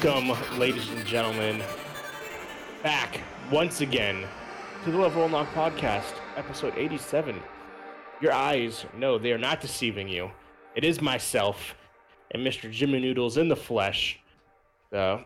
[0.00, 1.60] Welcome, ladies and gentlemen,
[2.84, 3.20] back
[3.50, 4.24] once again
[4.84, 7.42] to the Level Unlock Podcast, episode 87.
[8.20, 10.30] Your eyes, no, they are not deceiving you.
[10.76, 11.74] It is myself
[12.30, 12.70] and Mr.
[12.70, 14.20] Jimmy Noodles in the flesh.
[14.90, 15.24] The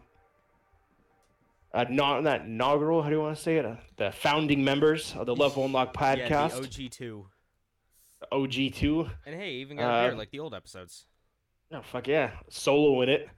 [1.74, 3.66] uh, not that inaugural, how do you want to say it?
[3.66, 7.26] Uh, the founding members of the Level Unlock Yeah, Podcast, the OG two.
[8.32, 9.10] OG2.
[9.26, 11.04] And hey, even got Uh, beard like the old episodes.
[11.74, 13.28] Oh fuck yeah, solo in it.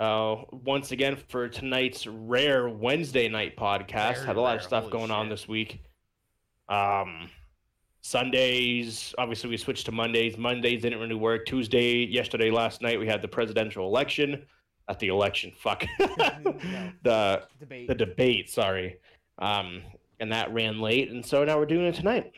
[0.00, 4.14] Uh, once again for tonight's rare Wednesday night podcast.
[4.14, 5.82] Very Had a lot of stuff holy going on this week.
[6.70, 7.28] Um,
[8.00, 10.38] Sundays, obviously we switched to Mondays.
[10.38, 11.44] Mondays didn't really work.
[11.44, 14.46] Tuesday, yesterday, last night we had the presidential election.
[14.88, 15.84] Not the election, fuck.
[15.98, 17.88] the Debate.
[17.88, 18.96] the debate, sorry.
[19.38, 19.82] Um,
[20.18, 22.32] and that ran late, and so now we're doing it tonight.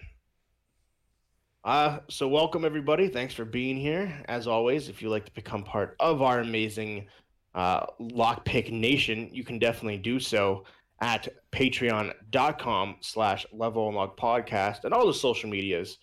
[1.64, 3.06] Uh, so welcome everybody.
[3.06, 4.20] Thanks for being here.
[4.26, 7.06] As always, if you'd like to become part of our amazing
[7.54, 10.64] uh, Lockpick Nation, you can definitely do so
[11.00, 15.98] at patreon.com slash level unlock podcast and all the social medias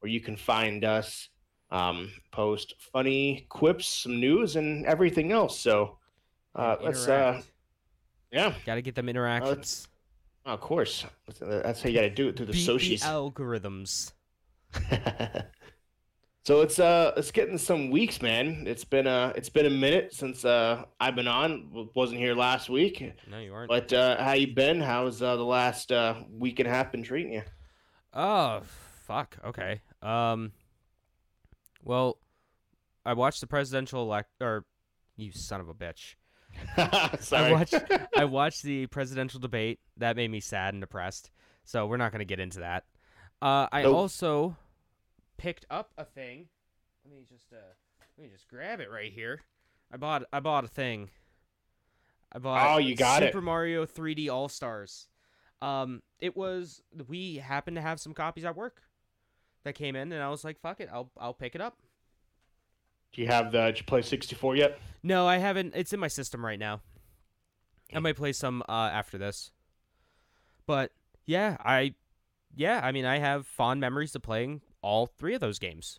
[0.00, 1.28] where you can find us
[1.70, 5.58] um, post funny quips, some news, and everything else.
[5.58, 5.98] So
[6.54, 7.40] uh, let's uh,
[8.32, 8.54] yeah.
[8.66, 9.88] Gotta get them interactions.
[10.44, 11.04] Of course.
[11.40, 14.12] That's how you got to do it through the social algorithms.
[16.50, 18.64] so it's uh it's getting some weeks, man.
[18.66, 21.88] It's been uh it's been a minute since uh I've been on.
[21.94, 23.12] Wasn't here last week.
[23.30, 23.68] No, you aren't.
[23.68, 24.80] But uh how you been?
[24.80, 27.42] How's uh, the last uh week and a half been treating you?
[28.12, 28.62] Oh,
[29.04, 29.36] fuck.
[29.44, 29.80] Okay.
[30.02, 30.50] Um.
[31.84, 32.18] Well,
[33.06, 34.30] I watched the presidential elect.
[34.40, 34.64] Or,
[35.16, 36.16] you son of a bitch.
[37.20, 37.44] Sorry.
[37.46, 37.74] I watched.
[38.16, 39.78] I watched the presidential debate.
[39.98, 41.30] That made me sad and depressed.
[41.62, 42.86] So we're not gonna get into that.
[43.40, 43.94] Uh, I Nope.
[43.94, 44.56] also
[45.40, 46.48] picked up a thing.
[47.04, 47.72] Let me just uh,
[48.18, 49.40] let me just grab it right here.
[49.90, 50.24] I bought.
[50.32, 51.08] I bought a thing.
[52.30, 52.74] I bought.
[52.74, 53.32] Oh, you got it.
[53.32, 55.08] Super Mario 3D All Stars.
[55.62, 58.82] Um, it was we happened to have some copies at work
[59.64, 61.78] that came in, and I was like, "Fuck it, I'll I'll pick it up."
[63.12, 64.78] Do you have the did you play 64 yet?
[65.02, 65.72] No, I haven't.
[65.74, 66.82] It's in my system right now.
[67.92, 69.50] I might play some uh, after this.
[70.66, 70.92] But
[71.24, 71.94] yeah, I
[72.54, 75.98] yeah, I mean, I have fond memories of playing all three of those games,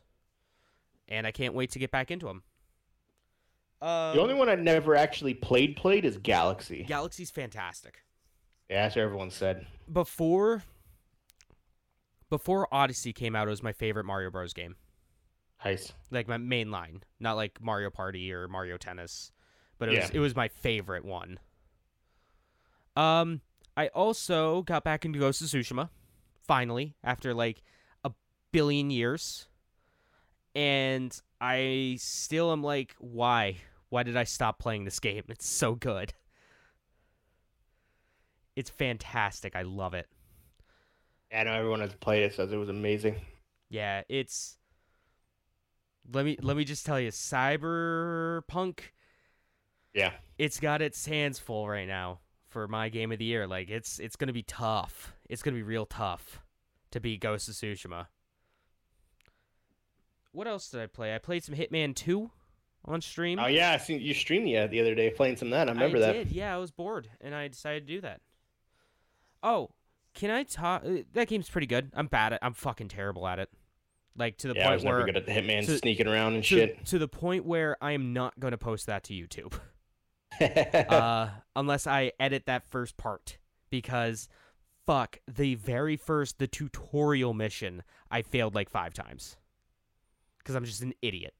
[1.08, 2.44] and I can't wait to get back into them.
[3.82, 6.84] The only one I never actually played played is Galaxy.
[6.84, 8.04] Galaxy's fantastic.
[8.70, 9.66] Yeah, that's what everyone said.
[9.92, 10.64] Before
[12.30, 14.54] before Odyssey came out, it was my favorite Mario Bros.
[14.54, 14.76] game.
[15.66, 15.94] Nice.
[16.10, 19.32] like my main line, not like Mario Party or Mario Tennis,
[19.78, 20.16] but it was Yeah.
[20.16, 21.40] it was my favorite one.
[22.96, 23.42] Um,
[23.78, 25.90] I also got back into Ghost of Tsushima,
[26.42, 27.62] finally after like
[28.52, 29.48] billion years,
[30.56, 33.58] and I still am like, why?
[33.90, 35.24] Why did I stop playing this game?
[35.30, 36.14] It's so good.
[38.56, 39.56] It's fantastic.
[39.56, 40.08] I love it.
[41.32, 43.16] Yeah, I know everyone has played it says it was amazing.
[43.70, 44.58] Yeah, it's
[46.12, 48.80] let me let me just tell you, Cyberpunk
[49.94, 50.12] Yeah.
[50.38, 52.20] it's got its hands full right now
[52.50, 53.48] for my game of the year.
[53.48, 55.14] Like it's it's gonna be tough.
[55.30, 56.42] It's gonna be real tough
[56.92, 58.08] to beat Ghost of Tsushima.
[60.32, 61.14] What else did I play?
[61.14, 62.32] I played some Hitman 2
[62.86, 63.40] on stream.
[63.40, 65.68] Oh yeah, I seen you streamed the, the other day playing some of that.
[65.70, 66.14] I remember that.
[66.14, 66.32] did.
[66.32, 68.22] Yeah, I was bored and I decided to do that.
[69.44, 69.72] Oh,
[70.14, 70.84] can I talk?
[70.86, 71.92] uh, That game's pretty good.
[71.94, 72.40] I'm bad at.
[72.42, 73.50] I'm fucking terrible at it.
[74.18, 76.08] Like to the Yeah, I point was where never good at the Hitman to- sneaking
[76.08, 76.86] around and to, shit.
[76.88, 79.54] to the point where I am not going to post that to YouTube.
[80.42, 83.38] uh, unless I edit that first part
[83.70, 84.28] because
[84.88, 89.36] fuck the very first the tutorial mission I failed like five times
[90.42, 91.34] because I'm just an idiot.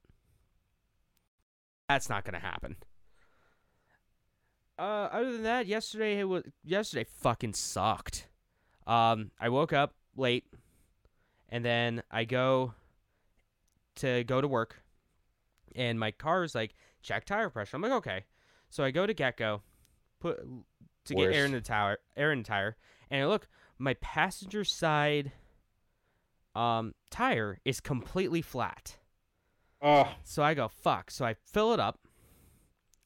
[1.90, 2.78] That's not gonna happen.
[4.80, 8.28] Uh, other than that, yesterday it was yesterday fucking sucked.
[8.88, 10.46] Um, I woke up late,
[11.50, 12.74] and then I go
[13.98, 14.82] to go to work,
[15.76, 17.76] and my car is like check tire pressure.
[17.76, 18.26] I'm like okay,
[18.70, 19.62] so I go to Gecko,
[20.20, 20.40] put
[21.06, 22.78] to get air in the tire, air in the tire,
[23.10, 25.32] and I look, my passenger side
[26.56, 28.98] um tire is completely flat.
[29.82, 31.12] oh, So I go, fuck.
[31.12, 32.00] So I fill it up,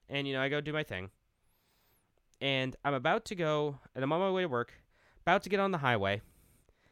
[0.07, 1.10] and you know, I go do my thing.
[2.42, 4.74] And I'm about to go, and I'm on my way to work,
[5.22, 6.22] about to get on the highway.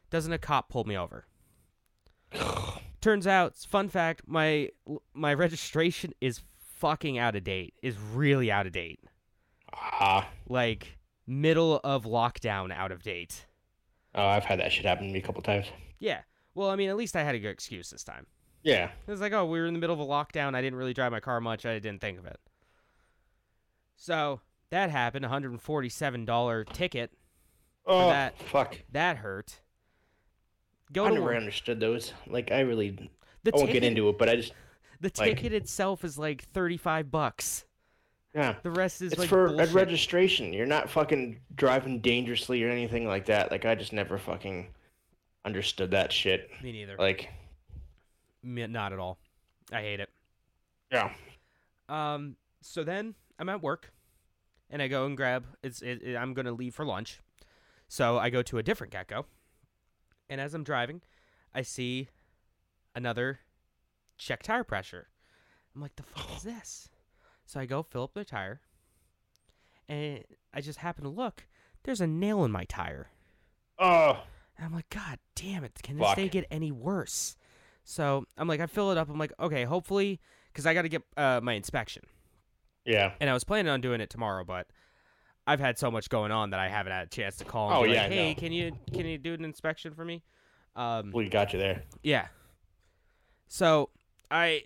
[0.10, 1.26] Doesn't a cop pull me over?
[3.02, 4.70] Turns out, fun fact, my
[5.14, 6.42] my registration is
[6.78, 7.74] fucking out of date.
[7.82, 9.00] Is really out of date.
[9.74, 13.46] ah, Like middle of lockdown, out of date.
[14.16, 15.68] oh, I've had that shit happen to me a couple times.
[16.00, 16.22] Yeah.
[16.56, 18.28] Well, I mean, at least I had a good excuse this time.
[18.64, 20.56] Yeah, It was like, oh, we were in the middle of a lockdown.
[20.56, 21.66] I didn't really drive my car much.
[21.66, 22.40] I didn't think of it.
[23.98, 24.40] So
[24.70, 25.26] that happened.
[25.26, 27.12] $147 ticket.
[27.86, 28.78] Oh, that- fuck.
[28.92, 29.60] That hurt.
[30.94, 31.36] Go I never work.
[31.38, 32.14] understood those.
[32.28, 32.92] Like, I really.
[33.44, 34.54] The I won't ticket, get into it, but I just.
[35.02, 37.66] the like- ticket itself is like 35 bucks.
[38.34, 38.56] Yeah.
[38.64, 39.74] The rest is It's like for bullshit.
[39.74, 40.54] registration.
[40.54, 43.52] You're not fucking driving dangerously or anything like that.
[43.52, 44.68] Like, I just never fucking
[45.46, 46.50] understood that shit.
[46.62, 46.96] Me neither.
[46.98, 47.30] Like,
[48.42, 49.18] Me- not at all.
[49.72, 50.10] I hate it.
[50.92, 51.12] yeah.
[51.90, 52.36] Um.
[52.62, 53.92] So then I'm at work,
[54.70, 55.46] and I go and grab.
[55.64, 55.82] It's.
[55.82, 57.22] It, it- I'm gonna leave for lunch,
[57.88, 59.26] so I go to a different Gecko,
[60.30, 61.02] and as I'm driving,
[61.54, 62.08] I see
[62.96, 63.40] another
[64.18, 65.08] check tire pressure.
[65.76, 66.90] I'm like, the fuck is this?
[67.46, 68.62] So I go fill up the tire,
[69.90, 70.24] and
[70.54, 71.46] I just happen to look.
[71.84, 73.08] There's a nail in my tire.
[73.80, 74.22] Oh,
[74.58, 75.74] And I'm like, God damn it!
[75.82, 76.16] Can this Fuck.
[76.18, 77.36] day get any worse?
[77.84, 79.10] So I'm like, I fill it up.
[79.10, 80.20] I'm like, okay, hopefully,
[80.52, 82.04] because I got to get uh, my inspection,
[82.86, 83.12] yeah.
[83.20, 84.68] and I was planning on doing it tomorrow, but
[85.46, 87.70] I've had so much going on that I haven't had a chance to call.
[87.70, 88.40] And Oh, like, yeah, I hey, know.
[88.40, 90.24] can you can you do an inspection for me?
[90.76, 91.84] Um, We got you there.
[92.04, 92.28] yeah.
[93.48, 93.90] So
[94.32, 94.64] I,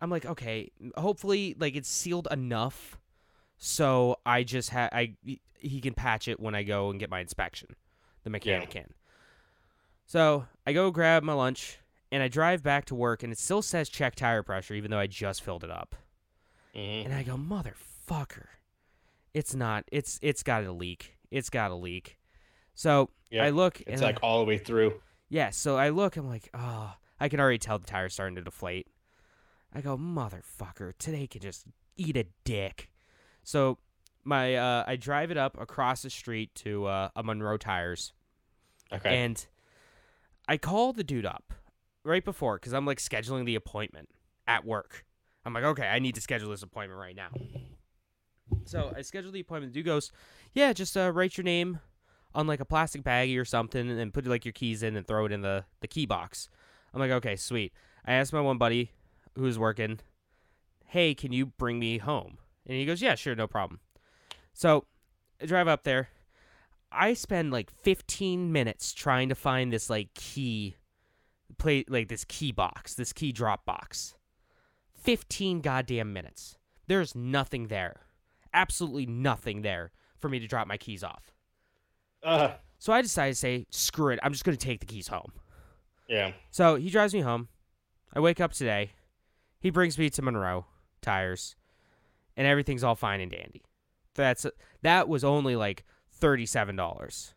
[0.00, 2.98] I'm like, okay, hopefully, like it's sealed enough,
[3.58, 5.14] so I just ha I
[5.58, 7.68] he can patch it when I go and get my inspection.
[8.24, 8.92] The mechanic can.
[10.06, 11.78] So I go grab my lunch
[12.10, 14.98] and I drive back to work, and it still says check tire pressure, even though
[14.98, 15.94] I just filled it up.
[16.74, 18.46] hmm And I go, motherfucker,
[19.34, 19.84] it's not.
[19.90, 21.16] It's it's got a leak.
[21.30, 22.18] It's got a leak.
[22.74, 23.44] So Yeah.
[23.44, 25.00] I look, It's and I- like all the way through.
[25.28, 28.42] yeah, so I look, I'm like, oh, I can already tell the tire's starting to
[28.42, 28.88] deflate.
[29.74, 31.64] I go, motherfucker, today can just
[31.96, 32.90] eat a dick.
[33.42, 33.78] So
[34.24, 38.12] my uh, I drive it up across the street to uh, a Monroe Tires,
[38.92, 39.16] Okay.
[39.24, 39.44] and
[40.48, 41.52] I call the dude up
[42.04, 44.08] right before because I'm like scheduling the appointment
[44.46, 45.04] at work.
[45.44, 47.30] I'm like, okay, I need to schedule this appointment right now.
[48.64, 49.72] So I schedule the appointment.
[49.72, 50.12] The dude goes,
[50.52, 51.80] yeah, just uh, write your name
[52.34, 55.06] on like a plastic baggie or something, and then put like your keys in and
[55.06, 56.48] throw it in the the key box.
[56.94, 57.72] I'm like, okay, sweet.
[58.04, 58.92] I asked my one buddy
[59.34, 60.00] who's working,
[60.86, 62.36] hey, can you bring me home?
[62.66, 63.80] And he goes, yeah, sure, no problem.
[64.52, 64.84] So
[65.40, 66.08] I drive up there.
[66.90, 70.76] I spend like 15 minutes trying to find this like key
[71.58, 74.14] play like this key box, this key drop box.
[75.02, 76.56] 15 goddamn minutes.
[76.86, 78.02] There's nothing there.
[78.54, 81.32] Absolutely nothing there for me to drop my keys off.
[82.22, 84.20] uh, So I decided to say, screw it.
[84.22, 85.32] I'm just going to take the keys home.
[86.08, 86.32] yeah.
[86.50, 87.48] So he drives me home.
[88.12, 88.92] I wake up today.
[89.58, 90.66] He brings me to Monroe
[91.00, 91.56] tires,
[92.36, 93.62] and everything's all fine and dandy.
[94.14, 94.46] That's
[94.82, 97.34] that was only like thirty-seven dollars.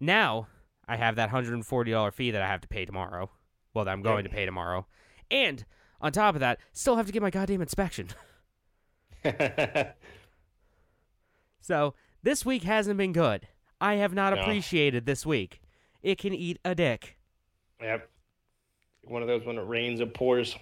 [0.00, 0.48] Now
[0.88, 3.30] I have that hundred and forty dollar fee that I have to pay tomorrow.
[3.74, 4.86] Well, that I'm going to pay tomorrow,
[5.30, 5.64] and
[6.00, 8.08] on top of that, still have to get my goddamn inspection.
[11.60, 13.46] So this week hasn't been good.
[13.80, 14.40] I have not No.
[14.40, 15.60] appreciated this week.
[16.02, 17.16] It can eat a dick.
[17.80, 18.08] yep.
[19.04, 20.56] One of those when it rains, it pours.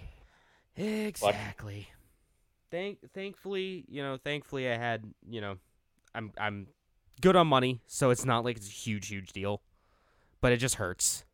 [0.75, 1.87] Exactly.
[2.71, 5.57] Thank thankfully, you know, thankfully I had, you know,
[6.13, 6.67] I'm I'm
[7.21, 9.61] good on money, so it's not like it's a huge huge deal.
[10.41, 11.25] But it just hurts.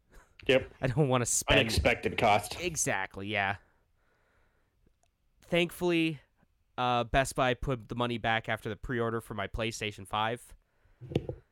[0.48, 0.72] Yep.
[0.82, 2.58] I don't want to spend Unexpected cost.
[2.60, 3.56] Exactly, yeah.
[5.50, 6.20] Thankfully,
[6.78, 10.54] uh Best Buy put the money back after the pre-order for my PlayStation 5.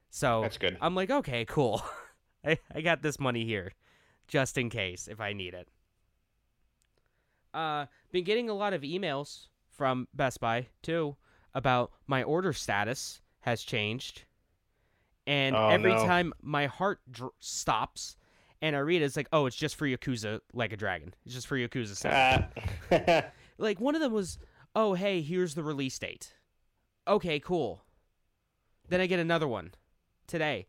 [0.10, 0.78] So That's good.
[0.80, 1.82] I'm like, okay, cool.
[2.46, 3.74] I, I got this money here,
[4.28, 5.68] just in case if I need it.
[7.54, 11.16] Uh, been getting a lot of emails from Best Buy too
[11.54, 14.24] about my order status has changed,
[15.28, 16.06] and Oh, every no.
[16.06, 18.16] time my heart dr- stops
[18.62, 21.14] and I read it, it's like, oh, it's just for Yakuza like a dragon.
[21.26, 22.50] It's just for Yakuza
[22.92, 23.22] Uh,
[23.58, 24.40] Like one of them was,
[24.76, 26.34] oh hey, here's the release date.
[27.08, 27.84] Okay, cool.
[28.88, 29.74] Then I get another one
[30.28, 30.68] today.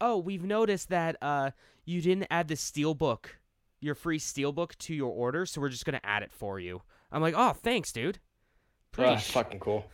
[0.00, 1.52] Oh, we've noticed that uh
[1.84, 3.26] you didn't add the steelbook,
[3.80, 6.82] your free steelbook to your order, so we're just gonna add it for you.
[7.12, 8.18] I'm like, oh, thanks, dude.
[8.98, 9.30] Oh, Please.
[9.30, 9.84] fucking cool.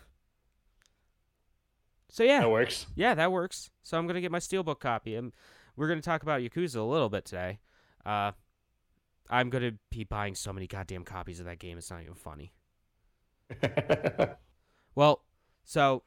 [2.08, 2.86] so yeah, That works.
[2.94, 3.70] yeah, that works.
[3.82, 5.32] So I'm gonna get my steelbook copy, and
[5.76, 7.58] we're gonna talk about Yakuza a little bit today.
[8.04, 8.32] Uh,
[9.30, 11.78] I'm gonna be buying so many goddamn copies of that game.
[11.78, 12.52] It's not even funny.
[14.94, 15.24] Well,
[15.64, 16.02] so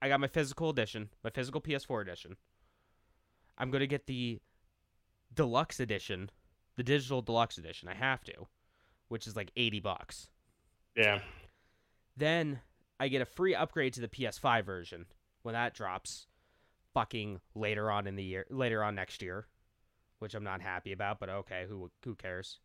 [0.00, 2.36] I got my physical edition, my physical PS4 edition.
[3.56, 4.40] I'm going to get the
[5.32, 6.30] deluxe edition,
[6.76, 7.88] the digital deluxe edition.
[7.88, 8.32] I have to,
[9.06, 10.30] which is like 80 bucks.
[10.96, 11.20] Yeah.
[12.16, 12.60] Then
[13.00, 15.06] I get a free upgrade to the PS5 version
[15.42, 16.26] when that drops
[16.94, 19.46] fucking later on in the year, later on next year,
[20.18, 22.58] which I'm not happy about, but okay, who who cares?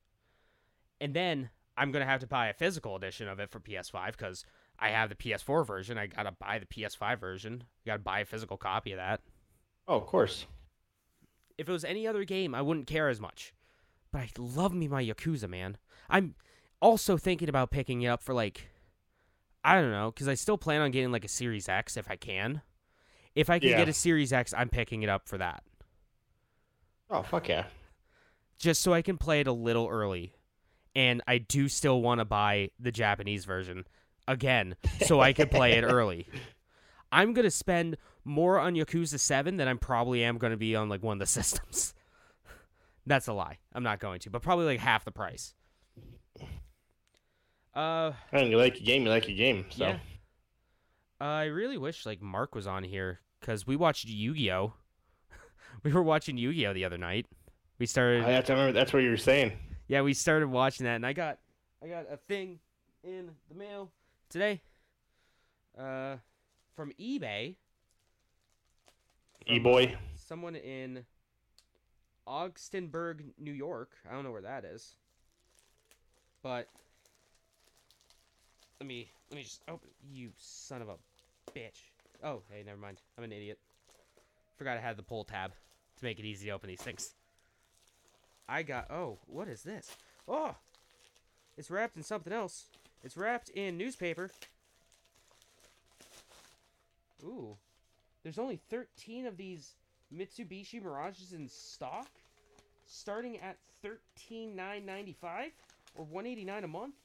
[0.99, 4.45] And then I'm gonna have to buy a physical edition of it for PS5 because
[4.79, 5.97] I have the PS4 version.
[5.97, 7.63] I gotta buy the PS5 version.
[7.85, 9.21] I gotta buy a physical copy of that.
[9.87, 10.45] Oh, of course.
[11.57, 13.53] If it was any other game, I wouldn't care as much.
[14.11, 15.77] But I love me my Yakuza, man.
[16.09, 16.35] I'm
[16.81, 18.69] also thinking about picking it up for like,
[19.63, 22.15] I don't know, because I still plan on getting like a Series X if I
[22.15, 22.61] can.
[23.35, 23.77] If I can Yeah.
[23.77, 25.63] get a Series X, I'm picking it up for that.
[27.09, 27.65] Oh, fuck yeah.
[28.57, 30.33] just so I can play it a little early.
[30.95, 33.85] And I do still want to buy the Japanese version
[34.27, 36.27] again so I can play it early.
[37.11, 40.75] I'm going to spend more on Yakuza 7 than I probably am going to be
[40.75, 41.93] on like one of the systems.
[43.05, 43.59] That's a lie.
[43.73, 45.53] I'm not going to, but probably like half the price.
[47.77, 49.65] Uh And you like your game, you like your game.
[49.69, 49.99] So yeah.
[51.21, 54.73] I really wish like Mark was on here cuz we watched Yu-Gi-Oh.
[55.83, 57.27] we were watching Yu-Gi-Oh the other night.
[57.77, 59.57] We started I have to remember that's what you were saying.
[59.87, 61.37] yeah, we started watching that, and I got
[61.83, 62.59] I got a thing
[63.03, 63.91] in the mail
[64.29, 64.61] today,
[65.77, 66.15] uh,
[66.75, 67.55] from eBay.
[69.45, 69.95] E boy.
[70.15, 71.05] someone in
[72.25, 73.91] Augsburg, New York.
[74.09, 74.95] I don't know where that is,
[76.41, 76.67] but
[78.79, 79.89] let me let me just open.
[80.11, 80.95] You son of a
[81.57, 81.89] bitch!
[82.23, 82.97] Oh, hey, never mind.
[83.17, 83.59] I'm an idiot.
[84.57, 85.51] Forgot I had the pull tab
[85.97, 87.13] to make it easy to open these things.
[88.47, 88.89] I got.
[88.91, 89.95] Oh, what is this?
[90.27, 90.55] Oh,
[91.57, 92.65] it's wrapped in something else.
[93.03, 94.31] It's wrapped in newspaper.
[97.23, 97.57] Ooh,
[98.23, 99.73] there's only 13 of these
[100.15, 102.07] Mitsubishi Mirages in stock,
[102.85, 105.51] starting at 13,995
[105.95, 106.95] or 189 a month.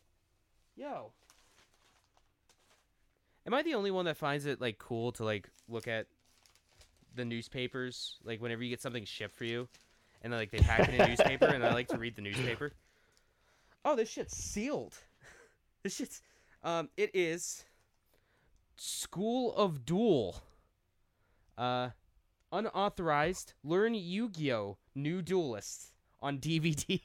[0.76, 1.12] Yo.
[3.46, 6.06] Am I the only one that finds it like cool to like look at
[7.14, 9.68] the newspapers like whenever you get something shipped for you
[10.22, 12.72] and like they pack it in a newspaper and I like to read the newspaper?
[13.84, 14.94] Oh, this shit's sealed.
[15.82, 16.22] this shit's
[16.62, 17.64] um it is
[18.76, 20.40] School of Duel.
[21.58, 21.88] Uh
[22.52, 27.00] unauthorized learn Yu-Gi-Oh new duelist on DVD.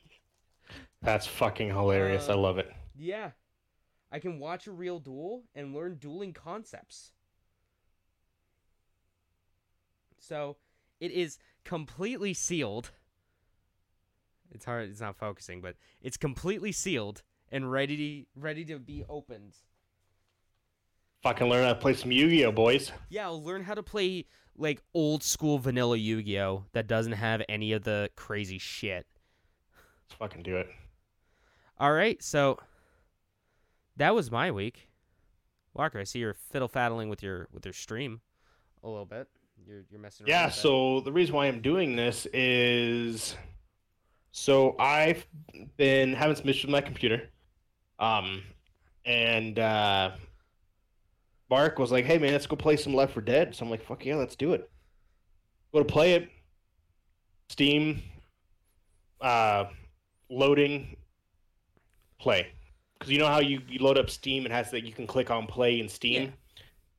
[1.01, 2.29] That's fucking hilarious.
[2.29, 2.72] I Uh, love it.
[2.96, 3.32] yeah.
[4.11, 7.11] I can watch a real duel and learn dueling concepts.
[10.19, 10.57] So,
[10.99, 12.91] it is completely sealed.
[14.51, 17.21] It's hard it's not focusing, but it's completely sealed
[17.51, 19.53] and ready to, ready to be opened.
[21.23, 22.91] Fucking learn how to play some Yu-Gi-Oh, boys.
[23.09, 24.25] Yeah, I'll learn how to play
[24.57, 29.05] like old school vanilla Yu-Gi-Oh that doesn't have any of the crazy shit.
[30.07, 30.69] Let's fucking do it.
[31.79, 32.57] All right, so
[33.97, 34.87] that was my week.
[35.73, 38.21] Walker, I see you're fiddle faddling with your with your stream
[38.83, 39.27] a little bit.
[39.65, 40.29] You're you're messing around.
[40.29, 43.35] Yeah, so the reason why I'm doing this is
[44.31, 45.25] so I've
[45.77, 47.29] been having some issues with my computer.
[47.99, 48.43] Um
[49.05, 50.11] and uh
[51.49, 53.83] Mark was like, "Hey man, let's go play some Left 4 Dead." So I'm like,
[53.83, 54.69] "Fuck yeah, let's do it."
[55.73, 56.29] Go to play it.
[57.49, 58.01] Steam
[59.21, 59.65] uh
[60.29, 60.97] loading
[62.19, 62.47] play.
[62.99, 65.29] Cuz you know how you, you load up Steam and has that you can click
[65.29, 66.29] on play in Steam Yeah.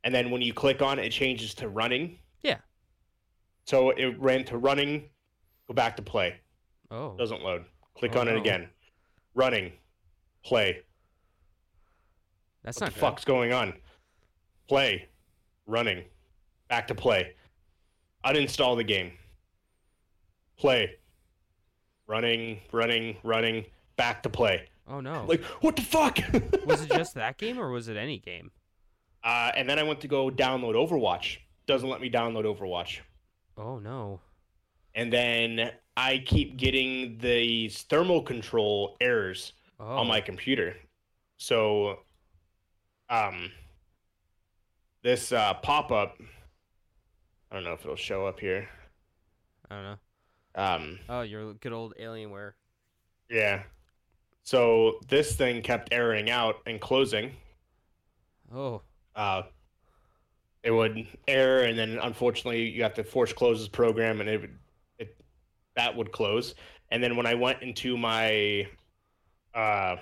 [0.05, 2.19] and then when you click on it it changes to running.
[2.43, 2.59] Yeah.
[3.67, 5.11] So it ran to running,
[5.67, 6.41] go back to play.
[6.91, 7.65] oh, Doesn't load.
[7.95, 8.69] Click Oh, on it again.
[9.35, 9.73] Running.
[10.45, 10.83] Play.
[12.63, 13.01] that's what not the good.
[13.01, 13.75] fuck's going on?
[14.69, 15.09] Play.
[15.67, 16.05] Running.
[16.69, 17.35] Back to play.
[18.25, 19.13] Uninstall the game.
[20.57, 20.97] Play.
[22.07, 23.67] Running, running, running.
[23.97, 24.69] Back to play.
[24.89, 25.25] Oh no.
[25.27, 26.19] Like, what the fuck?
[26.67, 28.51] was it just that game or was it any game?
[29.23, 31.39] Uh, and then I went to go download Overwatch.
[31.67, 33.01] Doesn't let me download Overwatch.
[33.57, 34.21] Oh no.
[34.95, 39.99] And then I keep getting these thermal control errors Oh.
[39.99, 40.75] on my computer.
[41.37, 42.01] So,
[43.09, 43.53] um,
[45.05, 46.17] this uh, pop up,
[47.51, 48.69] I don't know if it'll show up here.
[49.71, 49.99] I don't know.
[50.57, 52.53] Um, Oh, your good old Alienware.
[53.31, 53.63] yeah.
[54.49, 57.33] So this thing kept erroring out and closing.
[58.51, 58.81] Oh.
[59.15, 59.43] Uh,
[60.63, 64.41] it would error, and then unfortunately you have to force close this program, and it
[64.41, 64.59] would
[64.99, 65.15] it
[65.77, 66.55] that would close.
[66.91, 68.67] And then when I went into my
[69.53, 69.97] uh,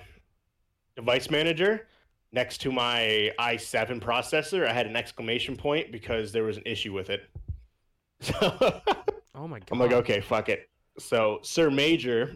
[0.95, 1.85] device manager
[2.31, 6.93] next to my i7 processor, I had an exclamation point because there was an issue
[6.93, 7.23] with it.
[8.21, 8.33] So
[9.35, 9.67] Oh my god.
[9.73, 10.69] I'm like, okay, fuck it.
[10.99, 12.33] So Sir Major,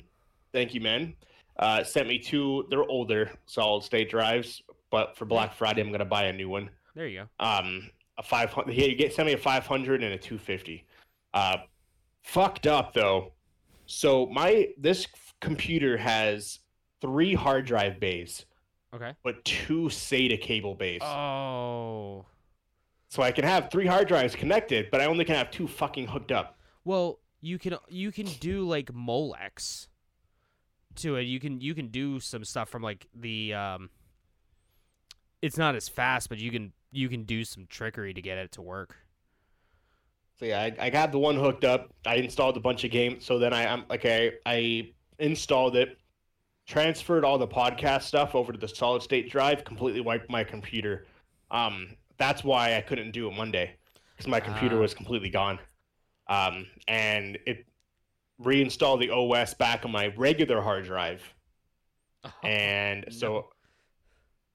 [0.51, 1.15] thank you, man,
[1.57, 2.65] uh, sent me two.
[2.69, 6.69] They're older solid state drives, but for Black Friday, I'm gonna buy a new one.
[6.95, 7.45] There you go.
[7.45, 8.73] Um, a 500.
[8.73, 10.85] He get sent me a 500 and a 250.
[11.33, 11.57] Uh,
[12.23, 13.31] fucked up though.
[13.85, 15.07] So my this
[15.39, 16.59] computer has
[17.01, 18.45] three hard drive bays,
[18.93, 19.13] Okay.
[19.23, 21.01] but two SATA cable bays.
[21.01, 22.25] Oh.
[23.09, 26.07] So I can have three hard drives connected, but I only can have two fucking
[26.07, 26.57] hooked up.
[26.85, 29.87] Well, you can you can do like Molex
[30.97, 31.23] to it.
[31.23, 33.89] You can you can do some stuff from like the um
[35.41, 38.51] it's not as fast, but you can you can do some trickery to get it
[38.53, 38.95] to work.
[40.39, 41.93] So yeah, I, I got the one hooked up.
[42.05, 43.25] I installed a bunch of games.
[43.25, 44.33] So then I, I'm okay.
[44.45, 45.99] I, installed it,
[46.65, 51.05] transferred all the podcast stuff over to the solid state drive, completely wiped my computer.
[51.51, 53.75] Um, that's why I couldn't do it Monday
[54.15, 54.81] because my computer Ah.
[54.81, 55.59] was completely gone.
[56.27, 57.67] Um, and it
[58.43, 61.21] reinstalled the OS back on my regular hard drive.
[62.43, 63.11] and No.
[63.11, 63.49] so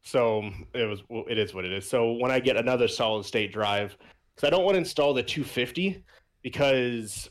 [0.02, 3.24] so it was well, it is what it is so when i get another solid
[3.26, 3.96] state drive
[4.34, 6.00] because i don't want to install the 250
[6.42, 7.28] because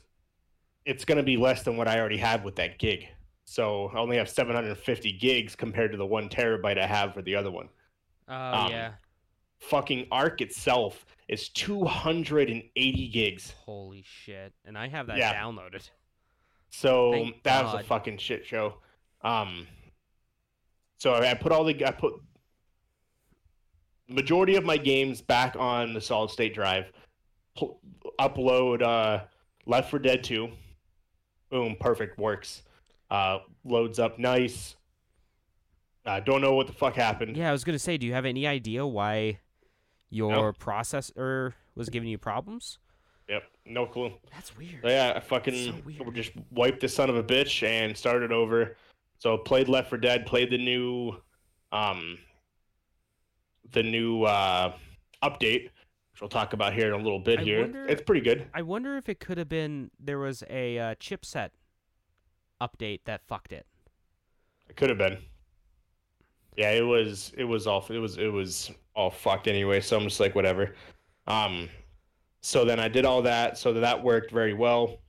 [0.84, 3.08] it's going to be less than what i already have with that gig
[3.46, 7.34] so i only have 750 gigs compared to the one terabyte i have for the
[7.34, 7.70] other one
[8.28, 8.92] Oh um, yeah.
[9.60, 14.52] fucking ARK itself is 280 gigs Holy shit.
[14.66, 15.34] And I have that yeah.
[15.34, 15.90] downloaded.
[16.78, 18.76] So Thank that was a fucking shit show.
[19.22, 19.66] Um,
[20.98, 22.14] so I put all the I put
[24.10, 26.92] majority of my games back on the solid state drive.
[27.58, 27.78] Pu-
[28.20, 29.24] upload uh,
[29.66, 30.50] Left 4 Dead 2.
[31.50, 32.64] Boom, perfect works.
[33.10, 34.76] Uh, loads up nice.
[36.06, 37.38] I don't know what the fuck happened.
[37.38, 39.40] Yeah, I was gonna say, do you have any idea why
[40.10, 42.80] your processor was giving you problems?
[43.28, 44.14] Yep, no clue.
[44.32, 44.82] That's weird.
[44.84, 48.78] So yeah, I fucking So just wiped the son of a bitch and started over.
[49.18, 51.16] So played Left 4 Dead, played the new,
[51.72, 52.18] um,
[53.72, 54.74] the new uh,
[55.24, 55.64] update,
[56.12, 57.40] which we'll talk about here in a little bit.
[57.40, 58.46] I here, wonder- it's pretty good.
[58.54, 61.50] I wonder if it could have been there was a uh, chipset
[62.62, 63.66] update that fucked it.
[64.70, 65.18] It could have been.
[66.58, 67.34] Yeah, it was.
[67.38, 67.86] It was all.
[67.90, 68.18] It was.
[68.18, 69.82] It was all fucked anyway.
[69.82, 70.74] So I'm just like whatever.
[71.28, 71.70] Um,
[72.46, 73.58] so then I did all that.
[73.58, 75.00] So that worked very well,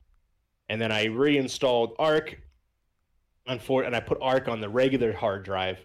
[0.71, 2.39] and then I reinstalled ARK.
[3.47, 5.79] on Unfor- and I put ARK on the regular hard drive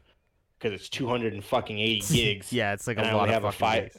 [0.58, 2.54] because it's 200 and fucking 80 gigs.
[2.54, 3.98] yeah, it's like And a I lot only of have a five- gigs.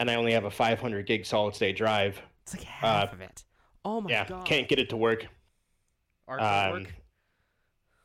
[0.00, 2.22] And I only have a 500 gig solid state drive.
[2.44, 3.44] It's like half uh, of it.
[3.84, 4.46] Oh my yeah, god.
[4.46, 5.26] can't get it to work.
[6.28, 6.94] ARK Um, work?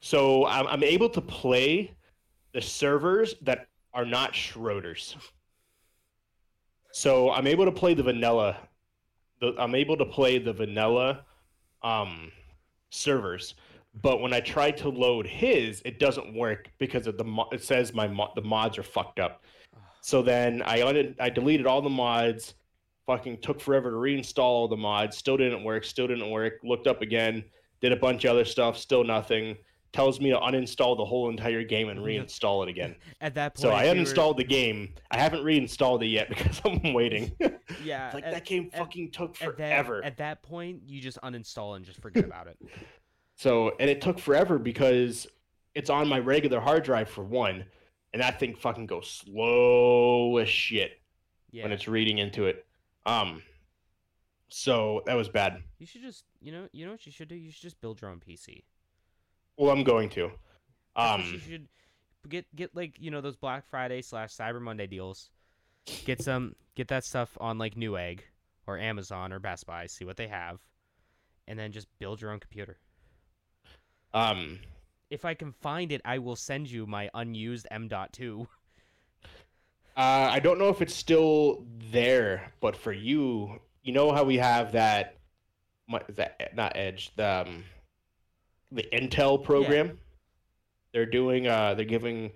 [0.02, 1.94] so I'm, I'm able to play
[2.52, 5.16] the servers that are not Schroeder's.
[6.92, 8.58] So I'm able to play the vanilla.
[9.42, 11.26] The, I'm able to play the vanilla
[11.82, 12.32] um,
[12.90, 13.56] servers,
[14.02, 17.64] but when I try to load his, it doesn't work because of the mo- it
[17.64, 19.44] says my mo- the mods are fucked up.
[20.02, 22.56] So then I un- I deleted all the mods.
[23.06, 25.18] Fucking took forever to reinstall all the mods.
[25.18, 25.84] Still didn't work.
[25.84, 26.54] Still didn't work.
[26.64, 27.44] Looked up again.
[27.82, 28.78] Did a bunch of other stuff.
[28.78, 29.58] Still nothing.
[29.94, 32.96] Tells me to uninstall the whole entire game and reinstall it again.
[33.22, 34.96] At that point, So I you were- uninstalled the game.
[35.12, 37.32] I haven't reinstalled it yet because I'm waiting.
[37.84, 40.04] Yeah, like at, that game at- fucking took at that, forever.
[40.04, 42.58] at that point, you just uninstall and just forget about it.
[43.36, 45.28] So and it took forever because
[45.74, 47.66] it's on my regular hard drive for one,
[48.14, 51.00] and that thing fucking goes slow as shit
[51.52, 51.64] Yeah.
[51.64, 52.66] when it's reading into it.
[53.06, 53.42] Um,
[54.50, 55.64] so that was bad.
[55.80, 57.36] You should just, you know, you know what you should do?
[57.36, 58.64] You should just build your own PC.
[59.58, 60.32] Well, I'm going to.
[60.94, 61.68] What you Um, should
[62.30, 65.30] get get like you know those Black Friday slash Cyber Monday deals.
[66.06, 68.22] Get some get that stuff on like Newegg
[68.68, 69.86] or Amazon or Best Buy.
[69.88, 70.60] See what they have,
[71.48, 72.78] and then just build your own computer.
[74.14, 74.60] um,
[75.10, 78.48] If I can find it, I will send you my unused M.2.
[79.96, 84.38] Uh, I don't know if it's still there, but for you, you know how we
[84.38, 85.18] have that,
[86.10, 87.64] that not Edge, the um,
[88.74, 90.00] the Intel program.
[90.94, 92.30] They're doing, uh, they're giving you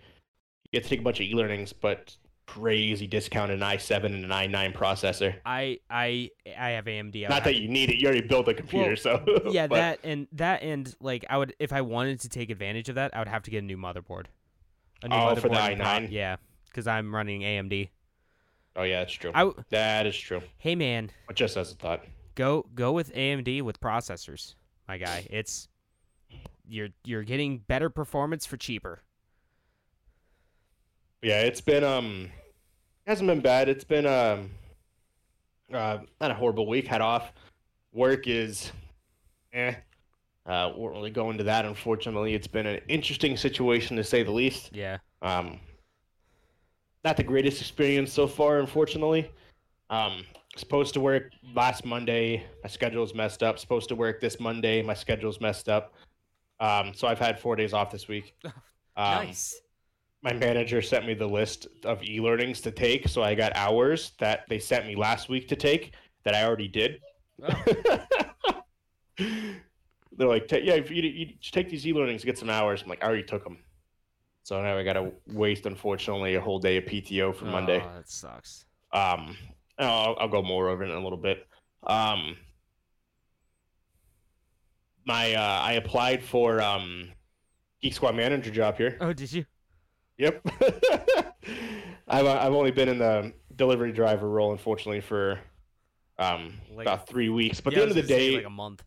[0.73, 2.15] get to take a bunch of e-learnings, but
[2.47, 5.35] crazy discount in i7 and an i9 processor.
[5.45, 7.17] I I I have AMD.
[7.25, 9.99] I Not have- that you need it; you already built a computer, so yeah, that
[10.03, 13.19] and that and like I would if I wanted to take advantage of that, I
[13.19, 14.25] would have to get a new motherboard.
[15.03, 16.07] A new Oh, for the i9?
[16.09, 17.89] Yeah, because I'm running AMD.
[18.75, 19.31] Oh yeah, that's true.
[19.33, 20.41] I w- That is true.
[20.57, 22.03] hey man, But just as a thought.
[22.35, 24.55] go go with AMD with processors,
[24.87, 25.27] my guy.
[25.29, 25.67] It's
[26.67, 29.01] you're you're getting better performance for cheaper.
[31.21, 32.29] Yeah, it's been um
[33.05, 33.69] hasn't been bad.
[33.69, 34.51] It's been um
[35.73, 36.87] uh not a horrible week.
[36.87, 37.31] Had off.
[37.93, 38.71] Work is
[39.53, 39.73] eh.
[40.45, 42.33] Uh won't really go into that unfortunately.
[42.33, 44.69] It's been an interesting situation to say the least.
[44.73, 44.97] Yeah.
[45.21, 45.59] Um
[47.03, 49.31] not the greatest experience so far, unfortunately.
[49.89, 50.23] Um
[50.55, 53.59] supposed to work last Monday, my schedule's messed up.
[53.59, 55.93] Supposed to work this Monday, my schedule's messed up.
[56.59, 58.33] Um so I've had four days off this week.
[58.97, 59.55] Um, nice.
[60.23, 64.45] My manager sent me the list of e-learnings to take, so I got hours that
[64.49, 65.93] they sent me last week to take
[66.23, 66.99] that I already did.
[67.43, 67.63] Oh,
[70.17, 72.81] They're like, yeah, if you, you just take these e-learnings, get some hours.
[72.81, 73.59] I'm like, I already took them.
[74.41, 77.83] So now I got to waste, unfortunately, a whole day of PTO for Monday.
[77.85, 78.65] Oh, that sucks.
[78.93, 79.37] Um,
[79.77, 81.45] I'll, I'll go more over it in a little bit.
[81.85, 82.35] Um,
[85.07, 87.09] my uh, I applied for um,
[87.81, 88.97] Geek Squad manager job here.
[88.99, 89.45] Oh, did you?
[90.17, 90.41] Yep.
[92.07, 95.39] I've uh, I've only been in the delivery driver role, unfortunately, for
[96.19, 97.61] um Like- about three weeks.
[97.61, 98.83] But Yeah, at the end of the day, like a month.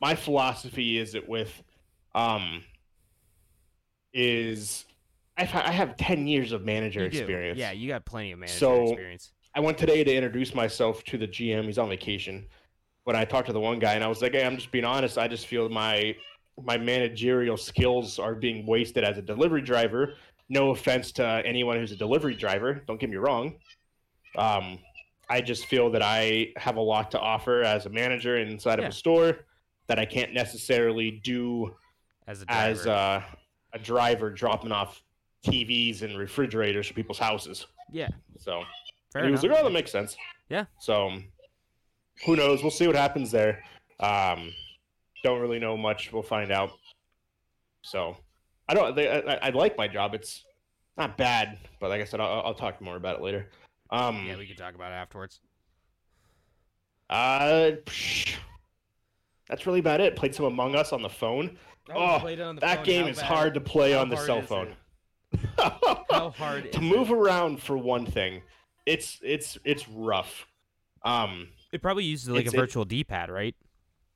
[0.00, 1.62] my philosophy is it with
[2.14, 2.64] um
[4.12, 4.86] is
[5.36, 7.58] I've, I have ten years of manager experience.
[7.58, 9.32] Yeah, you got plenty of manager So- experience.
[9.54, 11.64] I went today to introduce myself to the GM.
[11.64, 12.46] He's on vacation.
[13.08, 14.84] When I talked to the one guy, and I was like, "Hey, I'm just being
[14.84, 15.16] honest.
[15.16, 16.14] I just feel my
[16.62, 20.12] my managerial skills are being wasted as a delivery driver.
[20.50, 22.82] No offense to anyone who's a delivery driver.
[22.86, 23.54] Don't get me wrong.
[24.36, 24.78] Um,
[25.30, 28.84] I just feel that I have a lot to offer as a manager inside Yeah.
[28.84, 29.38] of a store
[29.86, 31.74] that I can't necessarily do
[32.26, 32.70] As a driver.
[32.80, 33.22] as uh,
[33.72, 35.02] a driver dropping off
[35.46, 37.66] TVs and refrigerators for people's houses.
[37.90, 38.64] yeah, So
[39.14, 40.14] fair he was like, "Oh, that makes sense."
[40.50, 40.66] Yeah.
[40.78, 41.22] So,
[42.24, 42.62] who knows?
[42.62, 43.62] We'll see what happens there.
[44.00, 44.52] Um,
[45.22, 46.12] don't really know much.
[46.12, 46.70] We'll find out.
[47.82, 48.16] So,
[48.68, 48.94] I don't.
[48.94, 50.14] They, I, I like my job.
[50.14, 50.44] It's
[50.96, 53.48] not bad, but like I said, I'll, I'll talk more about it later.
[53.90, 55.40] Um, yeah, we can talk about it afterwards.
[57.10, 58.34] uh, psh,
[59.48, 60.16] that's really about it.
[60.16, 61.56] Played some Among Us on the phone.
[61.94, 62.24] Oh, on
[62.56, 62.84] the that phone.
[62.84, 64.74] game How is bad- hard to play how on the cell phone.
[65.58, 67.14] How hard to move it?
[67.14, 68.40] around for one thing,
[68.86, 70.46] it's it's it's rough.
[71.04, 73.54] Um, It probably uses like It's- a it- virtual D-pad, right?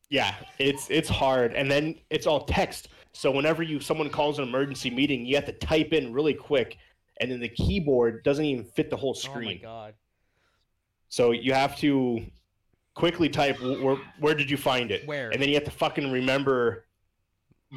[0.09, 2.89] Yeah, it's it's hard, and then it's all text.
[3.15, 6.77] So whenever you someone calls an emergency meeting, you have to type in really quick,
[7.19, 9.61] and then the keyboard doesn't even fit the whole screen.
[9.65, 9.95] Oh my god.
[11.09, 12.25] so you have to
[12.95, 15.31] quickly type where where did you find it, Where?
[15.31, 16.85] and then you have to fucking remember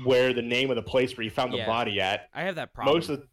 [0.03, 1.65] where the name of the place where you found the Yeah.
[1.67, 2.29] body at.
[2.33, 2.95] I have that problem.
[2.97, 3.27] Most of the,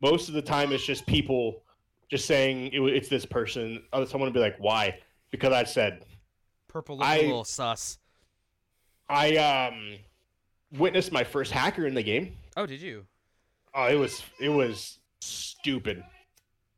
[0.00, 1.64] most of the time, it's just people
[2.10, 3.82] just saying it, it's this person.
[3.92, 4.98] Other someone would be like, "Why?"
[5.32, 6.04] Because I said
[6.68, 7.98] Purple looks I- a little sus.
[9.08, 9.96] I um
[10.78, 12.36] witnessed my first hacker in the game.
[12.56, 13.04] Oh, did you?
[13.74, 16.04] Oh, it was it was stupid.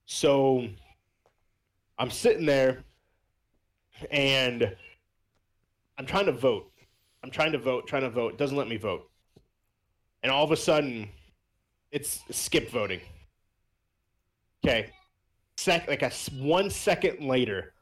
[0.07, 0.67] So
[1.99, 2.83] I'm sitting there
[4.11, 4.75] and
[5.99, 6.71] I'm trying to vote.
[7.23, 8.39] I'm trying to vote, trying to vote.
[8.39, 9.11] Doesn't let me vote.
[10.23, 11.09] And all of a sudden,
[11.93, 13.01] it's skip voting.
[14.65, 14.91] Okay.
[15.57, 17.74] Sec like a one second later,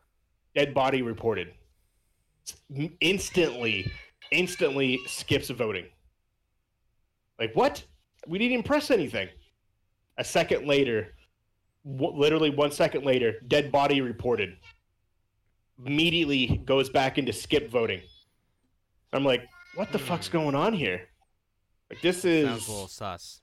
[0.54, 1.52] dead body reported.
[3.00, 3.90] Instantly,
[4.30, 5.86] instantly skips voting.
[7.38, 7.84] Like what?
[8.26, 9.28] We didn't even press anything.
[10.18, 11.14] A second later,
[11.84, 14.56] w- literally one second later, dead body reported.
[15.84, 18.02] Immediately goes back into skip voting.
[19.12, 19.42] I'm like,
[19.74, 20.32] what the fuck's Hmm.
[20.32, 21.08] going on here?
[21.90, 23.40] Like this is Sounds a little sus.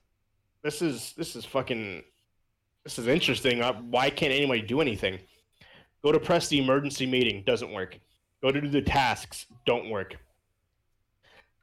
[0.62, 2.02] this is this is fucking
[2.84, 3.62] this is interesting.
[3.62, 5.18] Uh, why can't anybody do anything?
[6.02, 7.98] Go to press the emergency meeting, doesn't work.
[8.42, 10.16] Go to do the tasks, don't work.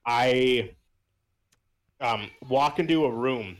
[0.05, 0.71] I
[1.99, 3.57] um, walk into a room,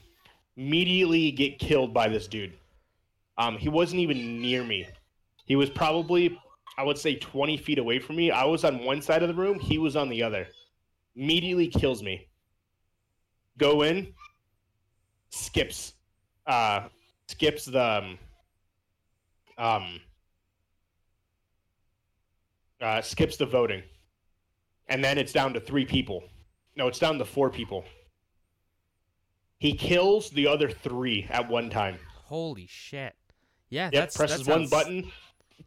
[0.56, 2.54] immediately get killed by this dude.
[3.38, 4.88] Um, he wasn't even near me.
[5.46, 6.40] He was probably,
[6.78, 8.32] I would say, 20 feet away from me.
[8.32, 10.48] I was on one side of the room, he was on the other.
[11.16, 12.28] Immediately kills me.
[13.58, 14.14] Go in,
[15.32, 15.94] skips,
[16.46, 16.88] uh,
[17.28, 18.20] skips the, um,
[19.58, 20.00] um,
[22.82, 23.84] uh, skips the voting.
[24.90, 26.24] And then it's down to three people.
[26.76, 27.84] No, it's down to four people.
[29.60, 31.98] He kills the other three at one time.
[32.26, 33.16] Holy shit.
[33.70, 35.12] Yeah, Yep, presses that one button,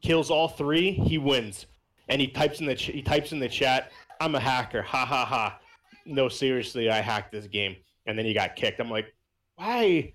[0.01, 1.67] kills all three, he wins.
[2.09, 5.05] And he types in the ch- he types in the chat, "I'm a hacker." Ha
[5.05, 5.61] ha ha.
[6.07, 7.77] No, seriously, I hacked this game.
[8.07, 8.81] And then he got kicked.
[8.81, 9.15] I'm like,
[9.57, 10.15] "Why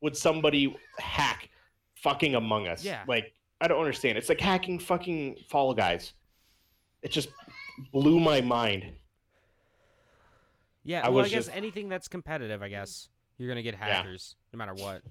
[0.00, 1.50] would somebody hack
[1.96, 3.02] fucking Among Us?" Yeah.
[3.08, 4.16] Like, I don't understand.
[4.16, 6.12] It's like hacking fucking Fall Guys.
[7.06, 7.28] It just
[7.92, 8.90] blew my mind.
[10.82, 14.34] Yeah, I well, I guess just- anything that's competitive, I guess you're gonna get hackers
[14.52, 15.02] no matter what.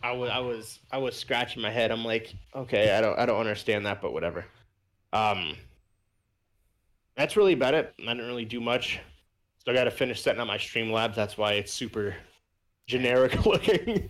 [0.00, 1.90] I was I was I was scratching my head.
[1.90, 4.44] I'm like, okay, I don't I don't understand that, but whatever.
[5.12, 5.56] Um,
[7.16, 7.92] that's really about it.
[7.98, 9.00] I didn't really do much.
[9.58, 11.16] Still got to finish setting up my stream Streamlabs.
[11.16, 12.14] That's why it's super
[12.86, 14.08] generic looking.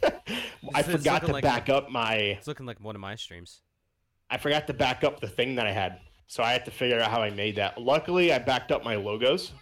[0.75, 2.17] I forgot to like- back up my.
[2.17, 3.63] It's looking like one of my streams.
[4.29, 6.01] I forgot to back up the thing that I had,
[6.33, 7.77] so I had to figure out how I made that.
[7.79, 9.53] Luckily, I backed up my logos,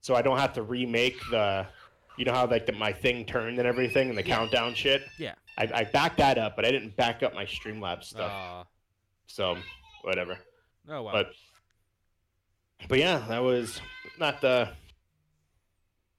[0.00, 1.68] so I don't have to remake the
[2.18, 4.34] you know how like the, my thing turned and everything and the Yeah.
[4.36, 5.02] countdown shit.
[5.18, 5.34] Yeah.
[5.56, 8.28] I, I backed that up, but I didn't back up my Streamlabs stuff.
[8.32, 8.64] Aw.
[9.28, 9.56] So
[10.02, 10.36] whatever.
[10.88, 11.12] oh well.
[11.12, 11.30] But
[12.88, 13.80] but yeah, that was
[14.18, 14.70] not the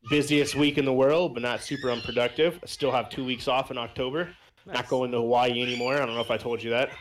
[0.10, 2.62] busiest week in the world, but not super unproductive.
[2.63, 4.30] I still have two weeks off in October.
[4.65, 4.76] Nice.
[4.78, 5.95] Not going to Hawaii anymore.
[5.95, 6.91] I don't know if I told you that.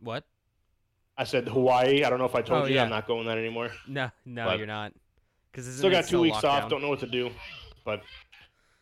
[0.00, 0.24] What?
[1.16, 2.04] I said Hawaii.
[2.04, 2.76] I don't know if I told Oh, you.
[2.76, 2.84] yeah.
[2.84, 3.70] I'm not going that anymore.
[3.86, 4.92] No, no, But- you're not.
[5.50, 6.70] Because Still got two weeks off.
[6.70, 7.30] Don't know what to do,
[7.84, 8.00] but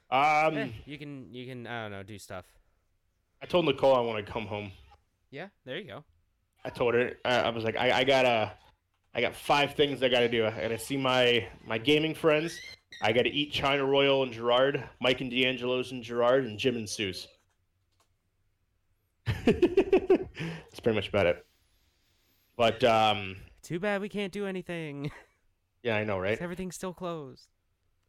[0.08, 2.44] um, Eh, you can, you can, I don't know, do stuff.
[3.42, 4.70] I told Nicole I want to come home.
[5.32, 6.04] Yeah, there you go.
[6.64, 8.52] I told her I, I was like, I, I gotta,
[9.14, 10.46] I got five things I gotta do.
[10.46, 12.60] I gotta see my my gaming friends.
[13.02, 16.88] I gotta eat China Royal and Gerard, Mike and D'Angelo's and Gerard, and Jim and
[16.88, 17.26] Sue's.
[19.44, 21.44] That's pretty much about it.
[22.60, 25.10] But um, Too bad we can't do anything.
[25.82, 26.36] yeah, I know, right?
[26.38, 27.48] Everything's still closed.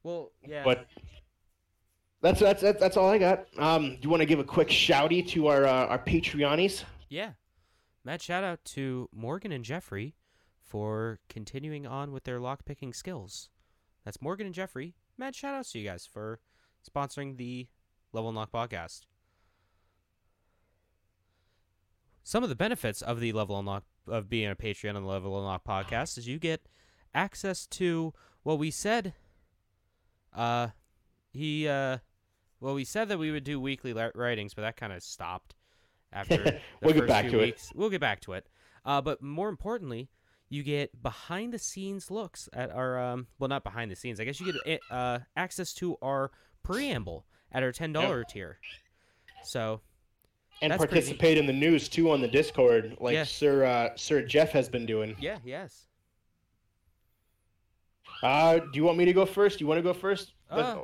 [0.03, 0.65] Well, yeah.
[0.65, 0.87] But
[2.21, 3.45] that's that's that's, that's all I got.
[3.57, 6.83] Um, do you want to give a quick shouty to our uh, our Patreonies?
[7.07, 7.31] Yeah.
[8.03, 10.15] Mad shout out to Morgan and Jeffrey
[10.59, 13.47] for continuing on with their lockpicking skills.
[14.03, 14.95] That's Morgan and Jeffrey.
[15.17, 16.41] Mad shout outs to you guys for
[16.85, 17.69] sponsoring the
[18.11, 19.05] Level Unlock podcast.
[22.21, 25.37] Some of the benefits of the Level Unlock of being a Patreon on the Level
[25.37, 26.67] Unlock podcast is you get
[27.13, 29.13] access to what we said
[30.33, 30.69] uh
[31.31, 31.97] he uh
[32.61, 35.55] well we said that we would do weekly writings but that kind of stopped
[36.13, 37.61] after We'll get back to it.
[37.73, 38.47] We'll get back to it.
[38.83, 40.09] Uh, but more importantly,
[40.49, 44.19] you get behind the scenes looks at our um, well, not behind the scenes.
[44.19, 46.31] I guess you get uh, access to our
[46.63, 48.57] preamble at our ten dollar tier.
[49.43, 49.81] So
[50.61, 53.25] and That's participate in the news too on the Discord, like.
[53.25, 55.15] Sir uh, Sir Jeff has been doing.
[55.19, 55.87] yeah, yes.
[58.23, 59.57] Uh, do you want me to go first?
[59.57, 60.33] Do you want to go first?
[60.49, 60.81] Uh,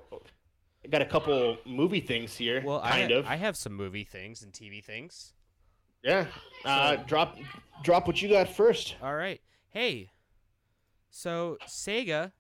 [0.84, 3.26] I got a couple movie things here, Well, kind I, of.
[3.28, 5.34] I have some movie things and TV things.
[6.04, 6.26] Yeah.
[6.66, 7.38] Uh, So- drop
[7.84, 8.96] drop what you got first.
[9.02, 9.42] All right.
[9.70, 10.10] Hey.
[11.10, 12.32] So Sega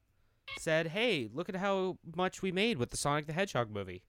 [0.57, 4.03] said, "Hey, look at how much we made with the Sonic the Hedgehog movie."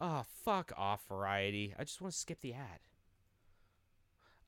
[0.00, 1.74] Oh, fuck off, Variety.
[1.78, 2.80] I just want to skip the ad.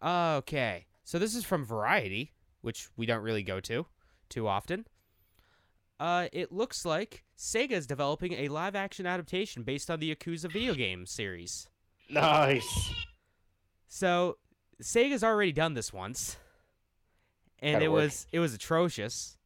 [0.03, 0.87] Okay.
[1.05, 3.87] So this is from Variety, which we don't really go to
[4.29, 4.87] too often.
[6.01, 10.75] Uh, it looks like Sega is developing a live-action adaptation based on the Yakuza video
[10.75, 11.69] game series.
[12.11, 12.93] Nice.
[13.89, 14.39] So
[14.83, 16.37] Sega's already done this once,
[17.61, 18.03] and How'd it it work?
[18.03, 19.37] was it was atrocious.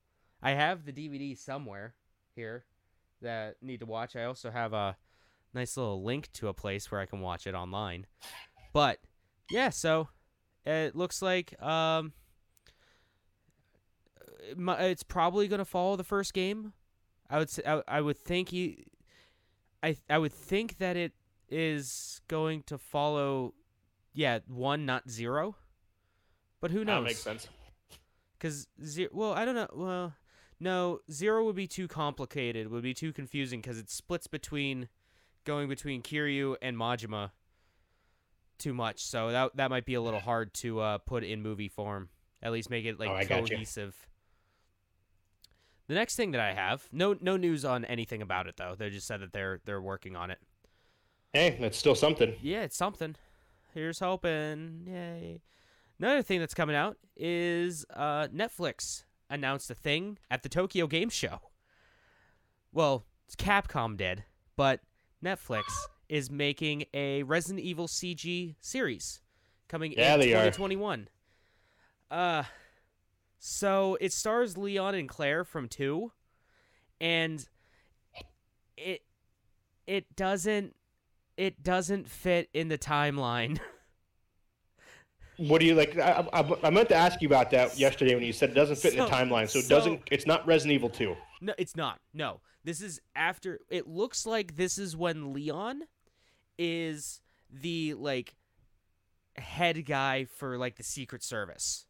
[0.42, 1.94] I have the DVD somewhere
[2.34, 2.64] here
[3.22, 4.14] that need to watch.
[4.16, 4.96] I also have a
[5.54, 8.06] nice little link to a place where I can watch it online.
[8.72, 8.98] But
[9.50, 10.08] yeah, so
[10.64, 12.12] it looks like um,
[14.40, 16.72] it's probably gonna follow the first game.
[17.28, 18.84] I would say, I, I would think he,
[19.82, 21.12] I I would think that it
[21.48, 23.54] is going to follow
[24.16, 25.56] yeah, one, not zero.
[26.60, 27.02] But who knows?
[27.02, 27.48] That makes sense.
[28.38, 29.10] Because zero.
[29.12, 29.68] Well, I don't know.
[29.74, 30.14] Well,
[30.58, 32.70] no, zero would be too complicated.
[32.70, 34.88] Would be too confusing because it splits between
[35.46, 37.30] going between Kiryu and Majima
[38.58, 39.02] too much.
[39.04, 42.10] So that that might be a little hard to uh, put in movie form.
[42.42, 44.06] At least make it like Oh, cohesive.
[45.88, 48.74] The next thing that I have, no no news on anything about it though.
[48.76, 50.38] They just said that they're they're working on it.
[51.32, 52.34] Hey, that's still something.
[52.42, 53.14] Yeah, it's something.
[53.74, 54.86] Here's hoping.
[54.86, 55.42] Yay.
[55.98, 61.08] Another thing that's coming out is uh, Netflix announced a thing at the Tokyo Game
[61.08, 61.40] Show.
[62.72, 64.24] Well, it's Capcom did,
[64.56, 64.80] but
[65.24, 65.62] Netflix
[66.08, 69.20] is making a Resident Evil CG series
[69.68, 70.44] coming Yeah, in they are.
[70.46, 71.08] 2021.
[72.10, 72.44] Uh
[73.38, 76.10] so it stars Leon and Claire from 2
[77.00, 77.46] and
[78.76, 79.02] it
[79.86, 80.74] it doesn't
[81.36, 83.58] it doesn't fit in the timeline.
[85.38, 85.98] What do you like?
[85.98, 88.76] I, I, I meant to ask you about that yesterday when you said it doesn't
[88.76, 89.50] fit in the timeline.
[89.50, 90.00] So it so- doesn't.
[90.10, 91.14] It's not Resident Evil Two.
[91.40, 92.00] No, it's not.
[92.14, 92.40] No.
[92.64, 95.82] This is after it looks like this is when Leon
[96.58, 97.20] is
[97.50, 98.34] the like
[99.36, 101.86] head guy for like the Secret Service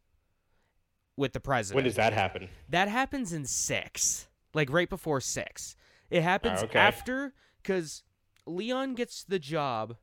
[1.15, 1.75] with the president.
[1.77, 2.49] When does that happen?
[2.69, 5.75] That happens in six, like right before six.
[6.09, 6.79] It happens Ah, okay.
[6.79, 8.03] after because
[8.45, 9.95] Leon gets the job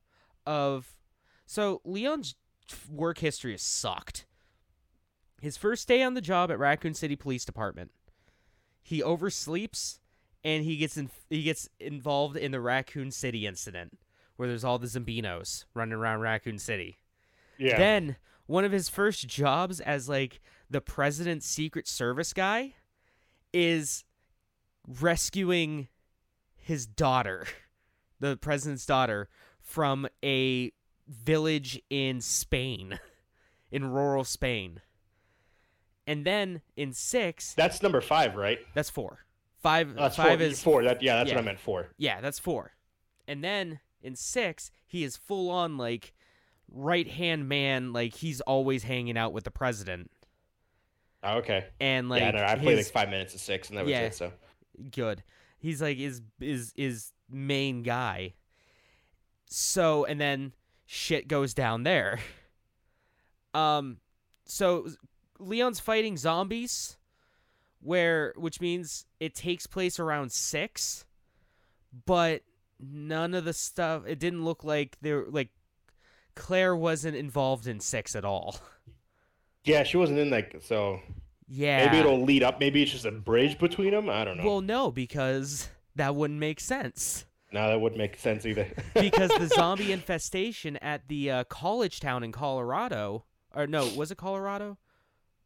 [0.45, 0.91] of.
[1.47, 2.35] So Leon's
[2.89, 4.25] work history has sucked.
[5.41, 7.91] His first day on the job at Raccoon City Police Department,
[8.85, 9.97] he oversleeps
[10.43, 13.97] and he gets in, he gets involved in the Raccoon City incident
[14.35, 16.99] where there's all the Zambinos running around Raccoon City.
[17.57, 17.79] Yeah.
[17.79, 22.75] Then one of his first jobs as like the president's secret service guy
[23.51, 24.03] is
[24.87, 25.87] rescuing
[26.55, 27.47] his daughter,
[28.19, 29.29] the president's daughter,
[29.61, 30.71] from a
[31.07, 32.99] village in Spain,
[33.71, 34.81] in rural Spain.
[36.07, 38.59] And then in six, That's number five, right?
[38.73, 39.19] that's four.
[39.63, 40.47] Five, That's five four.
[40.47, 40.83] is four.
[40.83, 41.35] That yeah, that's yeah.
[41.37, 41.59] what I meant.
[41.59, 41.89] Four.
[41.97, 42.73] Yeah, that's four.
[43.27, 46.13] And then in six, he is full on like
[46.71, 50.11] right hand man, like he's always hanging out with the president.
[51.23, 51.65] Oh, okay.
[51.79, 53.91] And like yeah, no, I played his- like five minutes of six, and that was
[53.91, 54.01] Yeah.
[54.01, 54.13] it.
[54.13, 54.31] So
[54.91, 55.23] good.
[55.57, 58.35] He's like is is is main guy.
[59.47, 60.53] So and then
[60.85, 62.19] shit goes down there.
[63.55, 63.97] Um
[64.43, 64.85] so
[65.39, 66.97] Leon's fighting zombies
[67.81, 71.05] where which means it takes place around 6
[72.05, 72.41] but
[72.79, 75.49] none of the stuff it didn't look like there like
[76.35, 78.59] Claire wasn't involved in 6 at all.
[79.63, 80.99] yeah, she wasn't in like so.
[81.47, 81.85] Yeah.
[81.85, 82.59] Maybe it'll lead up.
[82.59, 84.09] Maybe it's just a bridge between them.
[84.09, 84.45] I don't know.
[84.45, 87.25] Well, no, because that wouldn't make sense.
[87.51, 88.67] no, that wouldn't make sense either.
[88.93, 94.17] because the zombie infestation at the uh, college town in Colorado, or no, was it
[94.17, 94.77] Colorado,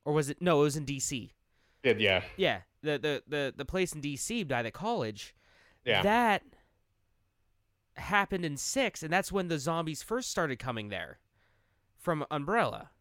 [0.06, 0.62] or was it no?
[0.62, 1.34] It was in D.C.
[1.84, 4.44] yeah, yeah, Yeah, the the the, the place in D.C.
[4.44, 5.36] by the college.
[5.86, 6.02] yeah.
[6.04, 6.44] That
[7.96, 11.20] happened in six, and that's when the zombies first started coming there
[11.98, 12.92] from Umbrella.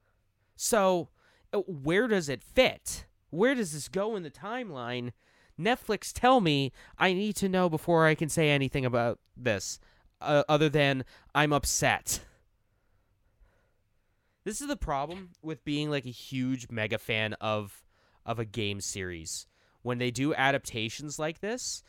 [0.56, 1.08] So,
[1.52, 3.06] uh, where does it fit?
[3.30, 5.12] Where does this go in the timeline?
[5.61, 6.72] Netflix, tell me.
[6.98, 9.78] I need to know before I can say anything about this,
[10.20, 12.20] uh, other than I'm upset.
[14.48, 17.84] This is the problem with being like a huge mega fan of
[18.24, 19.46] of a game series.
[19.82, 21.82] When they do adaptations like this,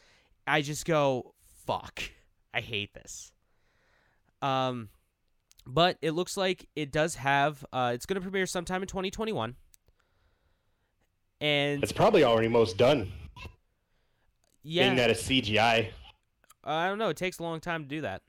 [0.45, 2.03] I just go, fuck.
[2.53, 3.31] I hate this.
[4.41, 4.89] Um
[5.65, 9.55] but it looks like it does have uh it's going to premiere sometime in 2021.
[11.39, 13.09] And It's probably already most done.
[14.63, 15.91] yeah, Being that it's CGI.
[16.65, 17.07] I don't know.
[17.07, 18.21] It takes a long time to do that.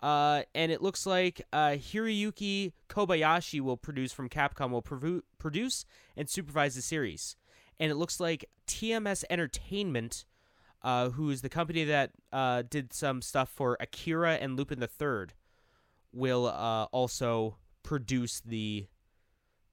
[0.00, 5.84] Uh, and it looks like uh, Hiroyuki Kobayashi will produce from Capcom will provu- produce
[6.16, 7.36] and supervise the series,
[7.80, 10.24] and it looks like TMS Entertainment,
[10.82, 14.86] uh, who is the company that uh, did some stuff for Akira and Lupin the
[14.86, 15.34] Third,
[16.12, 18.86] will uh, also produce the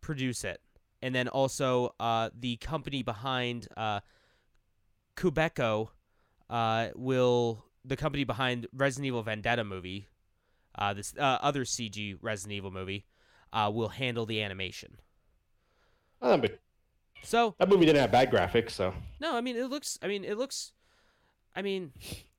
[0.01, 0.59] produce it,
[1.03, 1.93] and then also
[2.35, 3.99] the company behind uh,
[5.15, 5.89] Kubeko
[6.95, 10.07] will the company behind Resident Evil Vendetta movie,
[10.77, 13.05] uh, this uh, other CG Resident Evil movie,
[13.53, 14.97] uh, will handle the animation.
[16.19, 16.59] But
[17.23, 19.99] So that movie didn't have bad graphics, so no, I mean it looks.
[20.01, 20.71] I mean it looks.
[21.55, 21.93] I mean,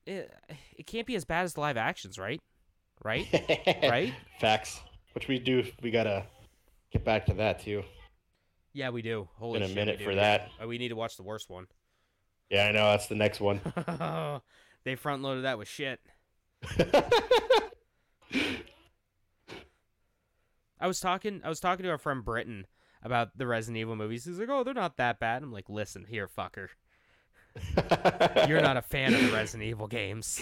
[0.05, 0.31] it,
[0.77, 2.41] it can't be as bad as the live actions, right?
[3.03, 3.27] Right?
[3.83, 4.13] right?
[4.39, 4.79] Facts.
[5.13, 5.63] Which we do.
[5.81, 6.25] We gotta
[6.91, 7.83] get back to that too.
[8.73, 9.27] Yeah, we do.
[9.37, 10.49] Holy Been a shit, minute for that.
[10.61, 11.65] Uh, we need to watch the worst one.
[12.49, 12.91] Yeah, I know.
[12.91, 13.59] That's the next one.
[14.83, 15.99] they front loaded that with shit.
[20.79, 22.67] I was talking I was talking to our friend Britton
[23.03, 24.25] about the Resident Evil movies.
[24.25, 26.69] He's like, "Oh, they're not that bad." I'm like, "Listen, here, fucker.
[28.47, 30.41] You're not a fan of the Resident Evil games."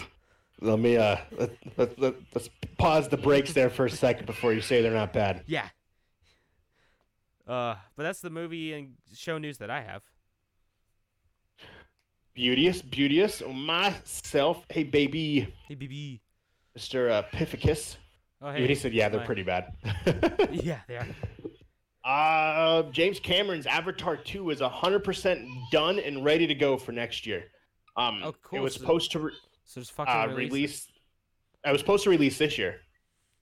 [0.62, 4.54] Let me uh let, let, let, let's pause the brakes there for a second before
[4.54, 5.44] you say they're not bad.
[5.48, 5.68] Yeah.
[7.48, 10.02] Uh, but that's the movie and show news that I have.
[12.34, 13.44] Beauteous, beauteous.
[13.48, 16.20] Myself, hey baby, Hey, BB.
[16.76, 17.96] Mister uh, Pificus.
[18.42, 19.26] Oh, He said, yeah, they're Hi.
[19.26, 19.72] pretty bad.
[20.52, 21.08] Yeah, they are.
[22.04, 27.46] uh, James Cameron's Avatar 2 is 100% done and ready to go for next year.
[27.98, 28.60] Um, Oh, cool.
[28.60, 29.32] It was So- supposed to re-
[29.64, 30.88] So just fucking uh, release.
[31.64, 32.82] I was supposed to release this year.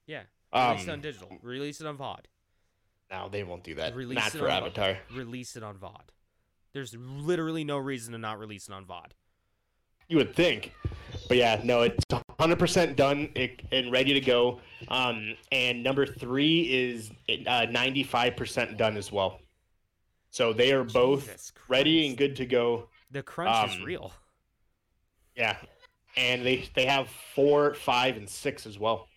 [0.07, 0.21] Yeah.
[0.53, 1.37] Um, Release it on digital.
[1.41, 2.19] Release it on VOD.
[3.11, 3.95] no, they won't do that.
[3.95, 4.97] Release Not it for on- Avatar.
[5.13, 6.01] Release it on VOD.
[6.73, 9.11] There's literally no reason to not release it on VOD.
[10.13, 10.71] You would think,
[11.27, 13.29] but yeah, no, it's 100% done
[13.71, 14.59] and ready to go.
[14.89, 17.09] Um, and number three is
[17.47, 19.39] uh, 95% done as well.
[20.29, 22.89] So they are both ready and good to go.
[23.09, 24.13] The crunch is um, real.
[25.35, 25.57] Yeah,
[26.15, 29.07] and they they have four, five, and six as well.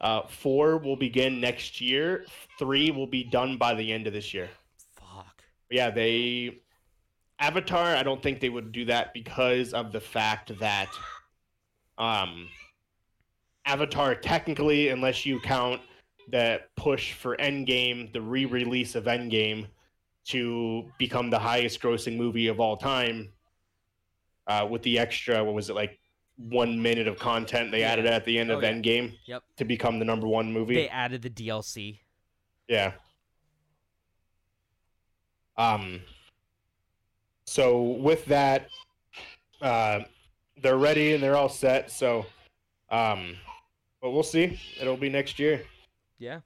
[0.00, 2.24] Uh, four will begin next year.
[2.58, 4.48] Three will be done by the end of this year.
[4.96, 5.44] Fuck.
[5.70, 6.62] Yeah, they
[7.50, 7.96] Avatar.
[7.96, 10.88] I don't think they would do that because of the fact that
[11.98, 12.48] um,
[13.64, 15.80] Avatar technically, unless you count
[16.30, 19.66] the push for Endgame, the re-release of Endgame
[20.26, 23.32] to become the highest-grossing movie of all time,
[24.46, 25.98] uh, with the extra what was it like
[26.36, 27.92] one minute of content they Yeah.
[27.92, 28.72] added at the end of Oh, yeah.
[28.72, 29.42] Endgame Yep.
[29.56, 30.74] to become the number one movie.
[30.74, 32.00] They added the DLC.
[32.68, 32.92] Yeah.
[35.56, 36.00] Um.
[37.50, 38.68] So with that,
[39.60, 40.02] uh,
[40.62, 41.90] they're ready and they're all set.
[41.90, 42.24] So,
[42.90, 43.34] um,
[44.00, 44.60] but we'll see.
[44.80, 45.64] It'll be next year,
[46.20, 46.42] Yeah.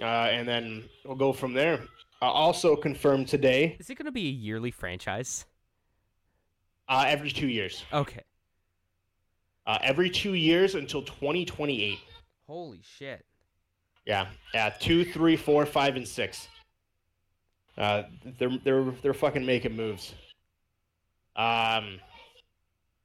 [0.00, 1.82] uh, and then we'll go from there.
[2.22, 5.44] Uh, also confirmed today, Is it going to be a yearly franchise?
[6.88, 7.84] uh, every two years.
[7.92, 8.22] Okay.
[9.66, 11.98] Uh, every two years until 2028.
[12.46, 13.26] Holy shit.
[14.06, 16.48] Yeah, yeah, two, three, four, five, and six.
[17.76, 18.04] Uh,
[18.38, 20.14] they're they're they're fucking making moves.
[21.36, 22.00] Um,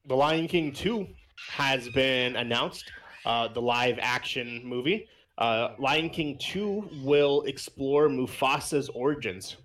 [0.05, 1.07] the Lion King two
[1.49, 2.91] has been announced.
[3.25, 5.07] Uh, the live action movie.
[5.37, 9.57] Uh, Lion King two will explore Mufasa's origins.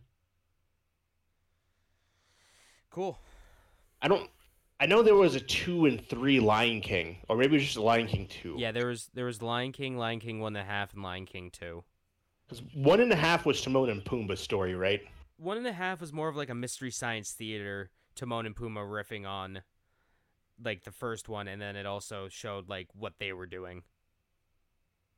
[2.90, 3.18] Cool.
[4.02, 4.28] I don't.
[4.78, 7.76] I know there was a two and three Lion King, or maybe it was just
[7.76, 8.56] a Lion King two.
[8.58, 11.24] Yeah, there was there was Lion King, Lion King one and a half, and Lion
[11.26, 11.82] King two.
[12.46, 15.00] because one and a half was Timon and Pumbaa's story, right?
[15.38, 17.90] One and a half was more of like a mystery science theater.
[18.16, 19.62] Timon and Pumbaa riffing on
[20.62, 23.82] like the first one, and then it also showed like what they were doing.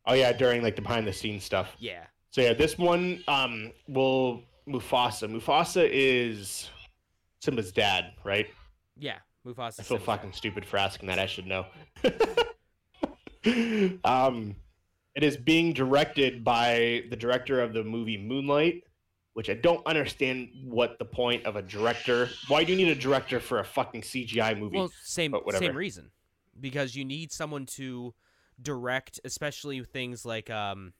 [0.06, 1.74] Oh yeah, during like the behind the scenes stuff.
[1.78, 2.04] Yeah.
[2.30, 5.30] So yeah, this one um will Mufasa.
[5.30, 6.68] Mufasa is
[7.40, 8.48] Simba's dad, right?
[8.96, 9.18] Yeah.
[9.46, 9.80] Mufasa.
[9.80, 10.04] I feel Simba.
[10.04, 11.18] fucking stupid for asking that.
[11.18, 11.66] I should know.
[14.04, 14.56] um,
[15.14, 18.84] it is being directed by the director of the movie Moonlight,
[19.38, 22.28] which I don't understand what the point of a director.
[22.48, 24.78] Why do you need a director for a fucking CGI movie?
[24.78, 26.10] Well, same same reason,
[26.60, 28.14] because you need someone to
[28.60, 30.92] direct, especially things like um,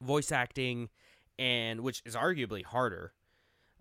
[0.00, 0.88] voice acting,
[1.36, 3.12] and which is arguably harder.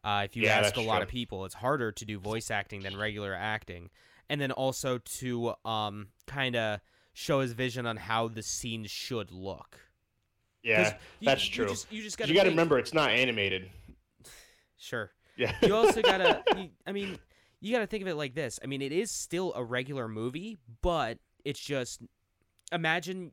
[0.04, 1.04] Uh, if you Yeah, ask a lot true.
[1.04, 3.92] of people, it's harder to do voice acting than regular acting,
[4.28, 6.80] and then also to um, kind of
[7.14, 9.87] show his vision on how the scene should look.
[10.68, 11.68] Yeah, you- that's you true.
[11.70, 13.70] just- You just gotta, you got to remember it's not animated.
[14.80, 15.12] Sure.
[15.38, 15.56] Yeah.
[15.64, 17.18] you also gotta you, i mean
[17.60, 20.58] you gotta think of it like this i mean it is still a regular movie
[20.82, 22.02] but it's just
[22.72, 23.32] imagine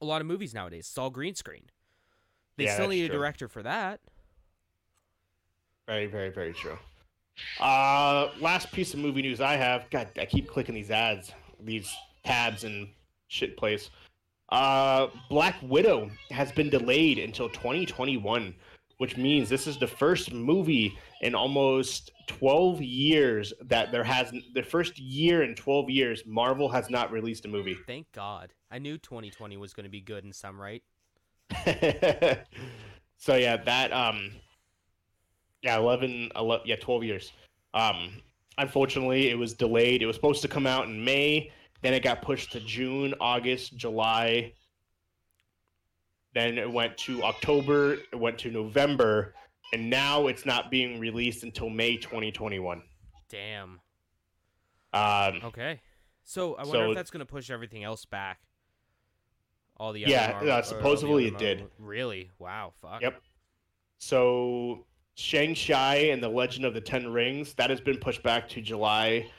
[0.00, 1.64] a lot of movies nowadays it's all green screen
[2.56, 4.00] they Yeah, still need a director for that
[5.86, 6.78] Very, very, very true.
[7.58, 9.88] Uh, last piece of movie news I have.
[9.90, 11.90] God, I keep clicking these ads, these
[12.24, 12.88] tabs and
[13.28, 13.90] shit place.
[14.50, 18.54] Uh, Black Widow has been delayed until 2021,
[18.98, 24.42] which means this is the first movie in almost 12 years that there hasn't.
[24.54, 27.76] The first year in 12 years, Marvel has not released a movie.
[27.86, 30.82] thank god i knew 2020 was going to be good in some right
[33.16, 34.30] so yeah, that um,
[35.62, 37.32] yeah, 11, 11, yeah, 12 years.
[37.74, 38.22] Um,
[38.58, 40.02] unfortunately, it was delayed.
[40.02, 41.50] It was supposed to come out in May,
[41.82, 44.52] then it got pushed to June, August, July.
[46.34, 49.34] Then it went to October, it went to November,
[49.72, 52.82] and now it's not being released until May 2021.
[53.28, 53.80] damn
[54.92, 55.80] Um, okay
[56.24, 58.40] so i wonder So- if that's going to push everything else back
[59.76, 61.70] all the Yeah, other Marvel- uh, or all the supposedly it did.
[61.78, 63.22] Really wow fuck Yep.
[63.98, 68.60] So Shang-Chi and the Legend of the Ten Rings, that has been pushed back to
[68.60, 69.30] July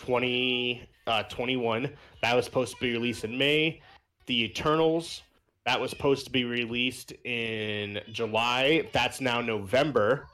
[0.00, 1.90] 20, uh, 21.
[2.22, 3.80] That was supposed to be released in May.
[4.26, 5.22] The Eternals,
[5.66, 8.88] that was supposed to be released in July.
[8.92, 10.26] That's now November.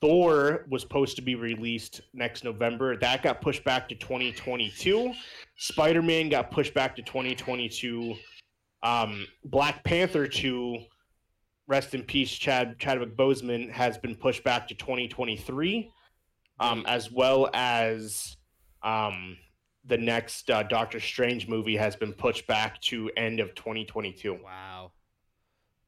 [0.00, 2.96] Thor was supposed to be released next November.
[2.96, 5.12] That got pushed back to 2022.
[5.56, 8.16] Spider-Man got pushed back to 2022.
[8.82, 10.78] Um, Black Panther 2
[11.68, 15.90] rest in peace, Chad Chadwick Boseman has been pushed back to 2023,
[16.60, 18.36] um, as well as
[18.84, 19.36] um,
[19.84, 24.38] the next uh, Doctor Strange movie has been pushed back to end of 2022.
[24.42, 24.92] wow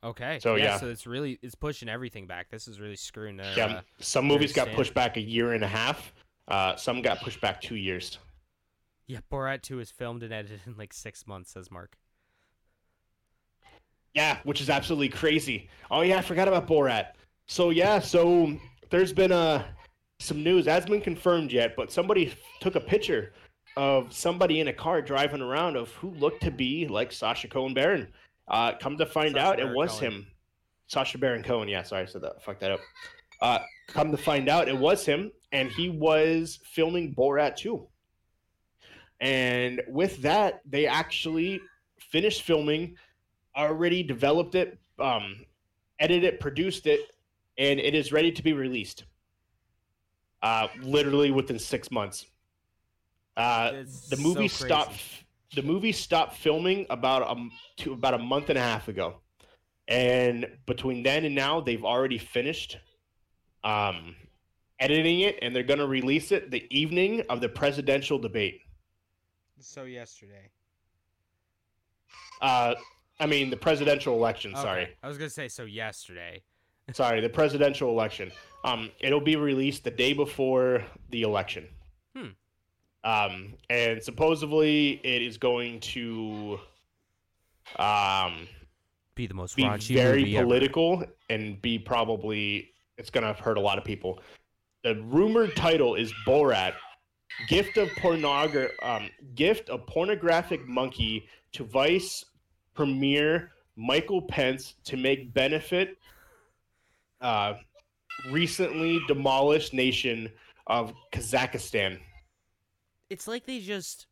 [0.02, 0.76] okay So, yeah.
[0.78, 4.26] so it's really it's pushing everything back this is really screwing the Yeah, uh, some
[4.26, 4.76] movies got understand.
[4.76, 6.12] pushed back a year and a half.
[6.46, 8.18] Uh, some got pushed back two years.
[9.06, 11.96] Yeah, Borat 2 is filmed and edited in like six months, says Mark.
[14.14, 15.68] Yeah, which is absolutely crazy.
[15.90, 17.12] Oh yeah, I forgot about Borat.
[17.46, 18.56] So yeah, so
[18.90, 19.64] there's been uh
[20.18, 20.66] some news.
[20.66, 23.32] Hasn't been confirmed yet, but somebody took a picture
[23.76, 27.74] of somebody in a car driving around of who looked to be like Sacha Cohen
[27.74, 28.08] Baron.
[28.48, 30.12] Uh, come to find Sacha out, it was Cohen.
[30.12, 30.26] him.
[30.86, 31.68] Sacha Baron Cohen.
[31.68, 32.42] Yeah, sorry, I said that.
[32.42, 32.80] Fuck that up.
[33.40, 33.58] Uh,
[33.88, 37.86] come to find out, it was him, and he was filming Borat 2.
[39.20, 41.60] And with that, they actually
[41.98, 42.96] finished filming,
[43.56, 45.44] already developed it, um,
[45.98, 47.00] edited it, produced it,
[47.58, 49.04] and it is ready to be released.
[50.44, 52.26] Uh, literally within six months.
[53.34, 55.00] Uh, the movie so stopped.
[55.54, 57.48] The movie stopped filming about a
[57.82, 59.22] to about a month and a half ago,
[59.88, 62.76] and between then and now, they've already finished.
[63.64, 64.16] Um,
[64.78, 68.60] editing it, and they're going to release it the evening of the presidential debate.
[69.60, 70.50] So yesterday.
[72.42, 72.74] Uh,
[73.18, 74.54] I mean the presidential election.
[74.56, 76.42] Sorry, I was gonna say so yesterday.
[76.92, 78.30] Sorry, the presidential election.
[78.64, 81.66] Um, it'll be released the day before the election.
[82.16, 82.28] Hmm.
[83.04, 86.58] Um, and supposedly it is going to,
[87.78, 88.48] um,
[89.14, 90.46] Be the most be raunchy very movie ever.
[90.46, 94.20] political and be probably it's gonna hurt a lot of people.
[94.82, 96.74] The rumored title is Borat,
[97.48, 102.24] gift of pornogra- um, gift of pornographic monkey to Vice
[102.74, 105.98] Premier Michael Pence to make benefit
[107.20, 107.54] uh,
[108.30, 110.30] recently demolished nation
[110.66, 111.98] of Kazakhstan.
[113.10, 114.06] It's like they just.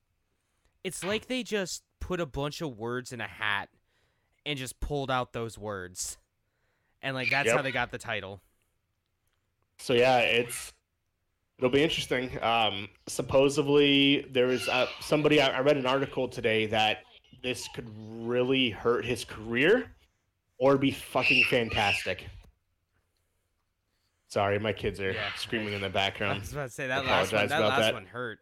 [0.85, 3.69] It's like they just put a bunch of words in a hat,
[4.45, 6.19] and just pulled out those words,
[7.01, 8.43] and like that's how they got the title.
[9.79, 10.73] So yeah, it's
[11.59, 12.43] it'll be interesting.
[12.43, 16.99] Um, supposedly there was uh, somebody I, I read an article today that
[17.43, 17.89] this could
[18.27, 19.91] really hurt his career
[20.59, 22.27] or be fucking fantastic.
[24.33, 25.31] Sorry, my kids are Yeah.
[25.37, 26.39] screaming in the background.
[26.39, 27.49] I was about to say that last one.
[27.49, 27.93] That last that.
[27.93, 28.39] one hurt.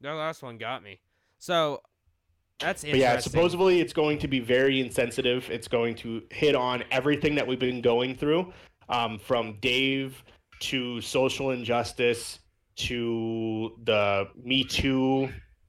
[0.00, 0.98] That last one got me.
[1.38, 1.82] So
[2.58, 5.48] that's But yeah, supposedly it's going to be very insensitive.
[5.50, 8.52] It's going to hit on everything that we've been going through,
[8.88, 10.24] um, from Dave
[10.62, 12.40] to social injustice
[12.74, 15.28] to the Me Too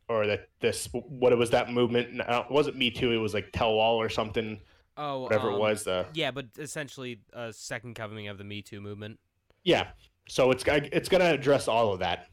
[0.10, 2.14] or the this what it was that movement?
[2.16, 3.12] No, It wasn't Me Too.
[3.12, 4.60] It was like Tell All or something.
[4.98, 5.84] Oh, Whatever um, it was.
[5.84, 9.20] The Yeah, but essentially a second coming of the Me Too movement.
[9.64, 9.88] yeah.
[10.28, 12.28] So it's it's gonna address all of that,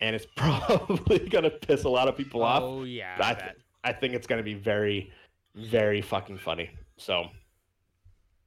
[0.00, 2.62] and it's probably gonna piss a lot of people off.
[2.62, 5.12] Oh yeah, I I th- I think it's gonna be very,
[5.54, 6.70] very fucking funny.
[6.96, 7.26] So,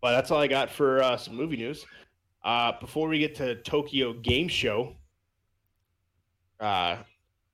[0.02, 1.86] well, that's all I got for uh, some movie news.
[2.44, 4.96] Uh, before we get to Tokyo Game Show,
[6.60, 6.98] uh,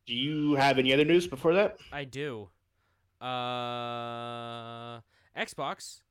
[0.05, 1.77] do you have any other news before that?
[1.91, 2.47] I do.
[3.19, 5.01] Uh,
[5.37, 6.01] Xbox,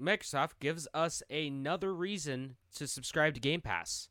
[0.00, 4.08] Microsoft gives us another reason to subscribe to Game Pass.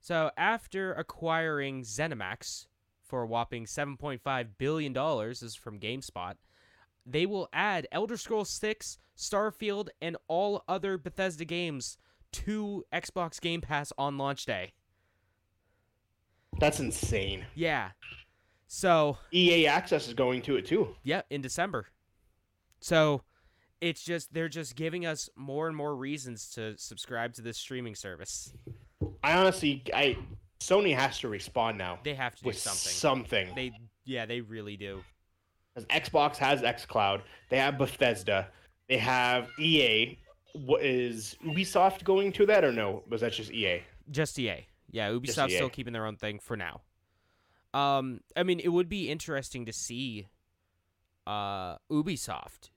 [0.00, 2.66] So after acquiring ZeniMax
[3.04, 6.34] for a whopping seven point five billion dollars, is from GameSpot,
[7.06, 11.98] they will add Elder Scrolls Six, Starfield, and all other Bethesda games
[12.32, 14.72] to Xbox Game Pass on launch day.
[16.58, 17.44] That's insane.
[17.54, 17.90] Yeah.
[18.66, 20.96] So EA Access is going to it too.
[21.02, 21.86] Yeah, in December.
[22.80, 23.22] So
[23.82, 27.96] it's just they're just giving us more and more reasons to subscribe to this streaming
[27.96, 28.54] service.
[29.24, 30.16] I honestly, I
[30.60, 32.92] Sony has to respond now They have to do something.
[32.92, 33.54] something.
[33.56, 33.72] They
[34.04, 35.02] yeah, they really do.
[35.74, 37.22] Because Xbox has XCloud.
[37.50, 38.48] They have Bethesda.
[38.88, 40.16] They have EA.
[40.54, 43.02] What is Ubisoft going to that or no?
[43.08, 43.82] Was that just EA?
[44.10, 44.66] Just EA.
[44.90, 45.56] Yeah, Ubisoft's EA.
[45.56, 46.82] still keeping their own thing for now.
[47.74, 50.28] Um I mean, it would be interesting to see
[51.26, 52.70] uh Ubisoft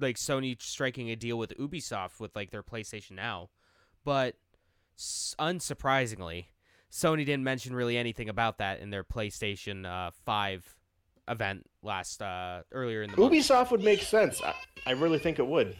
[0.00, 3.50] like Sony striking a deal with Ubisoft with like their PlayStation Now.
[4.04, 4.36] But
[4.98, 6.46] unsurprisingly,
[6.90, 10.76] Sony didn't mention really anything about that in their PlayStation uh, 5
[11.28, 13.32] event last uh, earlier in the month.
[13.32, 14.42] Ubisoft would make sense.
[14.42, 14.54] I,
[14.86, 15.76] I really think it would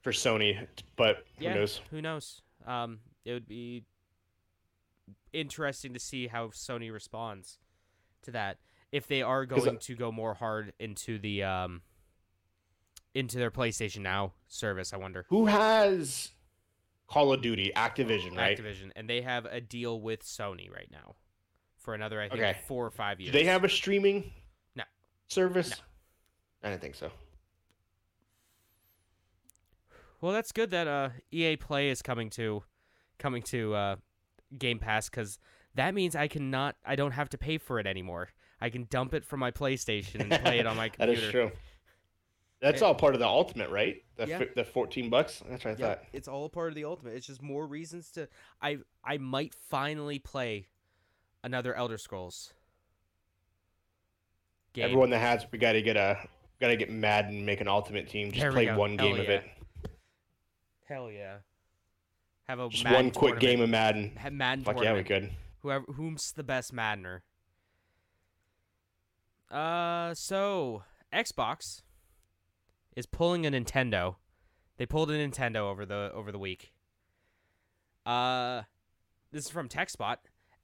[0.00, 1.54] for Sony, but who Yeah.
[1.54, 1.80] knows?
[1.90, 2.42] Who knows?
[2.66, 3.84] Um, it would be
[5.32, 7.58] interesting to see how Sony responds
[8.22, 8.58] to that.
[8.92, 11.82] If they are uh, going to go more hard into the um,
[13.14, 15.24] into their PlayStation Now service, I wonder.
[15.28, 16.32] Who has
[17.06, 17.72] Call of Duty?
[17.76, 18.58] Activision, right?
[18.58, 21.14] Activision, and they have a deal with Sony right now
[21.78, 22.58] for another, I think, Okay.
[22.66, 23.32] four or five years.
[23.32, 24.32] Do they have a streaming
[24.74, 24.84] No.
[25.28, 25.70] service?
[25.70, 25.76] No.
[26.64, 27.10] I don't think so.
[30.20, 32.62] Well, that's good that uh, EA Play is coming to
[33.18, 33.96] coming to uh,
[34.58, 35.38] Game Pass because
[35.74, 38.30] that means I cannot, I don't have to pay for it anymore.
[38.60, 41.22] I can dump it from my PlayStation and play it on my computer.
[41.26, 41.50] is true.
[42.64, 44.02] That's all part of the ultimate, right?
[44.16, 44.44] The, Yeah.
[44.56, 45.42] the 14 bucks?
[45.48, 46.04] That's what I thought.
[46.12, 47.14] it's all part of the ultimate.
[47.14, 48.28] It's just more reasons to.
[48.62, 50.68] I I might finally play
[51.42, 52.54] another Elder Scrolls.
[54.72, 54.84] Game.
[54.86, 56.18] Everyone that has, we got to get a,
[56.60, 58.32] got to get mad and make an ultimate team.
[58.32, 58.76] Just play go.
[58.76, 59.34] one Hell game of yeah.
[59.34, 59.44] it.
[60.88, 61.36] Hell yeah.
[62.48, 63.40] Have a Just Madden one quick tournament.
[63.40, 64.12] game of Madden.
[64.16, 65.30] Have Madden Fuck yeah, we could.
[65.60, 67.20] Whoever whom's the best Maddener.
[69.50, 71.82] Uh so Xbox
[72.96, 74.16] is pulling a Nintendo.
[74.76, 76.72] They pulled a Nintendo over the over the week.
[78.06, 78.62] Uh
[79.32, 80.16] this is from TechSpot.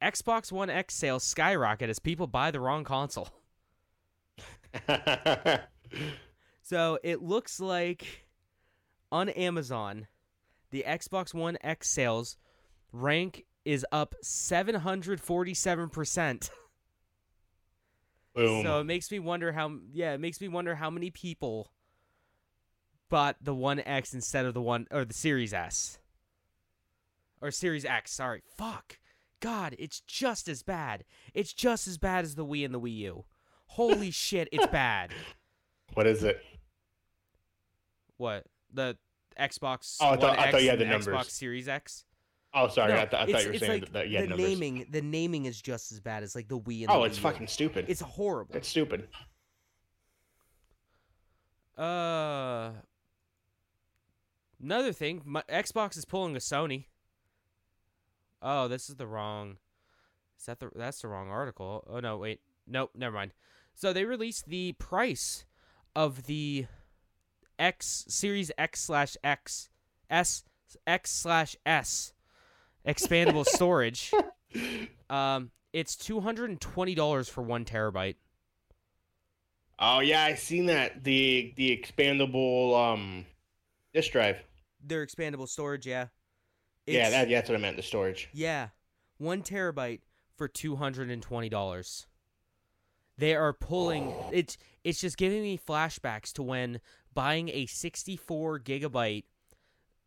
[0.03, 3.29] Xbox One X sales skyrocket as people buy the wrong console.
[6.71, 8.29] So it looks like
[9.11, 10.07] on Amazon
[10.71, 12.37] the Xbox One X sales
[12.93, 16.51] rank is up 747%.
[18.37, 18.63] Boom.
[18.63, 21.73] So it makes me wonder how yeah, it makes me wonder how many people
[23.11, 25.99] bought the One X instead of the one or the Series S.
[27.43, 28.43] Or Series X, sorry.
[28.57, 28.99] Fuck.
[29.41, 31.05] God, it's just as bad.
[31.35, 33.25] It's just as bad as the Wii and the Wii U.
[33.67, 35.11] Holy shit, it's bad.
[35.95, 36.41] what is it?
[38.17, 38.45] What?
[38.73, 38.97] The
[39.39, 41.07] Xbox Oh, I thought- One I X thought you had the numbers.
[41.09, 42.05] Xbox Series X?
[42.53, 42.93] Oh, sorry.
[42.93, 44.49] No, I, th- I thought you were saying like that you had the numbers.
[44.49, 47.15] naming the naming is just as bad as like the Wii and Oh, the it's
[47.17, 47.31] Wii U.
[47.31, 47.85] fucking stupid.
[47.89, 48.57] It's horrible.
[48.57, 49.07] It's stupid.
[51.79, 52.73] Uh,
[54.63, 56.87] another thing, my, Xbox is pulling a Sony.
[58.43, 59.57] Oh, this is the wrong.
[60.39, 60.71] Is that the?
[60.75, 61.85] That's the wrong article.
[61.89, 63.33] Oh no, wait, nope, never mind.
[63.75, 65.45] So they released the price
[65.95, 66.67] of the
[67.59, 69.69] X Series X slash X
[70.09, 70.45] S
[70.87, 72.13] X slash S
[72.87, 74.13] expandable storage.
[75.09, 78.17] Um, it's two hundred and twenty dollars for one terabyte.
[79.79, 81.05] Oh yeah, I seen that.
[81.05, 83.27] The the expandable um
[83.93, 84.37] disk drive.
[84.85, 86.07] Their expandable storage, yeah.
[86.87, 87.77] yeah, It's- that, that's what I meant.
[87.77, 88.29] The storage.
[88.33, 88.69] Yeah,
[89.19, 90.01] one terabyte
[90.37, 92.07] for two hundred and twenty dollars.
[93.19, 96.81] They are pulling it's it's just giving me flashbacks to when
[97.13, 99.25] buying a sixty-four gigabyte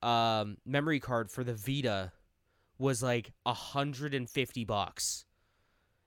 [0.01, 2.11] um, memory card for the Vita
[2.80, 5.26] was like a hundred and fifty bucks.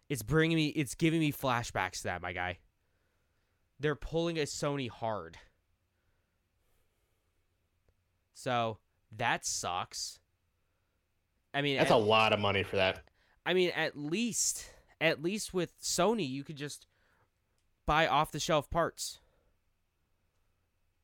[0.09, 2.59] It's bringing me it's giving me flashbacks to that, my guy.
[3.79, 5.37] They're pulling a Sony hard.
[8.39, 8.76] So
[9.16, 10.20] that sucks.
[11.55, 13.03] I mean, That's at- a lot of money for that.
[13.47, 14.68] I mean, at least,
[15.01, 16.87] at least with Sony, you could just
[17.87, 19.20] buy off the shelf parts.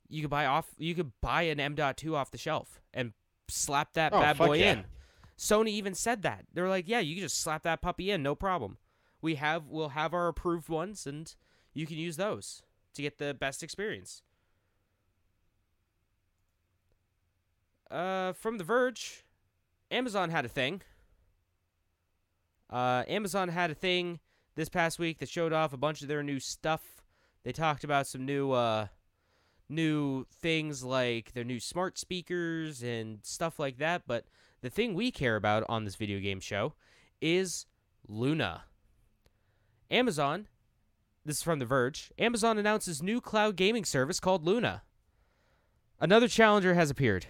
[0.08, 0.68] You could buy off.
[0.76, 3.14] You could buy an M.2 off the shelf and
[3.48, 4.72] slap that Oh, bad boy yeah.
[4.72, 4.84] in.
[5.38, 6.44] Sony even said that.
[6.52, 8.76] They were like, "Yeah, you can just slap that puppy in, no problem.
[9.22, 11.34] We have, we'll have our approved ones, and
[11.72, 12.62] you can use those
[12.94, 14.22] to get the best experience."
[17.92, 19.22] Uh, from The Verge,
[19.90, 20.80] Amazon had a thing.
[22.70, 24.18] Uh, Amazon had a thing
[24.54, 27.02] this past week that showed off a bunch of their new stuff.
[27.44, 28.86] They talked about some new, uh,
[29.68, 34.04] new things like their new smart speakers and stuff like that.
[34.06, 34.24] But
[34.62, 36.72] the thing we care about on this video game show
[37.20, 37.66] is
[38.08, 38.62] Luna.
[39.90, 40.48] Amazon,
[41.26, 42.10] this is from The Verge.
[42.18, 44.82] Amazon announces new cloud gaming service called Luna.
[46.00, 47.26] Another challenger has appeared.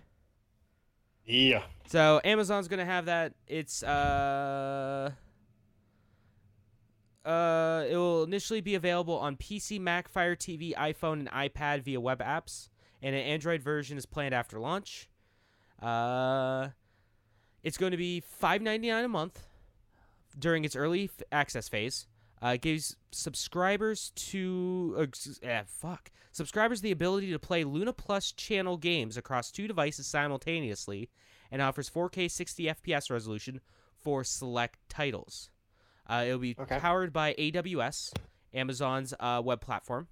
[1.27, 1.63] Yeah.
[1.87, 3.35] So Amazon's gonna have that.
[3.47, 5.11] It's uh
[7.25, 12.01] uh it will initially be available on PC, Mac, Fire TV, iPhone, and iPad via
[12.01, 12.69] web apps,
[13.03, 15.09] and an Android version is planned after launch.
[15.81, 16.69] Uh,
[17.63, 19.47] it's going to be five ninety nine a month
[20.39, 22.07] during its early f- access phase.
[22.43, 28.77] Uh, gives subscribers to uh, eh, fuck subscribers the ability to play Luna Plus channel
[28.77, 31.09] games across two devices simultaneously,
[31.53, 33.61] and offers 4K 60 FPS resolution
[33.95, 35.51] for select titles.
[36.09, 36.81] Uh, it'll be Okay.
[36.81, 38.13] powered by AWS,
[38.53, 40.09] Amazon's uh, web platform,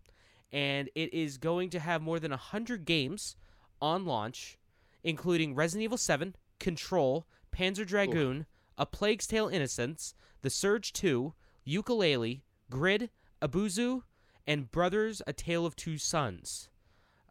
[0.53, 3.35] and it is going to have more than 100 games
[3.83, 4.57] on launch,
[5.03, 8.47] including Resident Evil 7, Control, Panzer Dragoon,
[8.79, 11.35] A Plague's Tale Innocence, The Surge 2,
[11.67, 13.11] Yooka-Laylee, Grid,
[13.43, 14.03] Abzu,
[14.47, 16.69] and Brothers: A Tale of Two Sons.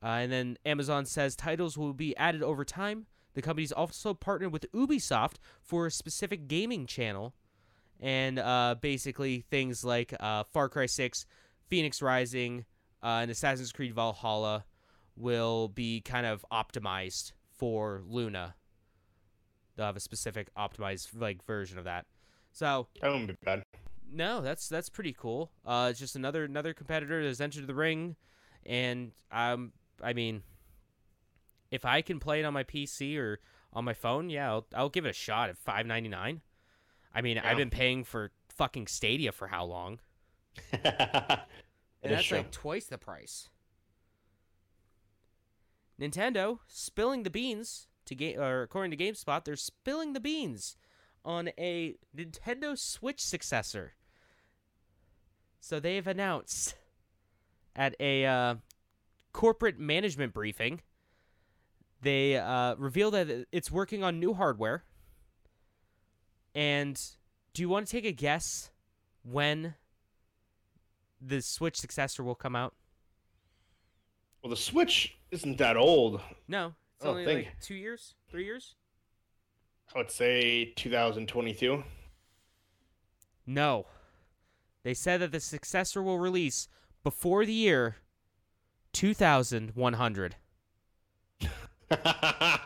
[0.01, 3.05] Uh, and then Amazon says titles will be added over time.
[3.33, 7.35] The company's also partnered with Ubisoft for a specific gaming channel,
[7.99, 11.25] and uh, basically things like uh, Far Cry 6,
[11.69, 12.65] Fenyx Rising,
[13.03, 14.65] uh, and Assassin's Creed Valhalla
[15.15, 18.55] will be kind of optimized for Luna.
[19.75, 22.05] They'll have a specific optimized like version of that.
[22.51, 23.63] So That wouldn't be bad.
[24.11, 25.51] No, that's that's pretty cool.
[25.65, 28.15] Uh, it's just another another competitor that's entered the ring,
[28.65, 29.71] and um,
[30.03, 30.43] I mean,
[31.71, 33.39] if I can play it on my PC or
[33.73, 36.41] on my phone, yeah, I'll, I'll give it a shot at five ninety nine.
[37.13, 37.49] I mean, Yeah.
[37.49, 39.99] I've been paying for fucking Stadia for how long?
[42.01, 42.37] And that's true.
[42.37, 43.49] like twice the price.
[45.99, 50.77] Nintendo spilling the beans to game, or according to GameSpot, they're spilling the beans
[51.25, 53.95] on a Nintendo Switch successor.
[55.69, 56.73] So they've announced
[57.75, 58.55] at a uh,
[59.33, 60.81] corporate management briefing,
[62.01, 64.83] they uh, revealed that it's working on new hardware.
[66.55, 66.99] And
[67.53, 68.71] do you want to take a guess
[69.21, 69.75] when
[71.21, 72.73] the Switch successor will come out?
[74.41, 76.19] Well, the Switch isn't that old.
[76.47, 78.15] No, it's Oh, only thank like two years.
[78.31, 78.73] Three years?
[79.93, 81.83] I would say 2022.
[83.45, 83.85] No.
[84.83, 86.67] They said that the successor will release
[87.03, 87.97] before the year
[88.93, 90.35] 2100.
[91.91, 92.59] well,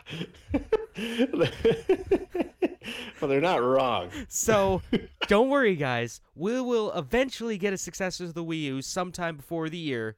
[3.22, 4.10] they're not wrong.
[4.28, 4.82] So
[5.28, 6.20] don't worry, guys.
[6.34, 10.16] We will eventually get a successor to the Wii U sometime before the year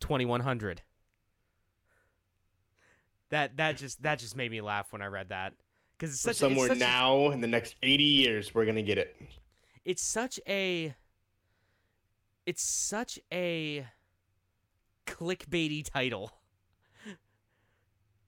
[0.00, 0.82] 2100.
[3.30, 5.52] That that just that just made me laugh when I read that
[5.98, 8.96] because it's such somewhere it's such, now in the next 80 years, we're gonna get
[8.96, 9.16] it.
[9.84, 10.94] it's such a
[12.48, 13.86] it's such a
[15.06, 16.32] clickbaity title.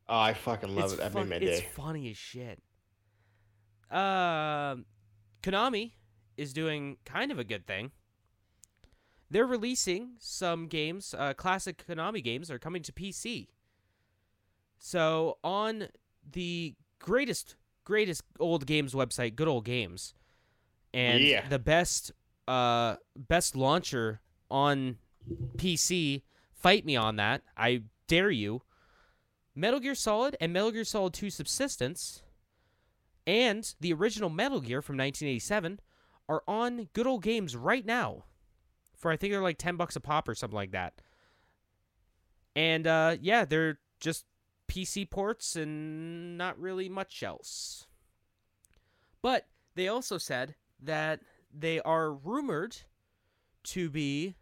[0.08, 0.96] Oh, I fucking love it's it.
[0.98, 1.68] That fun- made my It's day.
[1.74, 2.60] funny as shit.
[3.90, 4.84] Um,
[5.42, 5.92] Konami
[6.36, 7.92] is doing kind of a good thing.
[9.30, 11.14] They're releasing some games.
[11.16, 13.48] Uh, classic Konami games are coming to PC.
[14.78, 15.88] So on
[16.28, 17.54] the greatest,
[17.84, 20.14] greatest old games website, Good Old Games,
[20.92, 21.48] and Yeah.
[21.48, 22.10] the best,
[22.50, 24.20] uh, best launcher
[24.50, 24.96] on
[25.56, 26.22] PC.
[26.52, 27.42] Fight me on that.
[27.56, 28.62] I dare you.
[29.54, 32.22] Metal Gear Solid and Metal Gear Solid 2 Subsistence
[33.26, 35.80] and the original Metal Gear from 1987
[36.28, 38.24] are on Good Old Games right now
[39.00, 40.94] for I think they're like 10 bucks a pop or something like that.
[42.54, 44.26] And uh, yeah, they're just
[44.68, 47.86] PC ports and not really much else.
[49.22, 51.20] But they also said that
[51.52, 52.76] they are rumored
[53.62, 54.36] to be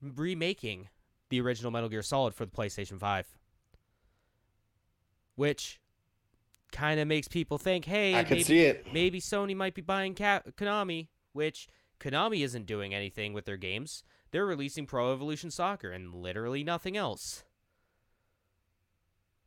[0.00, 0.88] remaking
[1.28, 3.26] the original Metal Gear Solid for the PlayStation 5
[5.36, 5.80] which
[6.72, 8.86] kind of makes people think, hey, I maybe, see it.
[8.92, 11.68] maybe Sony might be buying Ca- Konami, which
[12.00, 14.02] Konami isn't doing anything with their games.
[14.32, 17.44] They're releasing Pro Evolution Soccer and literally nothing else.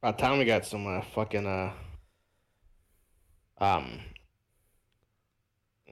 [0.02, 1.74] By the time we got some uh, fucking uh,
[3.58, 4.00] um,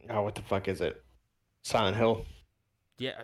[0.10, 1.02] oh, what the fuck is it?
[1.64, 2.26] Silent Hill.
[2.98, 3.22] Yeah,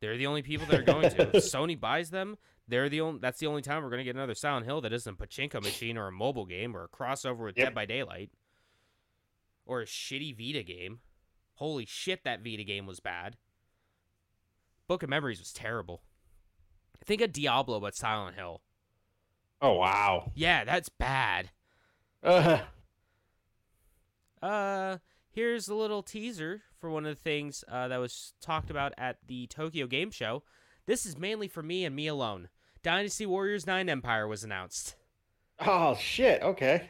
[0.00, 1.36] they're the only people that are going to.
[1.36, 2.36] If Sony buys them.
[2.66, 3.20] They're the only.
[3.20, 5.98] That's the only time we're gonna get another Silent Hill that isn't a pachinko machine
[5.98, 7.66] or a mobile game or a crossover with Yep.
[7.68, 8.30] Dead by Daylight,
[9.66, 11.00] or a shitty Vita game.
[11.56, 13.36] Holy shit, that Vita game was bad.
[14.88, 16.02] Book of Memories was terrible.
[17.04, 18.62] Think of Diablo, but Silent Hill.
[19.60, 20.32] Oh wow.
[20.34, 21.50] Yeah, that's bad.
[22.24, 22.60] Uh,
[24.42, 24.98] Uh,
[25.34, 29.18] here's a little teaser for one of the things uh, that was talked about at
[29.26, 30.42] the Tokyo Game Show.
[30.86, 32.48] This is mainly for me and me alone.
[32.82, 34.96] Dynasty Warriors 9 Empire was announced.
[35.60, 36.42] oh shit.
[36.42, 36.88] Okay.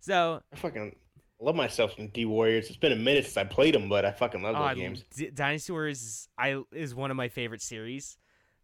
[0.00, 0.96] So, I fucking
[1.40, 2.68] love myself some D Warriors.
[2.68, 5.04] It's been a minute since I played them, but I fucking love oh, those games.
[5.14, 8.18] D- Dynasty Warriors is, I, is one of my favorite series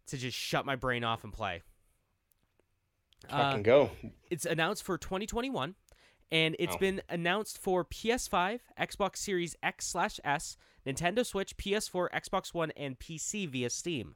[0.07, 1.61] to just shut my brain off and play.
[3.29, 3.91] Uh, Fucking go.
[4.29, 5.75] it's announced for 2021
[6.31, 6.79] and it's Oh.
[6.79, 12.99] been announced for ps5 xbox series x slash s nintendo switch ps4 xbox one and
[12.99, 14.15] pc via steam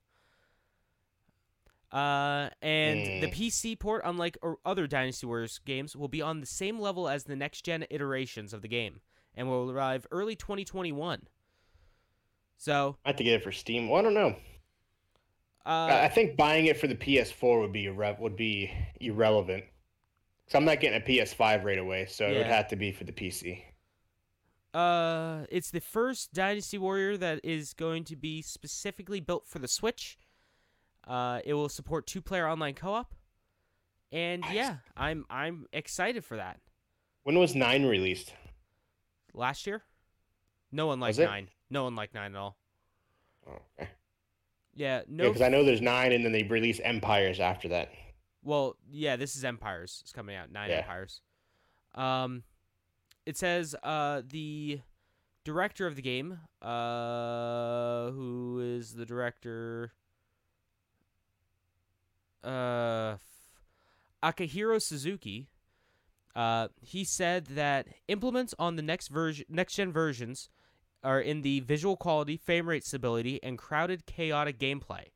[1.92, 3.34] uh, and the Mm.
[3.34, 4.36] PC port, unlike
[4.66, 8.52] other Dynasty Warriors games, will be on the same level as the next gen iterations
[8.52, 9.02] of the game,
[9.36, 11.28] and will arrive early 2021.
[12.58, 13.90] So, I have to get it for Steam.
[13.90, 14.36] Well, I don't know.
[15.66, 19.66] I uh, I think buying it for the PS4 would be irre- would be irrelevant.
[20.48, 23.06] Cause I'm not getting a PS5 right away, so it would have to be for
[23.06, 23.64] the PC.
[24.74, 29.68] Uh, it's the first Dynasty Warrior that is going to be specifically built for the
[29.68, 30.18] Switch.
[31.08, 33.14] Uh, it will support two-player online co-op,
[34.12, 36.60] and yeah, I'm I'm excited for that.
[37.24, 38.34] When was nine released?
[39.34, 39.84] Last year,
[40.72, 41.50] no one liked nine.
[41.70, 42.58] No one liked nine at all.
[43.48, 43.90] Oh, okay.
[44.76, 45.28] Yeah, Yeah, no.
[45.28, 47.92] because I know there's nine, and then they release Empires after that.
[48.44, 50.00] Well, yeah, this is Empires.
[50.02, 50.52] It's coming out.
[50.52, 50.78] Nine Yeah.
[50.80, 51.22] Empires.
[51.96, 52.44] Um,
[53.26, 54.82] it says uh the
[55.44, 59.94] director of the game, uh, who is the director?
[62.44, 63.16] uh,
[64.22, 65.48] Akihiro Suzuki,
[66.36, 70.50] uh, he said that implements on the next version, next gen versions,
[71.04, 75.13] are in the visual quality, frame rate stability, and crowded, chaotic gameplay.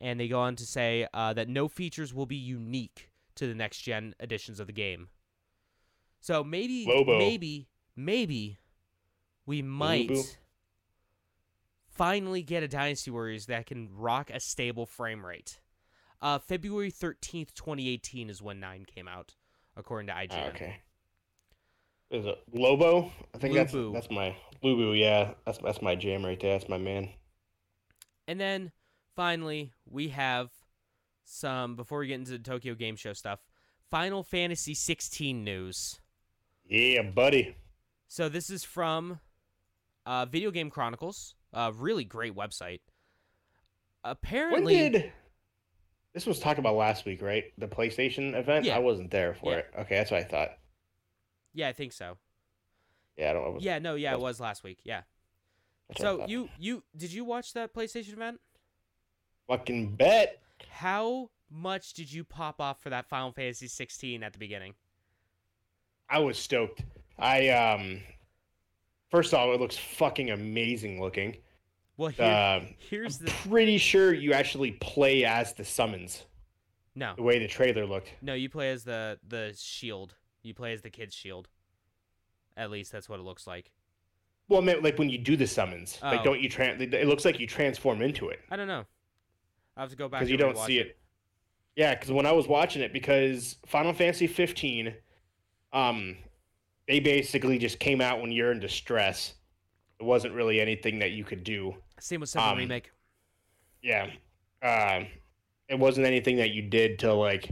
[0.00, 3.54] And they go on to say uh, that no features will be unique to the
[3.54, 5.08] next gen editions of the game.
[6.20, 7.18] So maybe, Lobo.
[7.18, 8.58] maybe, maybe
[9.46, 10.22] we might Lobo.
[11.88, 15.60] finally get a Dynasty Warriors that can rock a stable frame rate.
[16.22, 19.34] Uh, February 13th, 2018 is when 9 came out,
[19.76, 20.46] according to IGN.
[20.46, 20.76] Oh, okay.
[22.10, 23.10] Is it Lobo?
[23.34, 23.92] I think Lu Bu.
[23.92, 24.92] that's that's my Lu Bu.
[24.94, 26.58] Yeah, that's that's my jam right there.
[26.58, 27.08] That's my man.
[28.26, 28.72] And then
[29.14, 30.50] finally, we have
[31.24, 33.40] some, before we get into the Tokyo Game Show stuff,
[33.90, 36.00] Final Fantasy 16 news.
[36.66, 37.56] Yeah, buddy.
[38.08, 39.20] So this is from
[40.06, 42.80] uh, Video Game Chronicles, a really great website.
[44.02, 45.12] When Apparently, did
[46.14, 47.44] this was talked about last week, right?
[47.58, 48.64] The PlayStation event.
[48.64, 48.76] Yeah.
[48.76, 49.58] I wasn't there for Yeah.
[49.58, 49.66] it.
[49.80, 50.50] Okay, that's what I thought.
[51.52, 52.16] yeah, I think so.
[53.16, 53.54] Yeah, I don't.
[53.54, 53.58] know.
[53.60, 54.78] Yeah, no, yeah, it was last week.
[54.84, 55.02] Yeah.
[55.88, 58.40] That's So you you did you watch that PlayStation event?
[59.54, 60.40] Fucking bet.
[60.70, 64.74] How much did you pop off for that Final Fantasy 16 at the beginning?
[66.08, 66.84] I was stoked.
[67.18, 68.00] I um.
[69.10, 71.36] First off, it looks fucking amazing looking.
[71.96, 76.24] Well, here, Uh, here's I'm the pretty sure you actually play as the summons.
[76.94, 78.12] no, The way the trailer looked.
[78.22, 78.34] no.
[78.34, 80.14] You play as the the shield.
[80.42, 81.48] You play as the kid's shield.
[82.56, 83.72] At least that's what it looks like.
[84.48, 85.98] Well, I meant like when you do the summons.
[86.02, 86.24] Like, Oh.
[86.24, 86.80] don't you tran?
[86.80, 88.40] It looks like you transform into it.
[88.50, 88.84] I don't know.
[89.76, 90.96] I have to go back because you don't see it.
[91.76, 94.94] Yeah, because when I was watching it, because Final Fantasy 15,
[95.72, 96.16] um,
[96.88, 99.34] they basically just came out when you're in distress.
[100.00, 101.74] It wasn't really anything that you could do.
[101.98, 102.90] Same with Seven Um, remake.
[103.82, 104.10] Yeah,
[104.62, 105.04] uh,
[105.68, 107.50] it wasn't anything that you did to like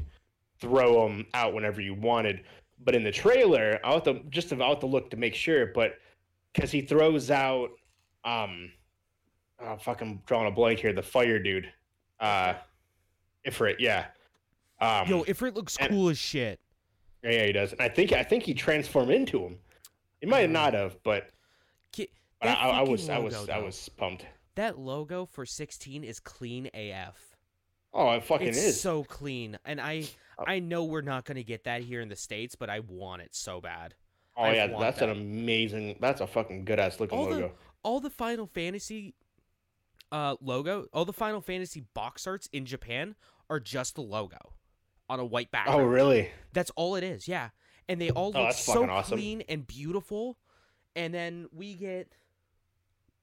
[0.61, 2.45] throw them out whenever you wanted.
[2.81, 5.95] But in the trailer, I have to just about to look to make sure, but
[6.53, 7.71] because he throws out,
[8.25, 8.73] um,
[9.61, 11.73] oh, fucking drawing a blank here, the fire dude,
[12.21, 12.55] uh,
[13.47, 14.07] Ifrit, yeah.
[14.81, 16.61] Um, Yo, Ifrit looks and- cool as shit.
[17.23, 17.73] Yeah, he does.
[17.73, 19.59] And I think I think he transformed into him.
[20.21, 21.31] He might Uh, not have, but,
[21.97, 22.09] but
[22.49, 24.25] I, I, was I was logo, I was pumped.
[24.55, 27.37] That logo for 16 is clean AF.
[27.93, 28.81] Oh, it fucking it's is.
[28.81, 30.05] so clean, and I
[30.41, 30.45] Oh.
[30.47, 33.35] I know we're not gonna get that here in the states, but I want it
[33.35, 33.95] so bad.
[34.37, 35.97] oh I yeah, that's an amazing.
[36.01, 37.53] That's a fucking good ass looking All the- logo.
[37.83, 39.15] All the Final Fantasy
[40.13, 43.15] uh logo, all the Final Fantasy box arts in Japan
[43.51, 44.55] are just the logo
[45.09, 45.81] on a white background.
[45.83, 46.31] Oh really?
[46.53, 47.51] That's all it is, yeah.
[47.89, 49.19] And they all Oh, look so awesome.
[49.19, 50.39] clean and beautiful.
[50.95, 52.13] And then we get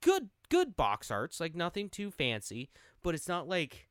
[0.02, 2.70] good good box arts, like nothing too fancy,
[3.04, 3.88] but it's not like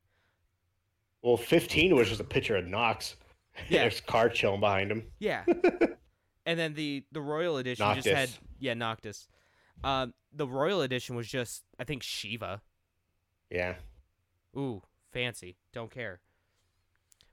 [1.22, 3.16] Well, 15 was just a picture of Knox.
[3.68, 3.82] Yeah.
[3.82, 5.04] There's a car chilling behind him.
[5.20, 5.44] yeah.
[6.46, 8.28] and then the the Royal Edition just had
[8.58, 9.28] yeah, Noctis.
[9.84, 12.62] Um the Royal Edition was just I think Shiva.
[13.54, 13.74] Yeah.
[14.56, 14.82] Ooh,
[15.12, 15.56] fancy.
[15.72, 16.20] Don't care.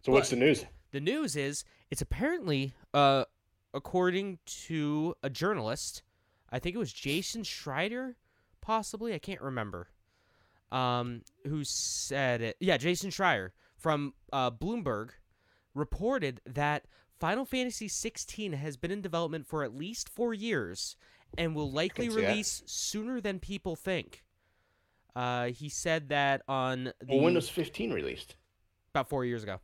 [0.05, 0.65] So what's the news?
[0.91, 3.26] The news is it's apparently, uh,
[3.74, 6.03] according to a journalist,
[6.51, 8.15] I think it was Jason Schreier,
[8.61, 9.15] possibly.
[9.15, 9.88] I can't remember.
[10.72, 12.57] Um, who said it?
[12.59, 15.09] Yeah, Jason Schreier from uh, Bloomberg
[15.74, 16.86] reported that
[17.19, 20.95] Final Fantasy 16 has been in development for at least four years
[21.38, 24.24] and will likely release sooner than people think.
[25.16, 28.36] Uh, he said that on the Well, when was 15 released?
[28.93, 29.59] about four years ago.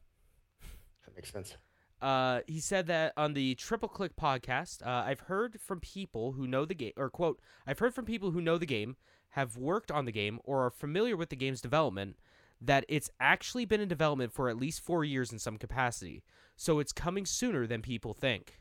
[1.05, 1.55] That makes sense.
[2.01, 6.45] Uh, he said that on the Triple Click podcast, uh, I've heard from people who
[6.47, 8.95] know the game, or quote, I've heard from people who know the game,
[9.31, 12.17] have worked on the game, or are familiar with the game's development,
[12.61, 16.23] that it's actually been in development for at least four years in some capacity.
[16.55, 18.59] So it's coming sooner than people think.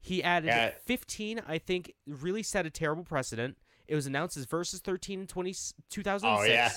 [0.00, 0.56] He added Yeah.
[0.66, 3.58] that 15, I think, really set a terrible precedent.
[3.88, 5.54] It was announced as Versus 13 in 20,
[5.90, 6.70] 2006, Oh, yeah.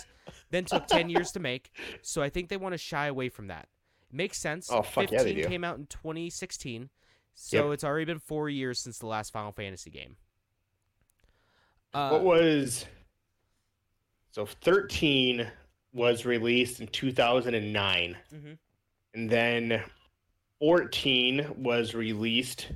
[0.51, 1.71] then took 10 years to make.
[2.01, 3.67] So I think they want to shy away from that.
[4.11, 4.69] Makes sense.
[4.71, 5.47] Oh, fuck 15 yeah, they do.
[5.47, 6.89] came out in 2016.
[7.35, 7.73] So Yep.
[7.73, 10.17] it's already been four years since the last Final Fantasy game.
[11.93, 12.85] Uh, what was
[14.31, 15.49] so 13
[15.93, 18.57] was released in 2009 Mhm.
[19.15, 19.83] and then
[20.59, 22.71] 14 was released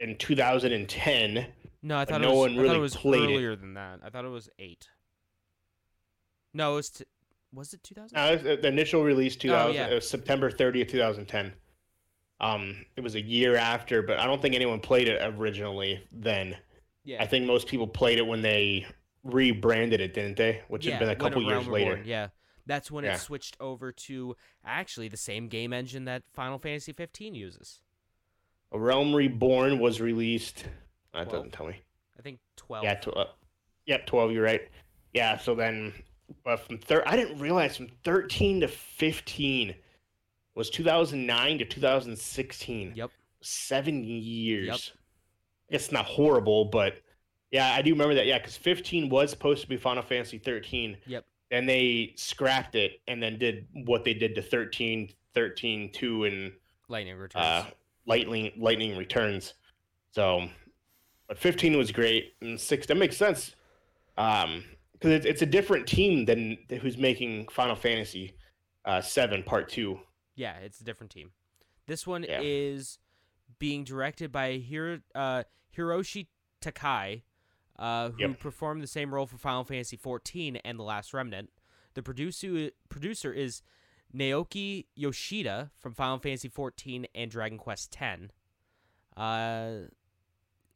[0.00, 1.46] in 2010
[1.86, 3.34] no, I thought no it was, one I thought really it was played it.
[3.34, 4.00] earlier than that.
[4.04, 4.88] I thought it was eight.
[6.54, 6.90] No, it was.
[6.90, 7.04] T-
[7.52, 8.16] was it 2000?
[8.16, 9.86] uh, the initial release 2000 Oh, yeah.
[9.86, 11.52] it was september 30th 2010
[12.40, 16.54] um it was a year after but i don't think anyone played it originally then
[17.04, 17.22] yeah.
[17.22, 18.84] i think most people played it when they
[19.22, 22.28] rebranded it didn't they which yeah, had been a couple years later Yeah,
[22.66, 23.14] that's when Yeah.
[23.14, 27.80] it switched over to actually the same game engine that Final Fantasy 15 uses.
[28.72, 30.64] a realm reborn was released
[31.16, 31.44] that Twelve?
[31.44, 31.80] doesn't tell me
[32.18, 32.84] I think 12.
[32.84, 33.24] Yeah, tw- uh,
[33.86, 34.32] yep, twelve.
[34.32, 34.62] You're right.
[35.12, 35.36] Yeah.
[35.38, 35.92] So then,
[36.44, 39.74] but from thir- I didn't realize from thirteen to fifteen
[40.54, 42.92] was two thousand nine to two thousand sixteen.
[42.94, 43.10] Yep.
[43.42, 44.66] Seven years.
[44.66, 44.98] Yep.
[45.68, 46.94] It's not horrible, but
[47.50, 48.26] yeah, I do remember that.
[48.26, 50.96] Yeah, because fifteen was supposed to be Final Fantasy thirteen.
[51.06, 51.24] Yep.
[51.52, 56.52] And they scrapped it and then did what they did to 13, 13, 2, and
[56.88, 57.44] Lightning Returns.
[57.44, 57.64] uh,
[58.04, 59.54] lightning lightning returns.
[60.10, 60.48] So,
[61.28, 63.54] but 15 was great, and six that makes sense,
[64.18, 68.34] um, because it's, it's a different team than who's making Final Fantasy
[68.84, 70.00] uh, seven Part Two.
[70.36, 71.32] yeah, it's a different team.
[71.86, 72.40] This one Yeah.
[72.42, 72.98] is
[73.58, 75.44] being directed by Hiro, uh,
[75.76, 76.26] Hiroshi
[76.60, 77.22] Takai,
[77.78, 78.38] uh, who Yep.
[78.40, 81.50] performed the same role for Final Fantasy XIV and The Last Remnant.
[81.94, 83.62] The producer producer is
[84.14, 88.22] Naoki Yoshida from Final Fantasy XIV and Dragon Quest X.
[89.16, 89.88] Uh,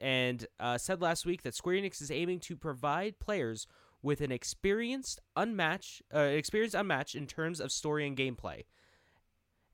[0.00, 3.66] and uh, said last week that Square Enix is aiming to provide players
[4.02, 8.64] with an experienced unmatched uh, experience unmatched in terms of story and gameplay.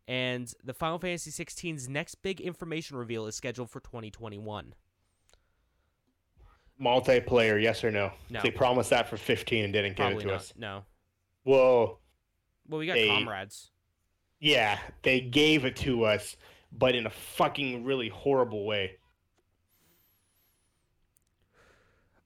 [0.08, 4.74] And the Final Fantasy XVI's next big information reveal is scheduled for 2021.
[6.80, 8.12] Multiplayer, yes or no?
[8.28, 8.40] No.
[8.42, 10.34] They promised that for 15 and didn't give it to not.
[10.34, 10.52] us.
[10.56, 10.84] No.
[11.44, 11.98] Whoa.
[12.68, 13.70] Well, we got They- comrades.
[14.38, 16.36] Yeah, they gave it to us,
[16.70, 18.98] but in a fucking really horrible way.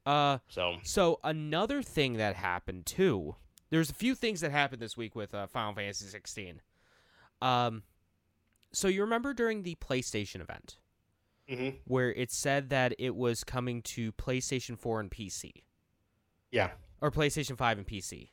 [0.06, 3.36] Uh, So, so another thing that happened too.
[3.70, 6.60] There's a few things that happened this week with uh, Final Fantasy 16.
[7.40, 7.84] Um,
[8.72, 10.78] so you remember during the PlayStation event
[11.48, 11.76] mhm.
[11.84, 15.50] where it said that it was coming to PlayStation 4 and PC,
[16.50, 16.70] yeah,
[17.00, 18.30] or PlayStation 5 and PC.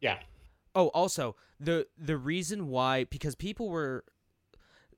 [0.00, 0.18] yeah.
[0.74, 4.04] Oh, also the the reason why because people were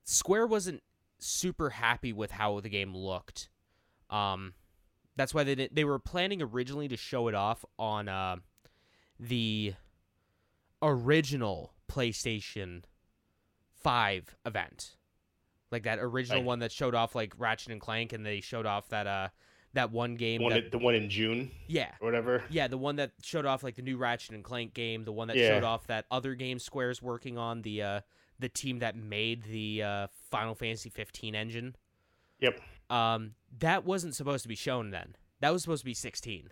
[0.05, 0.83] Square wasn't
[1.19, 3.49] super happy with how the game looked.
[4.09, 4.53] Um,
[5.15, 8.37] that's why they did, they were planning originally to show it off on uh,
[9.19, 9.73] the
[10.81, 12.83] original PlayStation
[13.73, 14.95] Five event,
[15.71, 16.45] like that original Right.
[16.47, 19.27] one that showed off like Ratchet and Clank, and they showed off that uh
[19.73, 20.41] that one game.
[20.41, 22.43] One, that, the one in June yeah, or whatever.
[22.49, 25.27] yeah, the one that showed off like the new Ratchet and Clank game, the one
[25.27, 25.49] that Yeah.
[25.49, 28.01] showed off that other game Square's working on, the uh
[28.39, 31.75] the team that made the uh Final Fantasy 15 engine.
[32.39, 32.59] Yep.
[32.89, 35.15] Um that wasn't supposed to be shown then.
[35.41, 36.49] That was supposed to be 16.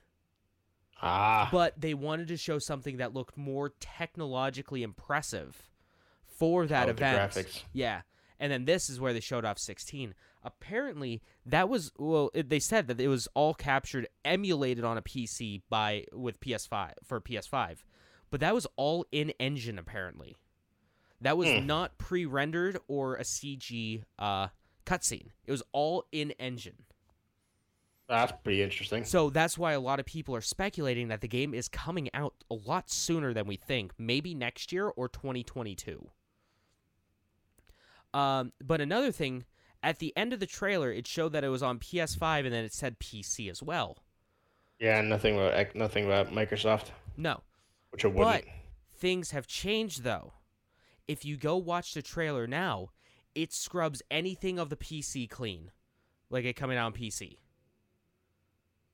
[1.02, 5.70] Ah, But they wanted to show something that looked more technologically impressive
[6.26, 7.32] for that Oh, the event.
[7.34, 7.64] graphics.
[7.74, 8.02] Yeah.
[8.40, 10.14] And then this is where they showed off 16.
[10.44, 12.30] Apparently, that was well.
[12.34, 16.92] It, they said that it was all captured, emulated on a PC by with PS5
[17.04, 17.78] for PS5,
[18.30, 19.80] but that was all in engine.
[19.80, 20.36] Apparently,
[21.22, 21.66] that was Hmm.
[21.66, 24.50] not pre-rendered or a CG uh,
[24.86, 25.28] cutscene.
[25.46, 26.84] It was all in engine.
[28.08, 29.06] That's pretty interesting.
[29.06, 32.34] So that's why a lot of people are speculating that the game is coming out
[32.52, 36.10] a lot sooner than we think, maybe next year or 2022.
[38.14, 39.46] Um, but another thing,
[39.82, 42.64] at the end of the trailer, it showed that it was on PS5 and then
[42.64, 43.98] it said PC as well.
[44.80, 47.42] Yeah, nothing about nothing about Microsoft, No,
[47.92, 48.46] which I wouldn't.
[48.46, 48.54] but
[48.98, 50.34] things have changed though.
[51.08, 52.90] If you go watch the trailer now,
[53.34, 55.72] it scrubs anything of the PC clean,
[56.30, 57.38] like it coming out on PC.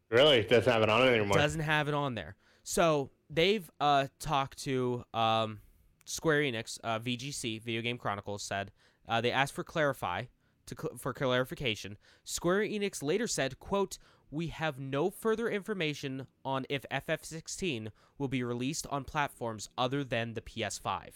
[0.10, 1.38] Really, it doesn't have it on it anymore.
[1.38, 2.36] doesn't have it on there.
[2.64, 5.60] So they've uh, talked to um,
[6.05, 8.72] Square Enix, uh, VGC, Video Game Chronicles said
[9.07, 10.26] uh, they asked for clarify
[10.68, 11.97] to cl- for clarification.
[12.24, 13.97] Square Enix later said, "quote
[14.30, 20.34] We have no further information on if FF16 will be released on platforms other than
[20.34, 21.12] the PS5."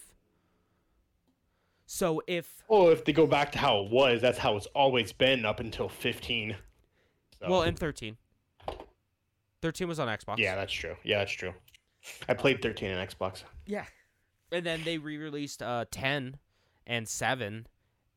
[1.86, 5.12] So if Well, if they go back to how it was, that's how it's always
[5.12, 6.56] been up until 15.
[7.40, 8.16] So, well, and 13,
[9.64, 10.36] 13 was on Xbox.
[10.36, 10.94] yeah, that's true.
[11.04, 11.54] Yeah, that's true.
[12.28, 13.44] I played 13 on Xbox.
[13.64, 13.86] Yeah.
[14.52, 16.36] And then they re-released uh 10
[16.86, 17.66] and 7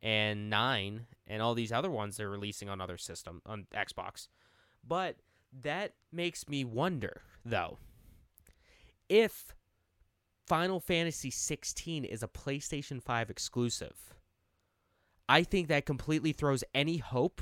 [0.04, 4.28] and 9 and all these other ones they're releasing on other system on Xbox.
[4.86, 5.16] But
[5.62, 7.78] that makes me wonder though
[9.08, 9.56] if
[10.48, 14.14] Final Fantasy 16 is a PlayStation 5 exclusive.
[15.30, 17.42] I think that completely throws any hope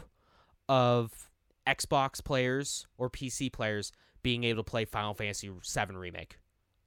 [0.70, 1.32] of
[1.68, 3.92] Xbox players or PC players
[4.24, 6.38] being able to play Final Fantasy VII remake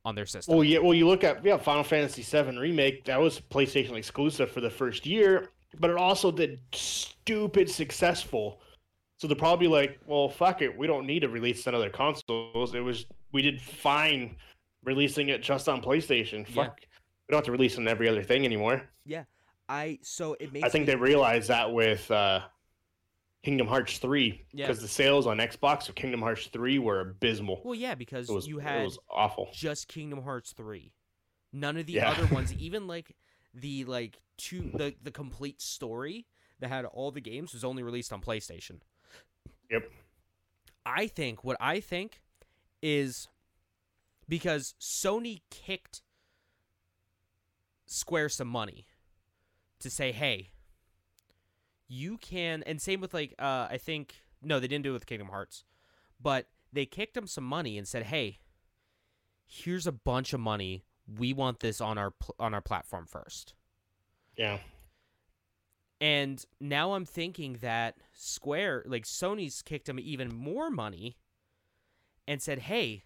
[0.04, 0.54] on their system.
[0.54, 0.78] Well, yeah.
[0.78, 3.04] Well, you look at yeah, Final Fantasy VII remake.
[3.04, 8.60] That was PlayStation exclusive for the first year, but it also did stupid successful.
[9.18, 12.74] So they're probably like, well, fuck it, we don't need to release on other consoles.
[12.74, 14.36] It was we did fine
[14.84, 16.46] releasing it just on PlayStation.
[16.48, 16.64] Yeah.
[16.64, 18.82] Fuck, we don't have to release on every other thing anymore.
[19.04, 19.24] Yeah,
[19.68, 22.40] I so it makes I think me, they realized that with uh,
[23.44, 24.66] Kingdom Hearts three Yeah.
[24.66, 27.62] because the sales on Xbox of Kingdom Hearts three were abysmal.
[27.64, 29.48] well yeah because was you it was awful.
[29.52, 30.92] just Kingdom Hearts 3.
[31.52, 32.10] None of the Yeah.
[32.10, 33.16] other ones even like
[33.54, 36.26] the like two the the complete story
[36.60, 38.80] that had all the games was only released on PlayStation.
[39.70, 39.90] Yep.
[40.84, 42.20] I think what I think
[42.82, 43.28] is
[44.28, 46.02] because Sony kicked
[47.86, 48.86] Square some money
[49.80, 50.50] to say, "Hey,
[51.88, 55.06] you can," and same with like uh, I think no, they didn't do it with
[55.06, 55.64] Kingdom Hearts,
[56.20, 58.38] but they kicked them some money and said, "Hey,
[59.48, 60.84] here's a bunch of money.
[61.06, 63.54] We want this on our pl- on our platform first.
[64.36, 64.58] Yeah.
[66.00, 71.16] And now I'm thinking that Square, like Sony's kicked them even more money
[72.28, 73.04] and said, "Hey,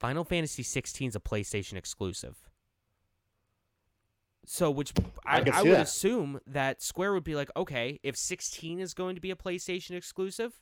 [0.00, 2.45] Final Fantasy 16 is a PlayStation exclusive."
[4.48, 4.92] So, which
[5.26, 5.82] I, I I would that.
[5.82, 9.96] assume that Square would be like, okay, if 16 is going to be a PlayStation
[9.96, 10.54] exclusive,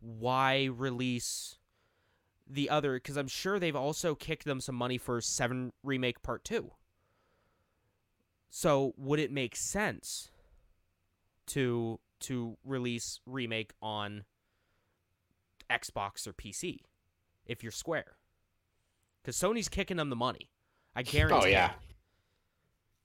[0.00, 1.58] why release
[2.48, 2.94] the other?
[2.94, 6.70] Because I'm sure they've also kicked them some money for 7 Remake Part 2.
[8.48, 10.30] So, would it make sense
[11.48, 14.24] to to release Remake on
[15.70, 16.78] Xbox or PC
[17.44, 18.16] if you're Square?
[19.20, 20.48] Because Sony's kicking them the money.
[20.96, 21.38] I oh, guarantee.
[21.42, 21.72] Oh yeah.
[21.72, 21.87] it.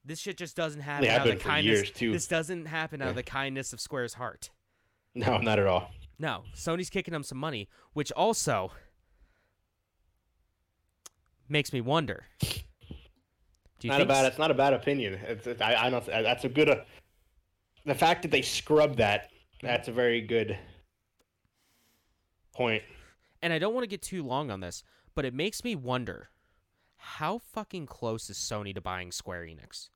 [0.05, 1.79] This shit just doesn't happen out of the kindness.
[1.79, 2.11] years, too.
[2.11, 4.49] This doesn't happen out of the kindness of Square's heart.
[5.15, 5.91] No, not at all.
[6.19, 8.71] No, Sony's kicking them some money, which also
[11.47, 12.25] makes me wonder.
[12.41, 14.25] Do you not a bad.
[14.25, 15.15] It's not a bad opinion.
[15.25, 16.05] It's, it's, I, I don't.
[16.05, 16.69] That's a good.
[16.69, 16.77] Uh,
[17.85, 19.29] the fact that they scrubbed that.
[19.61, 20.57] That's a very good
[22.53, 22.83] point.
[23.41, 24.83] and I don't want to get too long on this,
[25.15, 26.29] but it makes me wonder
[26.97, 29.89] how fucking close is Sony to buying Square Enix?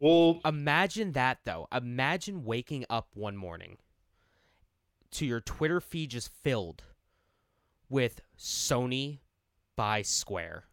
[0.00, 1.68] Well, Imagine that though.
[1.72, 3.76] Imagine waking up one morning
[5.12, 6.84] to your Twitter feed just filled
[7.88, 9.18] with Sony
[9.76, 10.64] buy Square.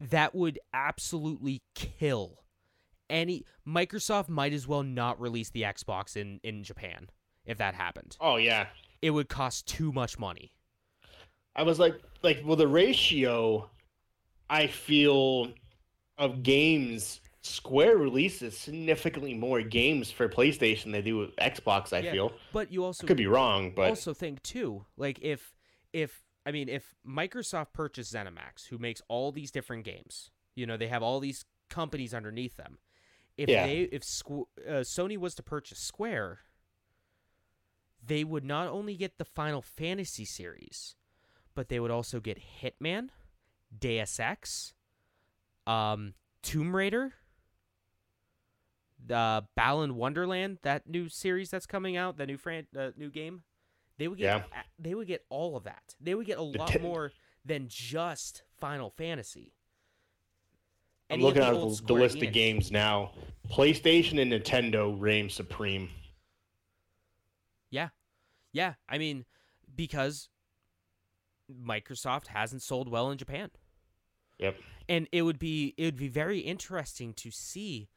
[0.00, 2.40] That would absolutely kill
[3.10, 7.10] any Microsoft might as well not release the Xbox in in Japan
[7.44, 8.16] if that happened.
[8.20, 8.66] oh yeah.
[9.02, 10.52] It would cost too much money.
[11.54, 13.68] I was like, like, well, the ratio
[14.48, 15.52] I feel
[16.16, 21.92] of games Square releases significantly more games for PlayStation than they do with Xbox.
[21.92, 25.54] I Yeah, feel But you also could be wrong, but also think too, like if
[25.92, 30.78] if I mean if Microsoft purchased ZeniMax, who makes all these different games, you know
[30.78, 32.78] they have all these companies underneath them.
[33.36, 33.66] If Yeah.
[33.66, 36.40] they if Squ- uh, Sony was to purchase Square,
[38.02, 40.96] they would not only get the Final Fantasy series,
[41.54, 43.10] but they would also get Hitman,
[43.78, 44.72] Deus Ex,
[45.66, 47.12] um, Tomb Raider,
[49.06, 53.42] the Balan Wonderland, that new series that's coming out, the new fran- uh, new game.
[53.98, 54.62] They would get Yeah.
[54.78, 55.94] they would get all of that.
[56.00, 57.12] They would get a lot more
[57.44, 59.52] than just Final Fantasy.
[61.10, 63.12] I'm looking at the, the list of games now.
[63.50, 65.90] PlayStation and Nintendo reign supreme.
[67.70, 67.90] Yeah.
[68.52, 69.26] Yeah, I mean,
[69.76, 70.28] because
[71.52, 73.50] Microsoft hasn't sold well in Japan.
[74.38, 74.56] Yep.
[74.88, 77.88] And it would be it would be very interesting to see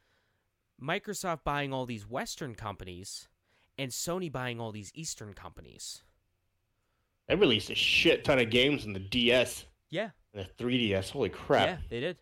[0.82, 3.28] Microsoft buying all these Western companies
[3.78, 6.03] and Sony buying all these Eastern companies.
[7.28, 11.11] They released a shit ton of games in the DS Yeah, and the 3DS.
[11.11, 11.68] Holy crap!
[11.68, 12.18] yeah, they did.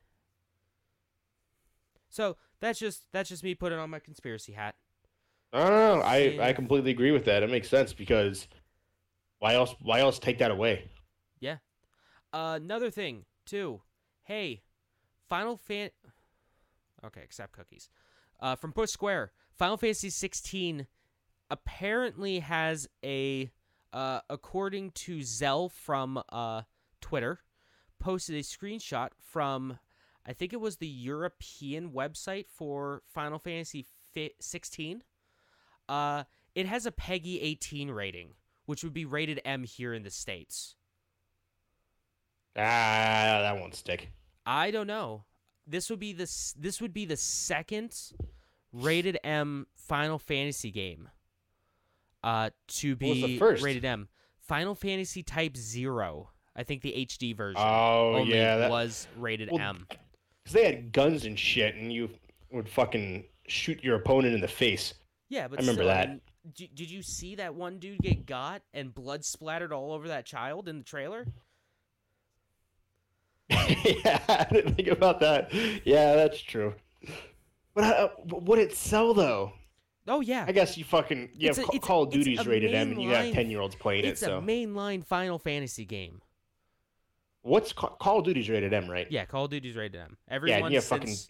[2.10, 4.76] So that's just that's just me putting on my conspiracy hat.
[5.54, 6.02] I don't know.
[6.02, 7.44] I, I completely agree with that.
[7.44, 8.48] It makes sense because
[9.40, 10.90] why else why else take that away?
[12.36, 13.82] Uh, another thing too.
[14.24, 14.62] Hey,
[15.30, 15.92] Final Fan.
[17.06, 17.90] Okay, except cookies.
[18.40, 20.88] Uh, from Push Square, Final Fantasy 16
[21.49, 23.52] apparently has a,
[23.94, 26.64] uh, according to Zell from uh
[27.02, 27.40] Twitter,
[27.99, 29.78] posted a screenshot from,
[30.26, 35.03] I think it was the European website for Final Fantasy fi- 16.
[35.88, 36.24] Uh,
[36.56, 38.30] it has a PEGI 18 rating,
[38.66, 40.76] which would be rated M here in the states.
[42.57, 44.10] Ah, that won't stick.
[44.45, 45.26] I don't know.
[45.68, 47.96] This would be the this would be the second
[48.72, 51.10] rated M Final Fantasy game.
[52.24, 54.08] Uh, to What was the be rated M.
[54.40, 56.32] Final Fantasy Type Zero.
[56.56, 59.86] I think the HD version Oh yeah, that was rated Well, M.
[59.90, 62.10] because they had guns and shit, and you
[62.52, 64.94] would fucking shoot your opponent in the face.
[65.30, 66.76] Yeah, but I remember still, that.
[66.76, 70.68] did you see that one dude get got and blood splattered all over that child
[70.68, 71.26] in the trailer?
[73.50, 75.54] yeah, I didn't think about that.
[75.86, 76.74] Yeah, that's true.
[77.74, 79.54] But uh, would it sell though?
[80.08, 82.12] Oh yeah, I guess you fucking you It's have a- Ca- it's a- Call of
[82.12, 84.12] Duty's rated M, and you have ten year olds playing it's it.
[84.12, 86.22] It's a So mainline Final Fantasy game.
[87.42, 89.08] what's Ca- Call of Duty's rated M, right?
[89.12, 90.18] Yeah, Call of Duty's rated M.
[90.28, 91.30] Yeah, Everyone you have since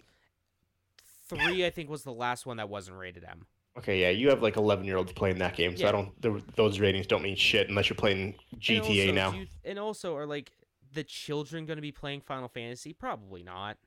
[1.27, 3.45] three, I think, was the last one that wasn't rated M.
[3.77, 5.89] Okay, yeah, you have like eleven year olds playing that game, so Yeah.
[5.89, 6.21] I don't.
[6.21, 9.31] The, those ratings don't mean shit unless you're playing And GTA also, now.
[9.33, 10.51] you- and also, are like
[10.95, 12.93] the children going to be playing Final Fantasy?
[12.93, 13.77] Probably not.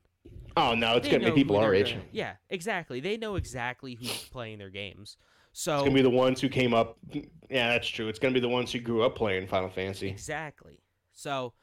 [0.57, 1.93] Oh no, it's gonna be people our age.
[1.93, 3.01] gonna- yeah, exactly.
[3.01, 5.17] They know exactly who's playing their games.
[5.53, 6.99] So It's gonna be the ones who came up.
[7.13, 8.09] Yeah, that's true.
[8.09, 10.09] It's gonna be the ones who grew up playing Final Fantasy.
[10.09, 10.81] exactly.
[11.13, 11.55] So,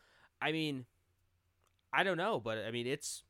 [0.41, 0.85] I mean,
[1.93, 3.23] I don't know, but I mean, it's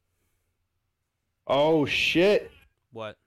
[1.48, 2.50] Oh shit!
[2.92, 3.18] What?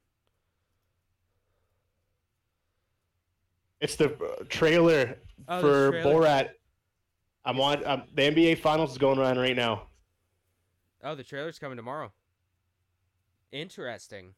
[3.81, 6.15] It's the uh, trailer Oh, for trailer.
[6.15, 6.48] Borat.
[7.48, 7.84] I'm on.
[7.86, 9.84] Um, the NBA Finals is going on right now.
[11.02, 12.12] Oh, the trailer's coming tomorrow.
[13.50, 14.34] Interesting.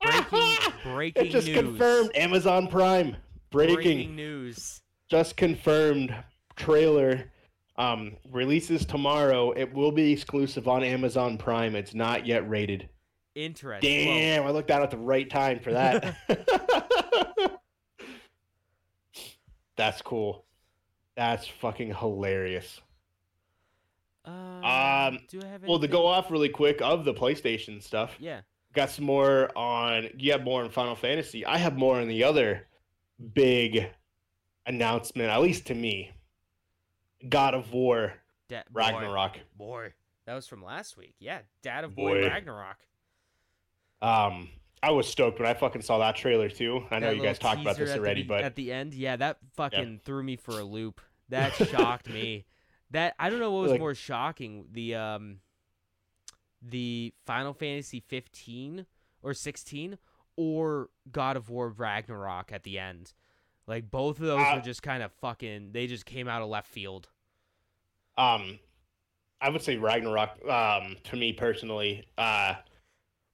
[0.00, 1.56] Breaking breaking it just news.
[1.58, 3.16] confirmed Amazon Prime.
[3.50, 4.80] Breaking, Breaking news.
[5.08, 6.14] just confirmed
[6.54, 7.32] trailer
[7.76, 9.50] um releases tomorrow.
[9.52, 11.74] It will be exclusive on Amazon Prime.
[11.74, 12.88] It's not yet rated.
[13.34, 14.06] Interesting.
[14.06, 16.16] Well, Damn, I looked out at the right time for that.
[19.76, 20.44] That's cool.
[21.16, 22.80] That's fucking hilarious.
[24.24, 28.16] um, Um, do I have Well, to go off really quick of the PlayStation stuff,
[28.18, 28.40] Yeah.
[28.72, 30.08] got some more on.
[30.18, 31.46] You have more on Final Fantasy.
[31.46, 32.66] I have more on the other
[33.34, 33.88] big
[34.66, 36.10] announcement, at least to me.
[37.28, 38.14] God of War
[38.48, 39.38] Da- boy, Ragnarok.
[39.56, 39.94] Boy,
[40.24, 41.14] that was from last week.
[41.20, 42.28] Yeah, Dad of Boy, Boy.
[42.28, 42.78] Ragnarok.
[44.02, 44.50] Um,
[44.82, 46.84] I was stoked when I fucking saw that trailer too.
[46.90, 48.94] I know That you guys talked about this at the already, but at the end,
[48.94, 51.00] yeah, that fucking threw me for a loop.
[51.30, 52.44] That shocked me.
[52.90, 55.40] That I don't know what was Like- more shocking, the um,
[56.62, 58.86] the Final Fantasy 15
[59.22, 59.98] or 16
[60.36, 63.12] or God of War Ragnarok at the end.
[63.66, 65.72] Like both of those Uh, were just kind of fucking.
[65.72, 67.08] They just came out of left field.
[68.18, 68.58] um,
[69.40, 70.46] I would say Ragnarok.
[70.48, 72.54] Um, to me personally, uh,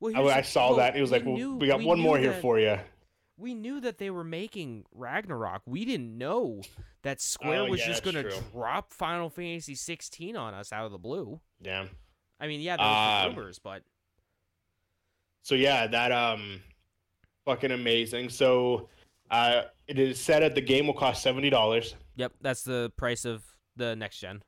[0.02, 0.96] Well, I, I saw well, that.
[0.96, 2.78] It was like, well, we got one knew more here for you.
[3.36, 5.62] we knew that they were making Ragnarok.
[5.66, 6.62] We didn't know
[7.02, 10.86] that Square Oh, was yeah, just going to drop Final Fantasy 16 on us out
[10.86, 11.40] of the blue.
[11.60, 11.86] Yeah.
[12.40, 13.82] I mean, yeah, there was the Um, rumors, but
[15.42, 16.60] So yeah, that um,
[17.44, 18.28] fucking amazing.
[18.28, 18.88] So,
[19.30, 21.94] uh, it is said that the game will cost seventy dollars.
[22.16, 23.44] yep, that's the price of
[23.76, 24.42] the next gen.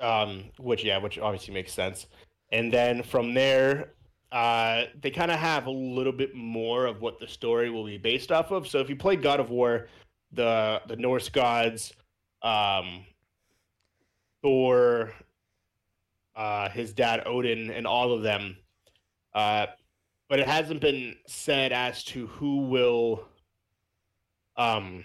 [0.00, 2.06] Um, which yeah, which obviously makes sense.
[2.52, 3.92] And then from there,
[4.30, 7.98] uh, they kind of have a little bit more of what the story will be
[7.98, 8.68] based off of.
[8.68, 9.88] So if you play God of War,
[10.32, 11.92] the the Norse gods,
[12.42, 13.06] um,
[14.42, 15.12] Thor,
[16.36, 18.56] uh, his dad Odin, and all of them,
[19.34, 19.66] uh,
[20.28, 23.26] but it hasn't been said as to who will,
[24.56, 25.04] um,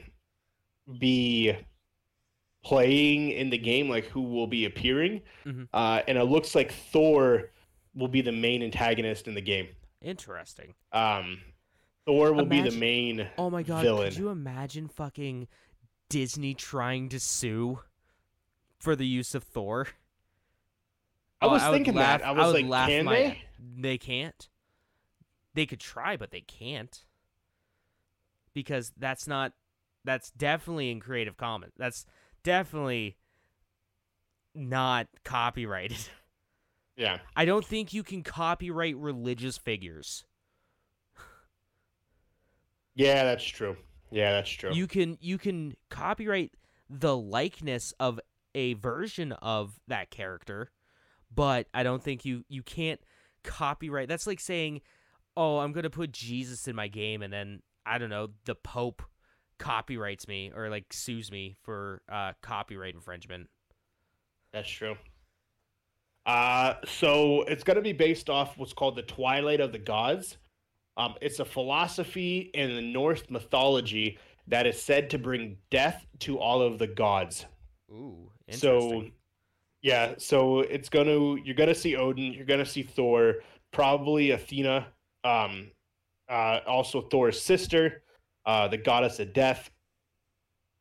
[1.00, 1.56] be
[2.64, 5.22] playing in the game, like who will be appearing.
[5.46, 5.68] Mhm.
[5.74, 7.53] Uh, and it looks like Thor
[7.96, 9.68] will be the main antagonist in the game.
[10.02, 10.74] Interesting.
[10.92, 11.40] Um,
[12.06, 13.28] Thor will be the main.
[13.38, 14.10] Oh my god, Villain.
[14.10, 15.48] could you imagine fucking
[16.10, 17.80] Disney trying to sue
[18.80, 19.88] for the use of Thor?
[21.42, 22.28] I Oh, was would thinking laugh- that.
[22.28, 23.42] I was would like, laugh can they?
[23.78, 24.50] They can't.
[25.54, 27.04] They could try, but they can't.
[28.54, 29.54] Because that's not
[30.04, 31.74] that's definitely in Creative Commons.
[31.78, 32.06] That's
[32.44, 33.18] definitely
[34.54, 35.98] not copyrighted.
[36.96, 37.20] Yeah.
[37.36, 40.26] I don't think you can copyright religious figures.
[42.96, 43.76] Yeah, that's true.
[44.12, 44.72] Yeah, that's true.
[44.74, 46.52] You can you can copyright
[46.90, 48.20] the likeness of
[48.54, 50.72] a version of that character,
[51.34, 53.02] but I don't think you you can't
[53.44, 54.08] copyright.
[54.08, 54.82] That's like saying,
[55.36, 58.56] "Oh, I'm going to put Jesus in my game and then I don't know, the
[58.56, 59.02] pope
[59.58, 63.50] copyrights me or like sues me for uh copyright infringement."
[64.52, 64.96] That's true.
[66.26, 70.38] Uh, so it's going to be based off what's called the Twilight of the Gods.
[70.96, 74.18] Um, it's a philosophy in the Norse mythology
[74.48, 77.46] that is said to bring death to all of the gods.
[77.92, 79.06] Ooh, So,
[79.82, 83.36] yeah, so it's gonna you're gonna see Odin, you're gonna see Thor,
[83.72, 84.88] probably Athena,
[85.24, 85.72] um,
[86.30, 88.04] uh, also Thor's sister,
[88.46, 89.72] uh, the goddess of death,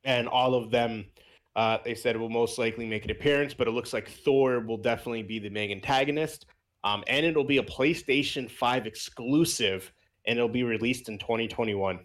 [0.04, 1.06] and all of them.
[1.54, 4.60] Uh, they said it will most likely make an appearance, but it looks like Thor
[4.60, 6.46] will definitely be the main antagonist.
[6.84, 9.92] Um, and it'll be a PlayStation 5 exclusive,
[10.26, 12.00] and it'll be released in 2021.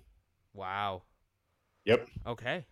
[0.53, 1.03] Wow.
[1.85, 2.07] Yep.
[2.27, 2.65] Okay.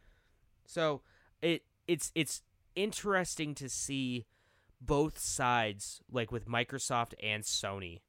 [0.65, 1.01] So
[1.41, 2.41] it it's it's
[2.75, 4.25] interesting to see
[4.81, 8.01] both sides, like with Microsoft and Sony,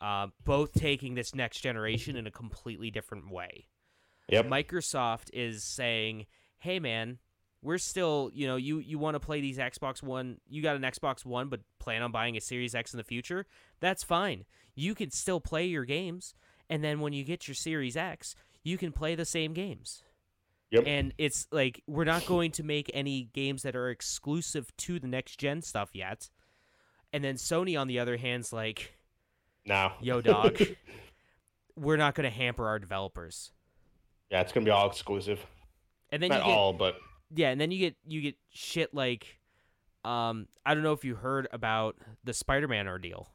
[0.00, 3.66] uh, both taking this next generation in a completely different way.
[4.28, 4.46] Yep.
[4.46, 6.26] Microsoft is saying,
[6.58, 7.18] "Hey, man,
[7.66, 10.82] we're still, you know, you you want to play these Xbox One, you got an
[10.82, 13.44] Xbox One, but plan on buying a Series X in the future.
[13.80, 14.44] That's fine.
[14.76, 16.32] You can still play your games,
[16.70, 20.04] and then when you get your Series X, you can play the same games."
[20.70, 20.84] Yep.
[20.86, 25.08] And it's like we're not going to make any games that are exclusive to the
[25.08, 26.30] next gen stuff yet.
[27.12, 28.94] And then Sony, on the other hand's like,
[29.64, 29.94] now.
[30.00, 30.60] "Yo, dog,
[31.76, 33.50] we're not going to hamper our developers."
[34.30, 35.44] yeah, it's gonna be all exclusive.
[36.10, 36.96] And then Not you get all, but
[37.34, 39.38] yeah, and then you get you get shit like
[40.04, 43.28] Um, I don't know if you heard about the Spider-Man ordeal.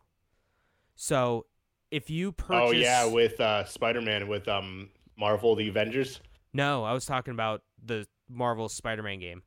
[0.96, 1.46] So,
[1.90, 6.22] if you purchase, Oh yeah, with uh, Spider-Man with um Marvel the Avengers.
[6.54, 9.44] no, I was talking about the Marvel Spider-Man game.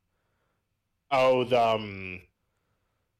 [1.11, 2.21] Oh, the um,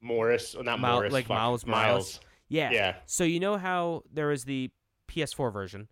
[0.01, 2.19] Morris, oh, not Morris, like Miles, Miles Morales?
[2.47, 2.71] Yeah.
[2.71, 4.69] Yeah, So you know how there was the
[5.07, 5.87] PS4 version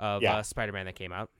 [0.00, 0.36] of Yeah.
[0.38, 1.30] uh, Spider-Man that came out.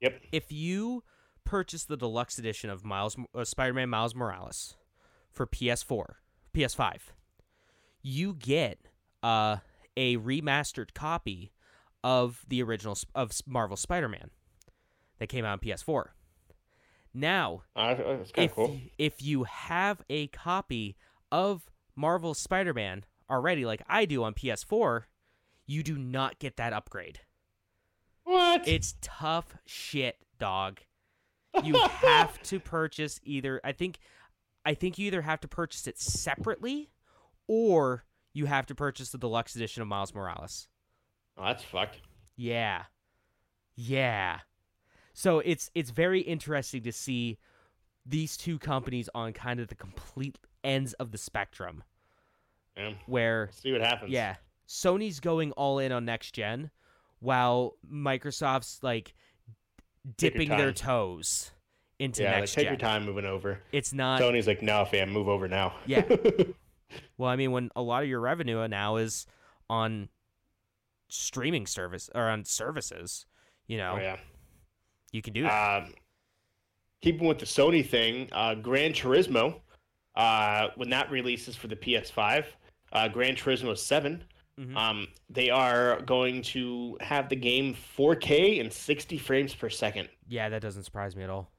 [0.00, 0.20] Yep.
[0.32, 1.02] If you
[1.46, 4.76] purchase the deluxe edition of Miles uh, Spider-Man Miles Morales
[5.32, 6.16] for PS4,
[6.54, 6.98] PS5,
[8.02, 8.78] you get
[9.22, 9.58] uh,
[9.96, 11.52] a remastered copy
[12.04, 14.30] of the original of Marvel Spider-Man
[15.18, 16.08] that came out on PS4.
[17.14, 17.94] Now, uh,
[18.36, 18.78] if cool.
[18.98, 20.96] if you have a copy
[21.32, 25.04] of Marvel Spider-Man already, like I do on PS4,
[25.66, 27.20] you do not get that upgrade.
[28.24, 28.68] What?
[28.68, 30.80] It's tough shit, dog.
[31.64, 33.60] You have to purchase either.
[33.64, 33.98] I think,
[34.64, 36.90] I think you either have to purchase it separately,
[37.48, 40.68] or you have to purchase the deluxe edition of Miles Morales.
[41.38, 42.00] oh, that's fucked.
[42.36, 42.82] Yeah.
[43.74, 44.40] Yeah.
[45.14, 47.38] So it's it's very interesting to see
[48.04, 51.82] these two companies on kind of the complete ends of the spectrum
[52.76, 52.92] Yeah.
[53.06, 54.10] where See what happens.
[54.12, 54.36] yeah,
[54.68, 56.70] Sony's going all in on next gen
[57.20, 59.14] while Microsoft's like
[60.16, 61.50] dipping their toes
[61.98, 62.72] into Yeah, like next take gen.
[62.72, 63.60] your time moving over.
[63.72, 65.74] It's not Sony's like, no, fam, move over now.
[65.86, 66.04] Yeah.
[67.18, 69.26] Well, I mean, when a lot of your revenue now is
[69.68, 70.08] on
[71.08, 73.26] streaming service or on services,
[73.66, 74.16] you know, oh, yeah.
[75.12, 75.82] you can do that.
[75.82, 75.94] Um,
[77.02, 79.60] keeping with the Sony thing, uh, Gran Turismo,
[80.14, 82.44] uh, when that releases for the PS5,
[82.92, 84.22] uh, Gran Turismo 7,
[84.58, 84.76] Mhm.
[84.76, 90.08] um, they are going to have the game 4K and 60 frames per second.
[90.28, 91.50] yeah, that doesn't surprise me at all.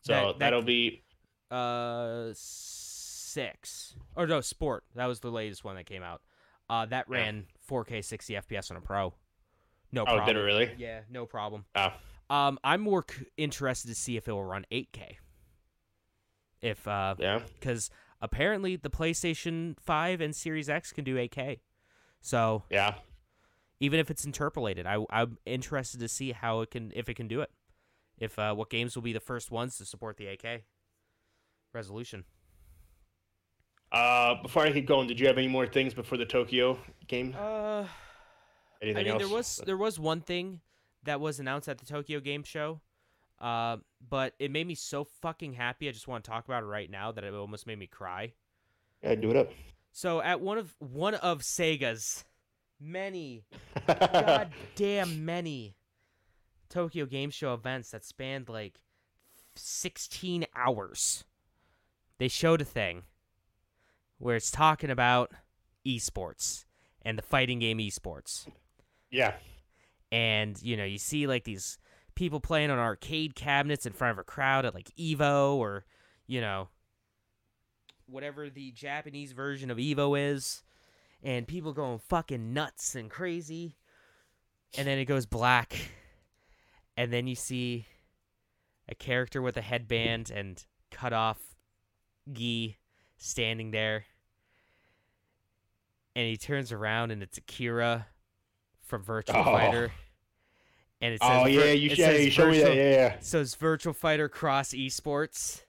[0.00, 1.04] So That- that- that'll be
[1.50, 4.84] Uh, six or no, Sport.
[4.94, 6.22] That was the latest one that came out.
[6.70, 7.16] Uh, that Yeah.
[7.16, 9.14] ran 4K 60 FPS on a Pro.
[9.92, 10.26] No oh, problem.
[10.26, 10.74] did it really?
[10.78, 11.66] Yeah, no problem.
[11.74, 11.92] Oh,
[12.30, 15.18] Um, I'm more c- interested to see if it will run 8K.
[16.62, 17.40] If uh, yeah.
[17.60, 17.90] because
[18.22, 21.60] apparently the PlayStation 5 and Series X can do 8K.
[22.22, 22.94] So Yeah.
[23.80, 27.28] even if it's interpolated, I I'm interested to see how it can if it can
[27.28, 27.50] do it.
[28.18, 30.62] If uh, what games will be the first ones to support the 8K
[31.74, 32.24] resolution.
[33.90, 36.78] Uh, before I keep going, did you have any more things before the Tokyo
[37.08, 37.34] game?
[37.38, 37.84] Uh,
[38.80, 39.22] Anything I mean, else?
[39.22, 40.60] there was there was one thing
[41.02, 42.80] that was announced at the Tokyo Game Show,
[43.40, 43.76] uh,
[44.08, 45.88] but it made me so fucking happy.
[45.88, 48.32] I just want to talk about it right now that it almost made me cry.
[49.02, 49.50] Yeah, do it up.
[49.92, 52.24] So at one of one of Sega's
[52.80, 53.44] many,
[53.86, 55.76] goddamn many
[56.68, 58.80] Tokyo Game Show events that spanned like
[59.54, 61.24] sixteen hours,
[62.18, 63.02] they showed a thing
[64.18, 65.32] where it's talking about
[65.86, 66.64] esports
[67.04, 68.46] and the fighting game esports
[69.10, 69.34] yeah.
[70.12, 71.76] and you know you see like these
[72.14, 75.84] people playing on arcade cabinets in front of a crowd at like evo or
[76.28, 76.68] you know
[78.12, 80.62] whatever the japanese version of evo is
[81.22, 83.76] and people going fucking nuts and crazy
[84.76, 85.76] and then it goes black
[86.96, 87.86] and then you see
[88.88, 91.38] a character with a headband and cut off
[92.32, 92.76] gi
[93.16, 94.04] standing there
[96.14, 98.06] and he turns around and it's akira
[98.82, 99.44] from virtual Oh.
[99.44, 99.90] fighter
[101.02, 101.98] and it oh, says Oh yeah, you should.
[101.98, 102.76] Yeah, you showed me that.
[102.76, 103.12] Yeah, yeah.
[103.14, 105.62] it says Virtual Fighter Cross Esports,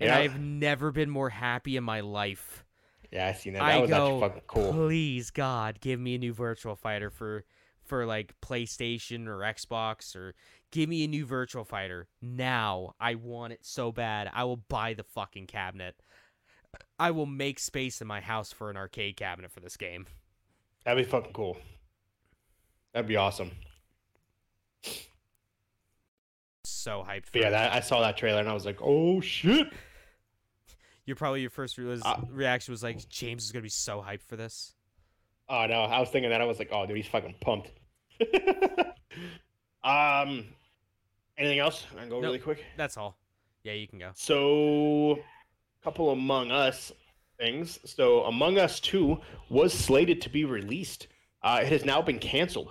[0.00, 0.18] and Yeah.
[0.18, 2.64] I've never been more happy in my life.
[3.12, 3.60] Yeah, I seen that.
[3.60, 4.72] That I was go, actually fucking cool.
[4.72, 7.44] please God, give me a new Virtual Fighter for
[7.84, 10.34] for like PlayStation or Xbox or
[10.70, 12.94] give me a new Virtual Fighter now.
[13.00, 14.30] I want it so bad.
[14.32, 15.96] I will buy the fucking cabinet.
[17.00, 20.06] I will make space in my house for an arcade cabinet for this game.
[20.84, 21.56] That'd be fucking cool.
[22.92, 23.50] That'd be awesome.
[26.64, 29.66] So hyped for yeah, that, I saw that trailer and I was like, oh shit.
[31.10, 34.22] You're probably your first re- Uh, reaction was like James is gonna be so hyped
[34.22, 34.76] for this.
[35.48, 37.72] Oh no, I was thinking that I was like, oh dude, he's fucking pumped.
[39.82, 40.44] um,
[41.36, 41.84] anything else?
[41.96, 42.22] I can go Nope.
[42.22, 42.64] really quick.
[42.76, 43.16] That's all.
[43.64, 44.10] Yeah, you can go.
[44.14, 45.18] So,
[45.82, 46.92] couple Among Us
[47.38, 47.80] things.
[47.84, 51.08] So, Among Us Two was slated to be released.
[51.42, 52.70] Uh, it has now been canceled.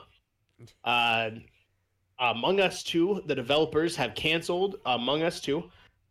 [0.86, 1.32] Uh,
[2.20, 5.70] Among Us Two, the developers have canceled Among Us Two,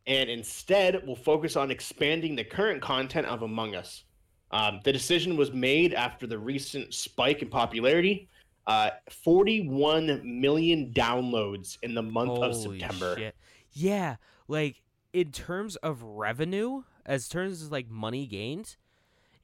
[0.09, 4.05] and instead will focus on expanding the current content of Among Us.
[4.51, 8.29] Um, the decision was made after the recent spike in popularity.
[8.67, 13.17] Uh, 41 million downloads in the month of Holy September.
[13.17, 13.37] shit.
[13.73, 14.17] Yeah,
[14.49, 14.83] like
[15.13, 18.77] in terms of revenue, as terms of like money gained,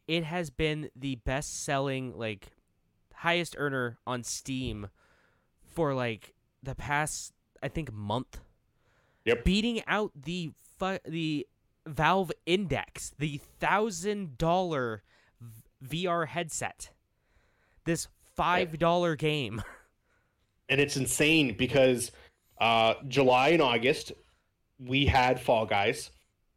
[0.08, 2.48] it has been the best selling like
[3.14, 4.88] highest earner on Steam
[5.62, 7.32] for like the past
[7.62, 8.40] I think month.
[9.24, 9.44] Yep.
[9.44, 11.46] Beating out the fu- the
[11.86, 15.02] Valve Index, the thousand dollar
[15.86, 16.90] VR headset.
[17.84, 19.62] This five dollar game.
[20.68, 22.12] and it's insane because
[22.60, 24.12] uh, July and August
[24.78, 26.10] we had Fall Guys.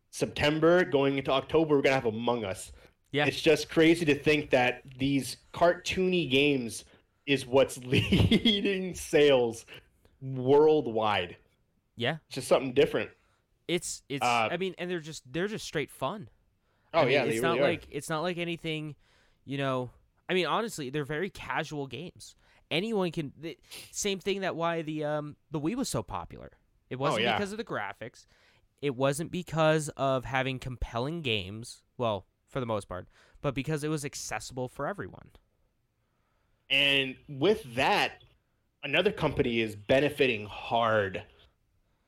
[0.10, 2.72] September going into October, we're gonna have Among Us.
[3.11, 3.26] Yeah.
[3.26, 6.85] It's just crazy to think that these cartoony games
[7.26, 9.65] is what's leading sales
[10.22, 11.38] worldwide.
[11.98, 12.18] Yeah.
[12.28, 13.10] It's just something different.
[13.68, 16.30] It's it's Uh, I mean, and they're just they're just straight fun.
[16.94, 17.72] Oh I mean, yeah, it's not really are.
[17.72, 18.95] like it's not like anything,
[19.44, 19.90] you know.
[20.30, 22.36] I mean, honestly, they're very casual games.
[22.72, 23.34] Anyone can.
[23.38, 23.57] The,
[23.91, 26.52] same thing that why the um the Wii was so popular.
[26.90, 27.38] It wasn't Oh, yeah.
[27.38, 28.26] because of the graphics.
[28.82, 31.84] It wasn't because of having compelling games.
[31.98, 33.07] Well, for the most part,
[33.41, 35.32] but because it was accessible for everyone.
[36.69, 38.24] And with that,
[38.84, 41.24] another company is benefiting hard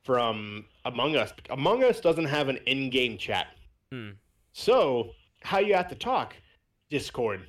[0.03, 1.33] from Among Us.
[1.49, 3.47] Among Us doesn't have an in-game chat.
[3.91, 4.11] Hmm.
[4.53, 5.11] So,
[5.41, 6.35] how you have to talk?
[6.89, 7.41] Discord.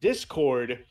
[0.00, 0.84] Discord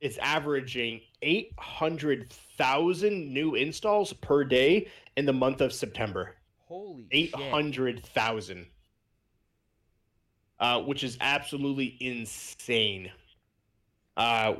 [0.00, 6.34] is averaging 800,000 new installs per day in the month of September.
[6.66, 8.66] Holy 800,000.
[10.60, 13.12] Uh, which is absolutely insane.
[14.16, 14.54] Uh,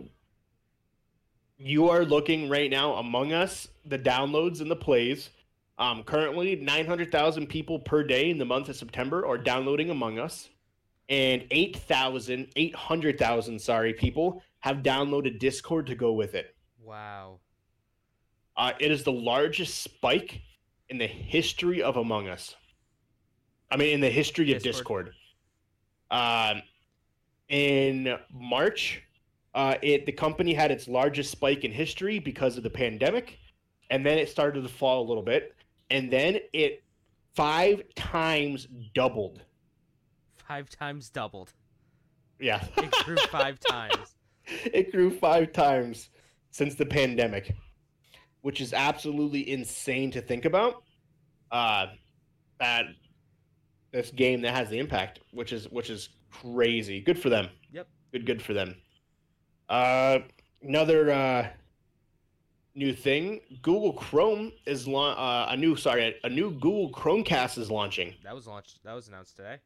[1.58, 5.30] you are looking right now Among Us, the downloads and the plays.
[5.78, 10.48] Um, currently, 900,000 people per day in the month of September are downloading Among Us.
[11.08, 16.54] And 8,000, 800,000, sorry, people have downloaded Discord to go with it.
[16.82, 17.38] Wow.
[18.56, 20.42] Uh, it is the largest spike
[20.88, 22.54] in the history of Among Us.
[23.70, 25.12] I mean, in the history of Discord.
[26.10, 26.56] Discord.
[26.56, 26.62] Um,
[27.48, 29.02] in March,
[29.54, 33.38] uh, it the company had its largest spike in history because of the pandemic,
[33.90, 35.54] and then it started to fall a little bit,
[35.90, 36.82] and then it
[37.34, 39.42] five times doubled.
[40.46, 41.52] Five times doubled.
[42.40, 44.14] Yeah, It grew five times.
[44.46, 46.10] it grew five times
[46.50, 47.54] since the pandemic,
[48.42, 50.82] which is absolutely insane to think about.
[51.50, 51.86] Uh,
[52.60, 52.84] that
[53.92, 57.00] this game that has the impact, which is which is crazy.
[57.00, 57.48] Good for them.
[57.72, 57.88] Yep.
[58.12, 58.76] Good, good for them.
[59.68, 60.20] Uh,
[60.62, 61.48] another uh,
[62.74, 67.70] new thing: Google Chrome is la- uh, a new sorry a new Google Chromecast is
[67.70, 68.14] launching.
[68.24, 68.82] That was launched.
[68.84, 69.56] That was announced today.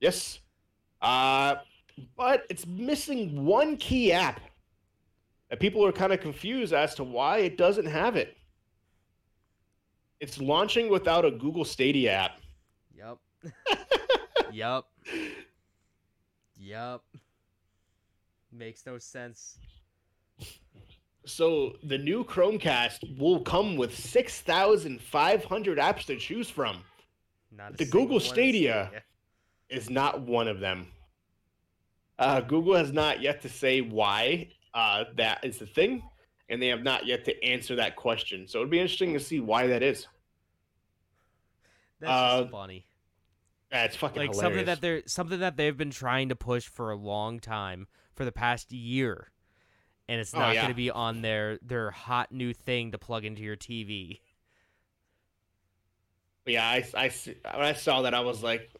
[0.00, 0.40] Yes.
[1.00, 1.56] Uh,
[2.16, 4.40] but it's missing one key app.
[5.50, 8.36] And people are kind of confused as to why it doesn't have it.
[10.18, 12.40] It's launching without a Google Stadia app.
[12.96, 13.18] Yep.
[14.52, 14.84] yep.
[16.58, 17.02] Yep.
[18.52, 19.58] Makes no sense.
[21.24, 26.84] So the new Chromecast will come with 6,500 apps to choose from.
[27.56, 28.90] Not The Google one is Stadia.
[29.68, 30.88] Is not one of them.
[32.18, 36.02] Uh, Google has not yet to say why uh, that is the thing,
[36.50, 38.46] and they have not yet to answer that question.
[38.46, 40.06] So it'd be interesting to see why that is.
[42.00, 42.86] That's Uh, just funny.
[43.70, 44.40] That's fucking Like hilarious.
[44.42, 48.24] something that they're something that they've been trying to push for a long time for
[48.24, 49.30] the past year,
[50.08, 50.62] and it's Oh, not yeah.
[50.62, 54.20] going to be on their their hot new thing to plug into your TV.
[56.46, 57.10] yeah, I, I
[57.56, 58.70] when I saw that, I was like,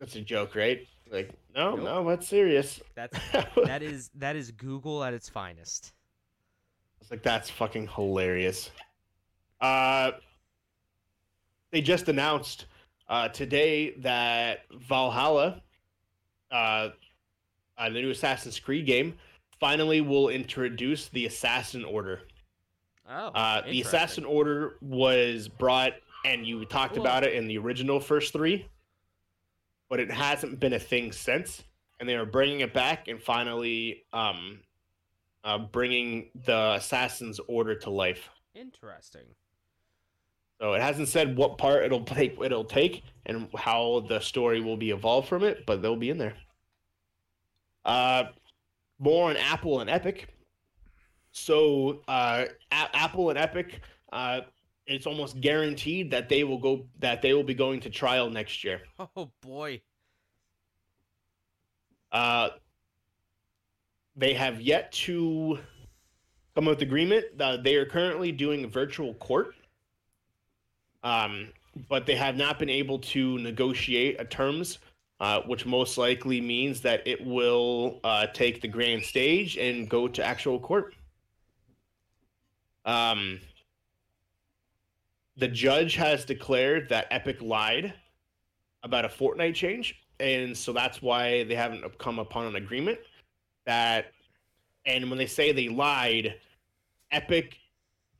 [0.00, 1.84] "That's a joke, right?" Like, no, Nope.
[1.84, 2.80] no, that's serious.
[2.96, 3.18] That's
[3.66, 5.92] that is that is Google at its finest.
[6.98, 8.70] was like, "That's fucking hilarious."
[9.60, 10.12] Uh,
[11.70, 12.66] they just announced
[13.08, 15.62] uh, today that Valhalla,
[16.50, 16.90] uh,
[17.78, 19.14] uh, the new Assassin's Creed game,
[19.60, 22.22] finally will introduce the Assassin Order.
[23.08, 23.80] Oh, Uh, the.
[23.82, 25.92] Assassin Order was brought,
[26.24, 27.02] and you talked Cool.
[27.02, 28.66] about it in the original first three,
[29.88, 31.62] but it hasn't been a thing since.
[32.00, 34.60] And they are bringing it back and finally um,
[35.44, 38.28] uh, bringing the Assassin's Order to life.
[38.54, 39.22] Interesting.
[40.60, 44.76] So it hasn't said what part it'll take, it'll take, and how the story will
[44.76, 46.34] be evolved from it, but they'll be in there.
[47.84, 48.24] Uh,
[48.98, 50.28] more on Apple and Epic.
[51.32, 53.80] So uh, A- Apple and Epic,
[54.12, 54.42] uh,
[54.86, 58.64] it's almost guaranteed that they will go that they will be going to trial next
[58.64, 58.82] year.
[59.16, 59.80] Oh boy.
[62.12, 62.50] Uh,
[64.16, 65.58] they have yet to
[66.54, 67.24] come with agreement.
[67.40, 69.54] Uh, they are currently doing a virtual court.
[71.02, 71.48] um,
[71.88, 74.78] but they have not been able to negotiate a terms,
[75.20, 80.08] uh, which most likely means that it will uh, take the grand stage and go
[80.08, 80.94] to actual court.
[82.84, 83.40] Um,
[85.36, 87.94] the judge has declared that Epic lied
[88.82, 92.98] about a Fortnite change, and so that's why they haven't come upon an agreement.
[93.66, 94.12] That,
[94.84, 96.34] and when they say they lied,
[97.10, 97.56] Epic,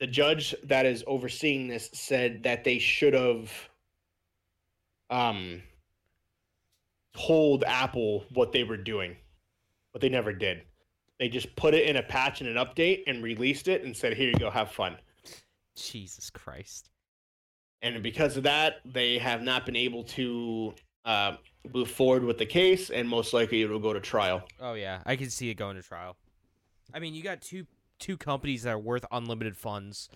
[0.01, 3.53] the judge that is overseeing this, said that they should have,
[5.11, 5.63] um,
[7.15, 9.17] told Apple what they were doing,
[9.93, 10.63] but they never did.
[11.19, 14.15] They just put it in a patch and an update and released it and said,
[14.17, 14.97] "Here you go, have fun."
[15.77, 16.91] Jesus Christ.
[17.83, 20.75] and because of that, they have not been able to
[21.05, 21.37] uh,
[21.75, 24.43] move forward with the case, and most likely it will go to trial.
[24.61, 26.17] Oh yeah, I can see it going to trial.
[26.95, 27.67] I mean, you got two
[27.99, 30.09] two companies that are worth unlimited funds,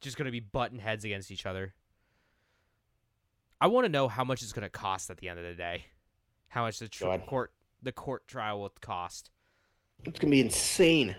[0.00, 1.74] just going to be butting heads against each other.
[3.60, 5.54] I want to know how much it's going to cost at the end of the
[5.54, 5.86] day.
[6.54, 7.52] How much the tr- court
[7.82, 9.28] the court trial will cost.
[10.04, 11.16] It's gonna be insane.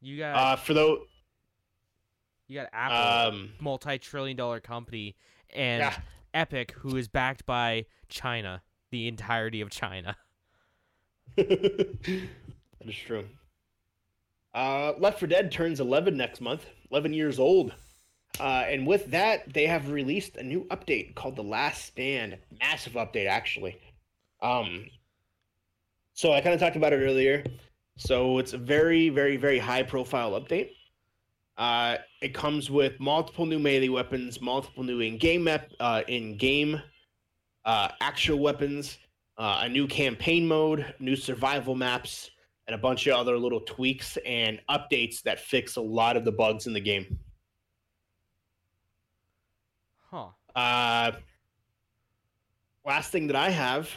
[0.00, 1.06] You got Uh, for those,
[2.48, 5.14] you got Apple, um, multi-trillion dollar company,
[5.50, 5.96] and yeah,
[6.34, 10.16] Epic, who is backed by China, the entirety of China.
[11.36, 12.26] that
[12.80, 13.28] is true.
[14.52, 17.72] Uh, Left 4 Dead turns 11 next month, 11 years old.
[18.40, 22.38] Uh, and with that, they have released a new update called The Last Stand.
[22.60, 23.78] Massive update, actually.
[24.42, 24.86] Um,
[26.12, 27.44] so I kind of talked about it earlier.
[27.96, 30.70] So it's a very, very, very high profile update.
[31.56, 36.80] Uh, it comes with multiple new melee weapons, multiple new in-game map, uh, in-game
[37.64, 38.98] uh, actual weapons,
[39.38, 42.30] uh, a new campaign mode, new survival maps,
[42.66, 46.32] and a bunch of other little tweaks and updates that fix a lot of the
[46.32, 47.18] bugs in the game.
[50.10, 50.28] Huh.
[50.54, 51.12] Uh,
[52.84, 53.88] last thing that I have,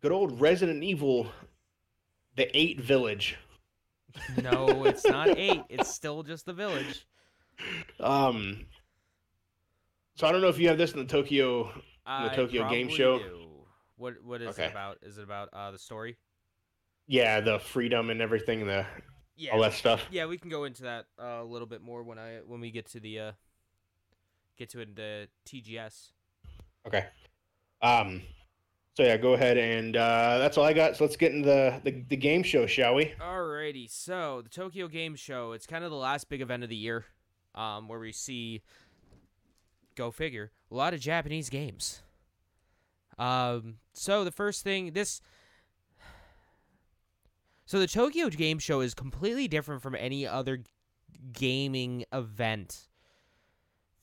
[0.00, 1.28] good old Resident Evil,
[2.36, 3.36] the Eight Village.
[4.42, 5.62] No, it's not eight.
[5.68, 7.06] It's still just the village.
[8.00, 8.66] Um,
[10.14, 11.64] so I don't know if you have this in the Tokyo.
[11.64, 13.18] The I Tokyo Game probably Show?
[13.18, 13.44] do.
[13.96, 14.64] What What is Okay.
[14.66, 14.98] it about?
[15.02, 16.16] Is it about uh, the story?
[17.06, 18.86] Yeah, the freedom and everything, the
[19.36, 19.52] Yeah.
[19.52, 20.06] all that stuff.
[20.10, 22.70] Yeah, we can go into that uh, a little bit more when I when we
[22.70, 23.32] get to the uh,
[24.56, 26.12] get to it in the TGS.
[26.86, 27.06] Okay.
[27.82, 28.22] Um.
[28.98, 30.96] So yeah, go ahead and uh, that's all I got.
[30.96, 33.14] So let's get into the, the the game show, shall we?
[33.20, 36.74] Alrighty, so the Tokyo Game Show, it's kind of the last big event of the
[36.74, 37.04] year,
[37.54, 38.60] um, where we see,
[39.94, 42.02] go figure, a lot of Japanese games.
[43.20, 45.20] Um, so the first thing, this,
[47.66, 50.64] so the Tokyo Game Show is completely different from any other
[51.30, 52.88] gaming event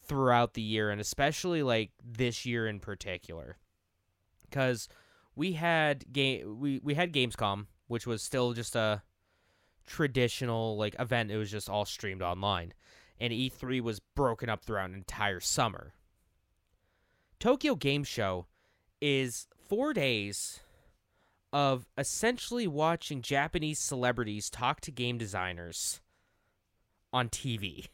[0.03, 3.57] throughout the year, and especially like this year in particular,
[4.49, 4.88] because
[5.35, 9.03] we had game we we had Gamescom, which was still just a
[9.85, 11.31] traditional like event.
[11.31, 12.73] It was just all streamed online,
[13.19, 15.93] and E3 was broken up throughout an entire summer.
[17.39, 18.47] Tokyo Game Show
[19.01, 20.61] is four days
[21.51, 26.01] of essentially watching Japanese celebrities talk to game designers
[27.13, 27.88] on TV.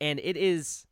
[0.00, 0.86] And it is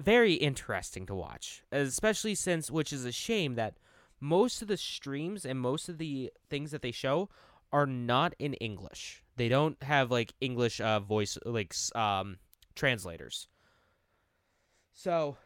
[0.00, 3.74] very interesting to watch, especially since, which is a shame that
[4.20, 7.28] most of the streams and most of the things that they show
[7.72, 9.22] are not in English.
[9.36, 12.38] They don't have like English uh, voice like um,
[12.74, 13.48] translators.
[14.92, 15.36] So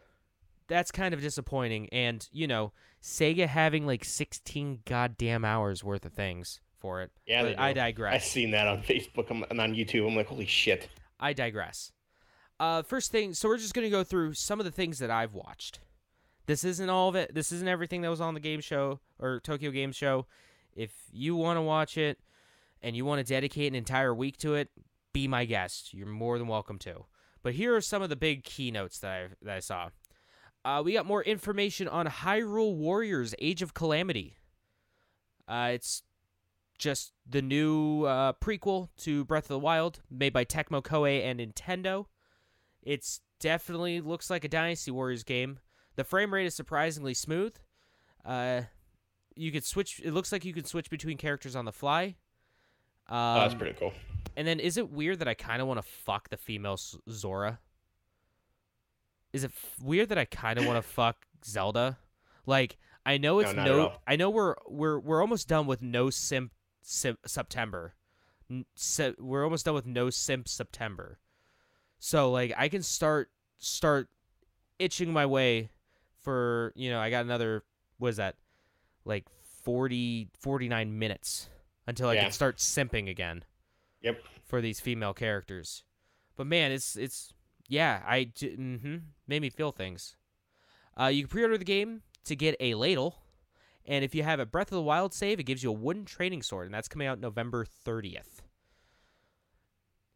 [0.67, 1.89] that's kind of disappointing.
[1.93, 2.73] And you know,
[3.03, 7.11] Sega having like 16 goddamn hours worth of things for it.
[7.27, 7.59] Yeah, I digress.
[7.59, 8.31] I digress.
[8.31, 10.07] seen that on Facebook and on YouTube.
[10.09, 10.89] I'm like, holy shit.
[11.21, 11.93] I digress.
[12.61, 15.35] Uh, first thing, so we're just gonna go through some of the things that I've
[15.35, 15.81] watched.
[16.47, 17.35] This isn't all of it.
[17.35, 20.27] This isn't everything that was on the game show or Tokyo Game Show.
[20.75, 22.19] If you want to watch it
[22.83, 24.71] and you want to dedicate an entire week to it,
[25.13, 25.95] be my guest.
[25.95, 27.07] You're more than welcome to.
[27.43, 29.91] But here are some of the big keynotes that I that I saw.
[30.65, 34.37] Uh, we got more information on Hyrule Warriors: Age of Calamity.
[35.47, 36.03] Uh, it's
[36.79, 41.39] just the new uh, prequel to Breath of the Wild, made by Tecmo Koei and
[41.39, 42.07] Nintendo.
[42.85, 45.59] It's definitely looks like a Dynasty Warriors game.
[45.97, 47.55] The frame rate is surprisingly smooth.
[48.25, 48.63] Uh,
[49.35, 50.01] you could switch.
[50.05, 52.17] It looks like you can switch between characters on the fly.
[53.09, 53.93] Um, Oh, that's pretty cool.
[54.37, 56.79] and then, is it weird that I kind of want to fuck the female
[57.11, 57.59] Zora?
[59.33, 61.99] Is it f- weird that I kind of want to fuck Zelda?
[62.47, 63.93] Like, I know it's at no.
[64.07, 66.53] I know we're we're we're almost done with no simp,
[66.83, 67.95] simp September.
[68.51, 71.19] N- se- we're almost done with no simp September.
[72.05, 74.11] So like, I can start start
[74.79, 75.71] itching my way
[76.21, 77.65] for you know I got another
[77.97, 78.37] what is that
[79.07, 79.25] like
[79.63, 81.49] 40 49 minutes
[81.87, 82.25] until I Yeah.
[82.25, 83.43] can start simping again
[84.03, 84.23] Yep.
[84.45, 85.83] for these female characters.
[86.37, 87.33] But man, it's it's
[87.69, 90.17] yeah, I mm-hmm, made me feel things.
[91.01, 93.17] Uh, you can pre-order the game to get a ladle,
[93.87, 96.05] and if you have a Breath of the Wild save, it gives you a wooden
[96.05, 98.34] training sword, and that's coming out November thirtieth.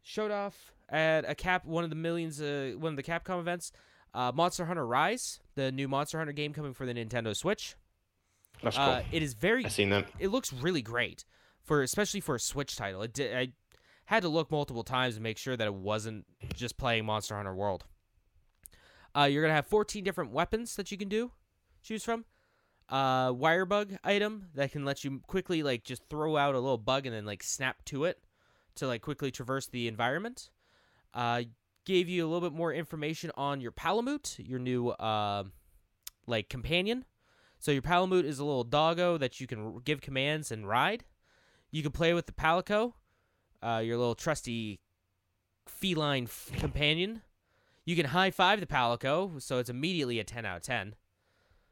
[0.01, 3.71] Showed off at a cap one of the millions uh, one of the Capcom events.
[4.13, 7.75] Uh, Monster Hunter Rise, the new Monster Hunter game coming for the Nintendo Switch.
[8.63, 8.85] That's cool.
[8.85, 10.07] Uh, it is very I've seen that.
[10.19, 11.25] it looks really great
[11.63, 13.03] for especially for a Switch title.
[13.03, 13.49] It did, I
[14.05, 17.53] had to look multiple times to make sure that it wasn't just playing Monster Hunter
[17.53, 17.85] World.
[19.15, 21.31] Uh, you're gonna have 14 different weapons that you can do
[21.83, 22.25] choose from.
[22.89, 26.77] Uh, wire bug item that can let you quickly like just throw out a little
[26.77, 28.17] bug and then like snap to it
[28.75, 30.49] to like quickly traverse the environment.
[31.13, 31.43] Uh,
[31.85, 35.43] gave you a little bit more information on your Palamute, your new uh,
[36.27, 37.05] like companion.
[37.59, 41.03] So your Palamute is a little doggo that you can give commands and ride.
[41.71, 42.93] You can play with the Palico,
[43.61, 44.79] uh, your little trusty
[45.67, 47.21] feline f- companion.
[47.85, 50.95] You can high five the Palico, so it's immediately a 10 out of 10.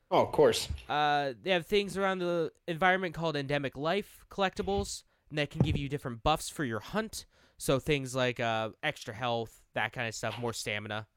[0.10, 0.68] Oh, of course.
[0.90, 5.90] Uh, they have things around the environment called endemic life collectibles that can give you
[5.90, 7.26] different buffs for your hunt.
[7.58, 11.08] So things like uh, extra health, that kind of stuff, more stamina.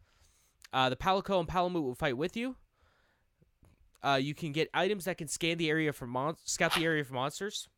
[0.72, 2.56] Uh, the Palico and Palamute will fight with you.
[4.02, 7.04] Uh, you can get items that can scan the area for mon- scout the area
[7.04, 7.68] for monsters.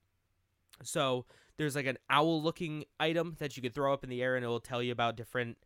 [0.85, 1.27] So
[1.57, 4.49] there's like an owl-looking item that you could throw up in the air, and it
[4.49, 5.59] will tell you about different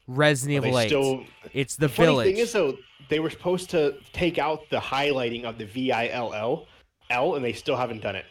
[0.07, 0.87] Resident Evil 8.
[0.87, 1.23] still.
[1.53, 2.25] it's the, funny village.
[2.25, 2.75] thing is though,
[3.09, 6.65] they were supposed to take out the highlighting of the V I L L
[7.11, 8.25] L, and they still haven't done it.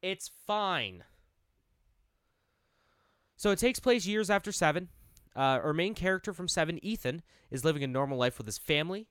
[0.00, 1.02] It's fine.
[3.40, 4.90] So it takes place years after Seven.
[5.34, 9.08] Uh, our main character from Seven, Ethan, is living a normal life with his family.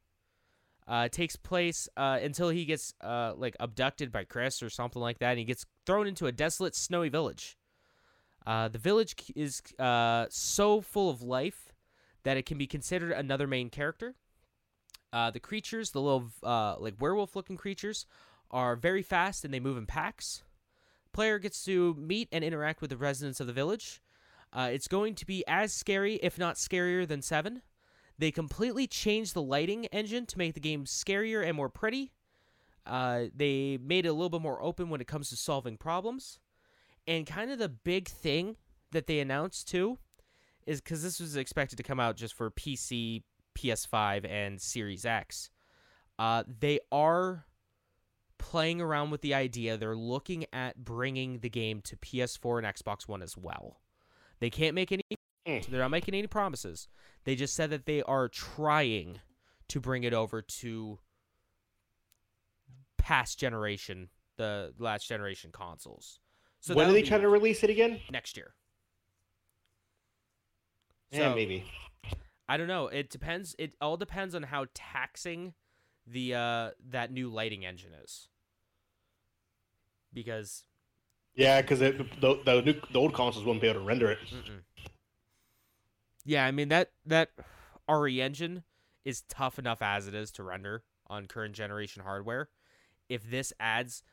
[0.88, 5.02] Uh, it takes place uh, until he gets uh, like abducted by Chris or something
[5.02, 7.58] like that, and he gets thrown into a desolate, snowy village.
[8.46, 11.74] Uh, the village is uh, so full of life
[12.22, 14.14] that it can be considered another main character.
[15.12, 18.06] The creatures, the little like werewolf-looking creatures,
[18.52, 20.44] are very fast and they move in packs
[21.14, 24.02] player gets to meet and interact with the residents of the village.
[24.52, 27.62] Uh, it's going to be as scary, if not scarier, than Seven.
[28.18, 32.12] They completely changed the lighting engine to make the game scarier and more pretty.
[32.86, 36.40] Uh, they made it a little bit more open when it comes to solving problems.
[37.08, 38.58] And kind of the big thing
[38.92, 40.00] that they announced too
[40.66, 43.24] is because this was expected to come out just for PC,
[43.58, 45.50] PS5, and Series X.
[46.18, 47.46] Uh, they are
[48.38, 49.78] playing around with the idea.
[49.78, 53.80] They're looking at bringing the game to PS4 and Xbox One as well.
[54.40, 55.04] They can't make any.
[55.48, 55.66] Mm.
[55.68, 56.88] They're not making any promises.
[57.24, 59.20] They just said that they are trying
[59.70, 61.00] to bring it over to
[62.98, 66.20] past generation, the last generation consoles.
[66.60, 68.00] So when are they trying to release it again?
[68.12, 68.54] next year?
[71.12, 71.66] Yeah, So- maybe.
[72.48, 72.88] I don't know.
[72.88, 73.56] It depends.
[73.60, 75.54] It all depends on how taxing
[76.08, 78.28] the uh that new lighting engine is.
[80.12, 80.66] Because
[81.36, 84.20] Yeah, because the, the, the, new- the old consoles won't be able to render it.
[84.30, 84.62] Mm-mm.
[86.26, 87.30] Yeah, I mean that that
[87.88, 88.64] RE engine
[89.06, 92.50] is tough enough as it is to render on current generation hardware.
[93.08, 94.04] If this adds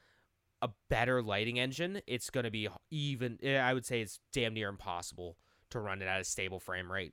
[0.62, 4.54] a better lighting engine, it's going to be even eh, I would say it's damn
[4.54, 5.36] near impossible
[5.70, 7.12] to run it at a stable frame rate.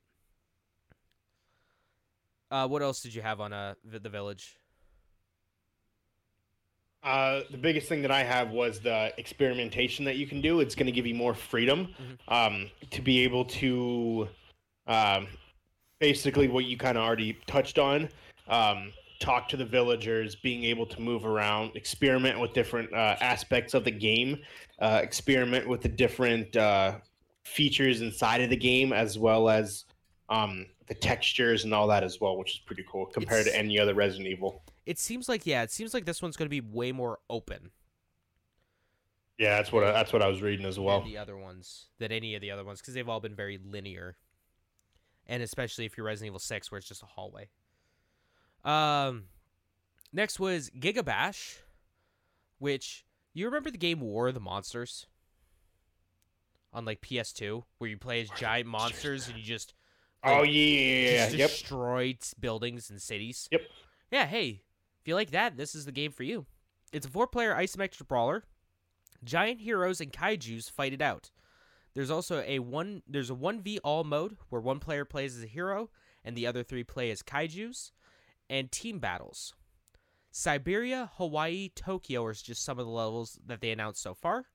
[2.52, 4.58] Uh, what else did you have on uh Vi- the village?
[7.04, 10.62] Uh, the biggest thing that I have was the experimentation that you can do.
[10.62, 11.94] It's going to give you more freedom
[12.30, 14.30] um, to be able to,
[14.88, 15.28] um,
[16.00, 18.08] basically, what you kind of already touched on.
[18.48, 23.74] Um, talk to the villagers, being able to move around, experiment with different uh, aspects
[23.74, 24.40] of the game,
[24.80, 26.96] uh, experiment with the different uh,
[27.44, 29.86] features inside of the game, as well as
[30.30, 33.60] um, the textures and all that as well, which is pretty cool compared It's- to
[33.60, 34.62] any other Resident Evil.
[34.86, 37.72] It seems like yeah, it seems like this one's going to be way more open
[39.38, 41.02] Yeah, that's what I, that's what I was reading as well.
[41.02, 44.18] the other ones, than any of the other ones, because they've all been very linear,
[45.28, 47.50] and especially if you're Resident Evil Six, where it's just a hallway.
[48.64, 49.26] Um,
[50.12, 51.60] next was Giga Bash,
[52.60, 55.08] which you remember the game War of the Monsters
[56.72, 59.74] on like PS2, where you play as giant monsters and you just
[60.24, 62.40] Oh like, yeah, yeah, just yep.
[62.40, 63.50] buildings and cities.
[63.52, 63.62] Yep.
[64.10, 64.62] Yeah, hey,
[65.04, 66.46] if you like that, this is the game for you.
[66.94, 68.46] It's a four-player isometric brawler.
[69.22, 71.30] Giant heroes and kaiju's fight it out.
[71.94, 75.48] There's also a one there's a 1v all mode where one player plays as a
[75.48, 75.90] hero
[76.24, 77.92] and the other three play as kaiju's
[78.50, 79.54] and team battles.
[80.32, 84.46] Siberia, Hawaii, Tokyo are just some of the levels that they announced so far.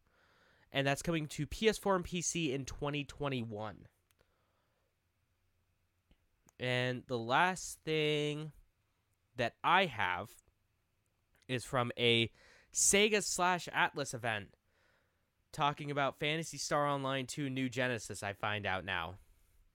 [0.73, 3.87] And that's coming to PS4 and PC in 2021.
[6.59, 8.53] And the last thing
[9.39, 10.31] that I have
[11.49, 12.31] is from a
[12.73, 14.49] Sega slash Atlus event
[15.53, 19.15] talking about Phantasy Star Online 2 New Genesis, I find out now.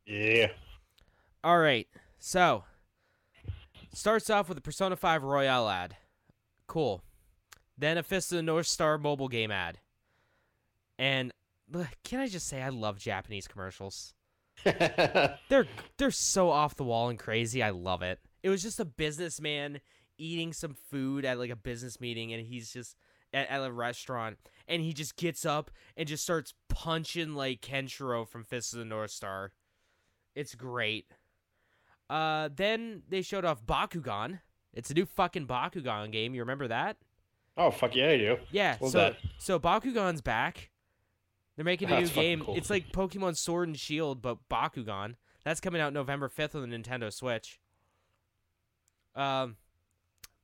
[0.05, 0.47] Yeah.
[1.43, 1.87] All right,
[2.19, 2.63] so
[3.93, 5.97] starts off with a Persona 5 Royal ad.
[6.67, 7.03] Cool.
[7.77, 9.79] Then a Fist of the North Star mobile game ad.
[10.97, 11.33] And
[12.03, 14.13] can I just say I love Japanese commercials?
[14.63, 15.67] They're
[15.97, 17.63] they're so off the wall and crazy.
[17.63, 18.19] I love it.
[18.43, 19.79] It was just a businessman
[20.17, 22.95] eating some food at like a business meeting, and he's just
[23.33, 24.37] at, at a restaurant,
[24.67, 28.85] and he just gets up and just starts punching like Kenshiro from Fist of the
[28.85, 29.53] North Star.
[30.35, 31.07] It's great.
[32.09, 34.39] Uh, then they showed off Bakugan.
[34.73, 36.35] It's a new fucking Bakugan game.
[36.35, 36.97] You remember that?
[37.57, 38.37] oh fuck yeah, I do.
[38.51, 38.77] Yeah.
[38.81, 39.17] Love so that.
[39.37, 40.69] so Bakugan's back.
[41.55, 42.43] They're making a new game.
[42.43, 42.55] cool.
[42.55, 45.15] It's like Pokemon Sword and Shield, but Bakugan.
[45.45, 47.59] That's coming out November fifth on the Nintendo Switch.
[49.15, 49.57] Um,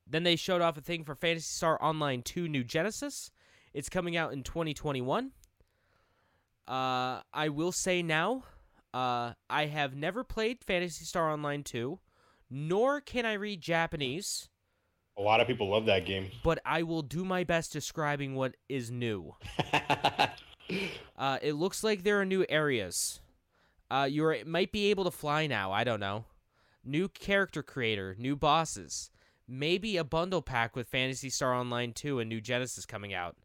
[0.08, 3.32] then they showed off a thing for Phantasy Star Online Two New Genesis.
[3.74, 5.32] It's coming out in 2021.
[6.68, 8.44] Uh, I will say now,
[8.94, 12.00] uh, I have never played Phantasy Star Online 2,
[12.50, 14.50] nor can I read Japanese
[15.18, 16.30] A lot of people love that game.
[16.44, 19.36] but I will do my best describing what is new.
[21.18, 23.22] Uh, it looks like there are new areas.
[23.90, 25.72] Uh, you might be able to fly now.
[25.72, 26.26] I don't know.
[26.84, 29.12] New character creator, new bosses,
[29.48, 33.36] maybe a bundle pack with Phantasy Star Online 2 and New Genesis coming out.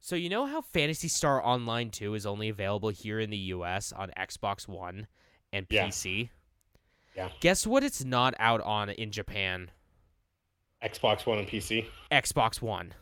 [0.00, 3.92] So you know how Phantasy Star Online 2 is only available here in the US
[3.92, 5.06] on Xbox One
[5.52, 5.88] and Yeah.
[5.88, 6.30] PC?
[7.16, 7.28] Yeah.
[7.40, 9.70] Guess what it's not out on in Japan?
[10.82, 11.86] Xbox One and PC.
[12.10, 12.94] Xbox One.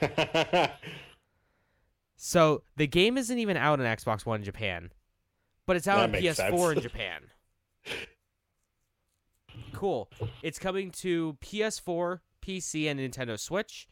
[2.24, 4.92] So the game isn't even out on Xbox One in Japan,
[5.66, 6.80] but it's out That on PS4 in.
[6.80, 7.22] Japan.
[9.74, 10.08] Cool.
[10.42, 13.88] It's coming to PS4, PC, and Nintendo Switch.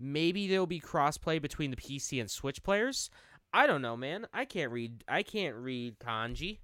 [0.00, 3.10] Maybe there'll be crossplay between the PC and Switch players.
[3.52, 4.26] I don't know, man.
[4.32, 5.04] I can't read.
[5.08, 6.58] I can't read kanji.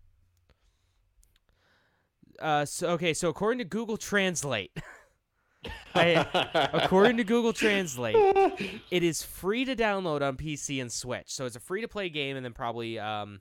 [2.40, 3.12] Uh, so okay.
[3.14, 4.72] So according to Google Translate,
[5.94, 8.16] I- according to Google Translate,
[8.90, 11.26] it is free to download on PC and Switch.
[11.32, 13.40] So it's a free to play game, and then probably um,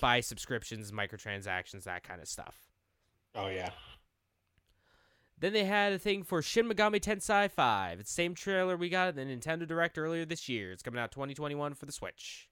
[0.00, 2.63] buy subscriptions, microtransactions, that kind of stuff.
[3.34, 3.70] Oh yeah.
[5.38, 8.00] Then they had a thing for Shin Megami Tensei 5.
[8.00, 10.72] It's the same trailer we got at the Nintendo Direct earlier this year.
[10.72, 12.48] It's coming out 2021 for the Switch.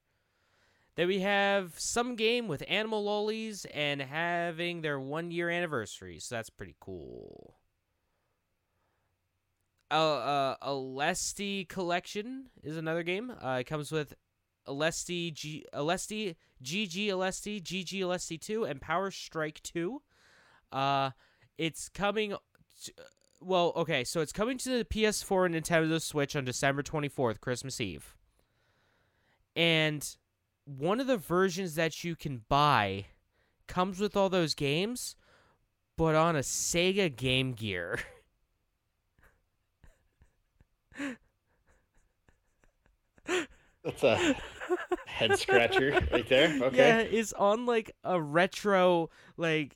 [0.95, 6.19] Then we have some game with animal lollies and having their one year anniversary.
[6.19, 7.55] So that's pretty cool.
[9.89, 13.31] Uh, uh, Aleste Collection is another game.
[13.31, 14.13] Uh, it comes with
[14.67, 20.01] Aleste, G- Aleste, GG Aleste, GG Aleste 2, and Power Strike 2.
[20.73, 21.11] Uh,
[21.57, 22.35] it's coming.
[22.83, 22.93] To,
[23.39, 27.79] well, okay, so it's coming to the PS4 and Nintendo Switch on December 24th, Christmas
[27.79, 28.15] Eve.
[29.55, 30.07] And
[30.65, 33.05] one of the versions that you can buy
[33.67, 35.15] comes with all those games,
[35.97, 37.99] but on a Sega Game Gear.
[43.83, 44.35] That's a
[45.05, 46.49] head scratcher right there.
[46.63, 46.77] Okay.
[46.77, 49.75] Yeah, it's on like a retro like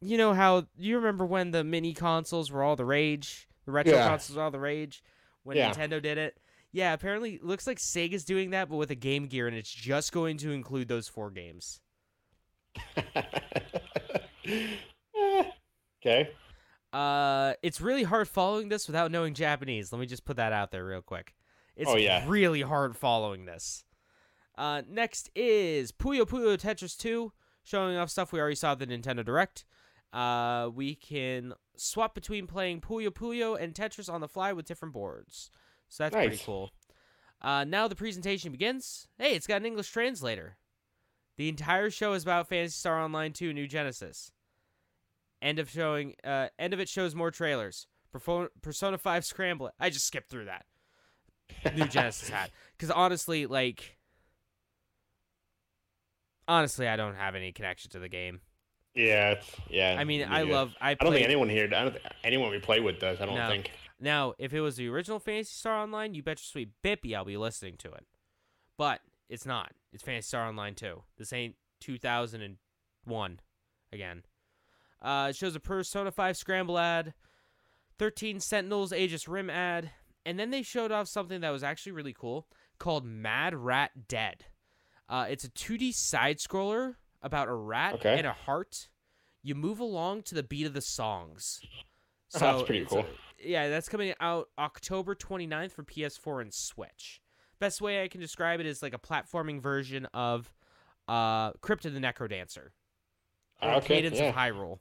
[0.00, 3.92] you know how you remember when the mini consoles were all the rage, the retro
[3.94, 4.08] Yeah.
[4.08, 5.02] consoles were all the rage
[5.42, 5.72] when Yeah.
[5.72, 6.38] Nintendo did it.
[6.72, 9.70] Yeah, apparently it looks like Sega's doing that, but with a Game Gear, and it's
[9.72, 11.80] just going to include those four games.
[16.00, 16.30] okay.
[16.92, 19.92] Uh, it's really hard following this without knowing Japanese.
[19.92, 21.34] Let me just put that out there real quick.
[21.76, 22.24] It's Oh, yeah.
[22.26, 23.84] really hard following this.
[24.58, 27.32] Uh, next is Puyo Puyo Tetris 2,
[27.62, 29.64] showing off stuff we already saw at the Nintendo Direct.
[30.12, 34.92] Uh, we can swap between playing Puyo Puyo and Tetris on the fly with different
[34.94, 35.50] boards.
[35.88, 36.70] So that's pretty cool.
[37.40, 39.08] Uh, now the presentation begins.
[39.18, 40.56] Hey, it's got an English translator.
[41.36, 44.30] The entire show is about Phantasy Star Online 2 New Genesis.
[45.40, 46.14] End of showing.
[46.22, 47.86] Uh, end of it shows more trailers.
[48.12, 49.70] Persona 5 Scramble.
[49.78, 50.66] I just skipped through that.
[51.76, 52.50] New Genesis hat.
[52.76, 53.98] Because honestly, like,
[56.48, 58.40] honestly, I don't have any connection to the game.
[58.94, 59.96] Yeah, yeah.
[59.98, 60.74] I mean, I love.
[60.80, 61.64] I, I don't think anyone here.
[61.66, 63.20] I don't think anyone we play with does.
[63.20, 63.48] I don't No.
[63.48, 63.70] think.
[64.00, 67.24] Now, if it was the original Phantasy Star Online, you bet your sweet Bippy I'll
[67.24, 68.06] be listening to it.
[68.78, 69.72] But it's not.
[69.92, 71.02] It's Phantasy Star Online 2.
[71.18, 73.40] This ain't 2001
[73.92, 74.22] again.
[75.02, 77.14] Uh, it shows a Persona 5 Scramble ad,
[77.98, 79.90] 13 Sentinels Aegis Rim ad,
[80.26, 82.46] and then they showed off something that was actually really cool
[82.78, 84.44] called Mad Rat Dead.
[85.08, 88.16] Uh, it's a 2D side scroller about a rat Okay.
[88.18, 88.88] and a heart.
[89.42, 91.60] You move along to the beat of the songs.
[92.34, 93.06] Oh, So that's pretty it's a- cool.
[93.38, 97.20] yeah, that's coming out October 29th for PS4 and Switch.
[97.58, 100.52] Best way I can describe it is like a platforming version of
[101.08, 102.68] uh, Crypt of the Necrodancer.
[103.60, 104.28] Or Okay, Cadence yeah.
[104.30, 104.78] of Hyrule.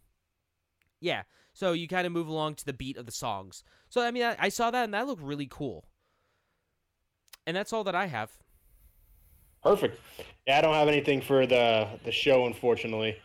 [1.02, 3.64] Yeah, so you kind of move along to the beat of the songs.
[3.90, 5.86] So I mean, I, I saw that and that looked really cool.
[7.48, 8.32] And that's all that I have.
[9.64, 10.00] Perfect.
[10.48, 13.18] Yeah, I don't have anything for the the show, unfortunately.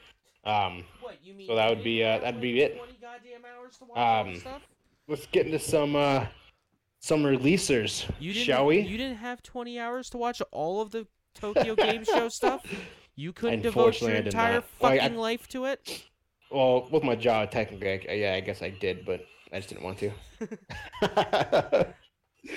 [0.44, 1.16] Um, What?
[1.46, 2.76] So that would be, uh, that'd be it.
[2.76, 4.60] Twenty goddamn hours to watch Um,
[5.08, 6.26] let's get into some uh
[7.00, 8.80] some releasers, You didn't, shall we?
[8.80, 12.64] You didn't have 20 hours to watch all of the Tokyo Game Show stuff?
[13.14, 14.64] You couldn't devote your Unfortunately, I did entire not.
[14.80, 16.04] Well, I- fucking life to it?
[16.50, 19.84] Well, with my job, technically, I, yeah, I guess I did, but I just didn't
[19.84, 21.86] want to.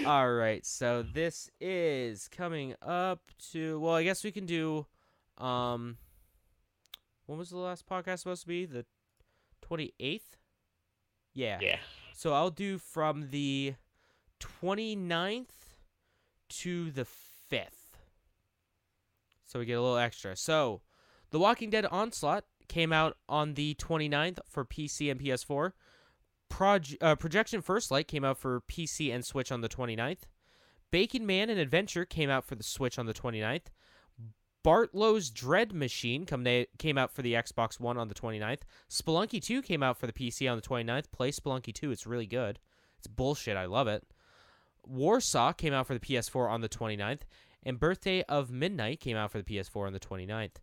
[0.06, 4.86] All right, so this is coming up to well, I guess we can do
[5.38, 5.98] um
[7.26, 8.66] when was the last podcast supposed to be?
[8.66, 8.86] The
[9.70, 10.22] 28th?
[11.34, 11.60] Yeah.
[11.62, 11.78] yeah.
[12.14, 13.76] So I'll do from the
[14.40, 15.46] 29th
[16.50, 17.06] to the
[17.52, 17.88] 5th.
[19.46, 20.36] So we get a little extra.
[20.36, 20.82] So,
[21.32, 25.72] The Walking Dead Onslaught came out on the 29th for PC and PS4.
[26.50, 30.22] Proj- uh, Projection First Light came out for PC and Switch on the 29th.
[30.92, 33.68] Bacon Man and Adventure came out for the Switch on the 29th.
[34.64, 38.62] Bartlow's Dread Machine come na- came out for the Xbox One on the 29th.
[38.90, 41.12] Spelunky 2 came out for the PC on the 29th.
[41.12, 42.60] Play Spelunky 2, it's really good.
[42.98, 44.06] It's bullshit, I love it.
[44.86, 47.22] Warsaw came out for the PS4 on the 29th.
[47.64, 50.56] And Birthday of Midnight came out for the PS4 on the 29th.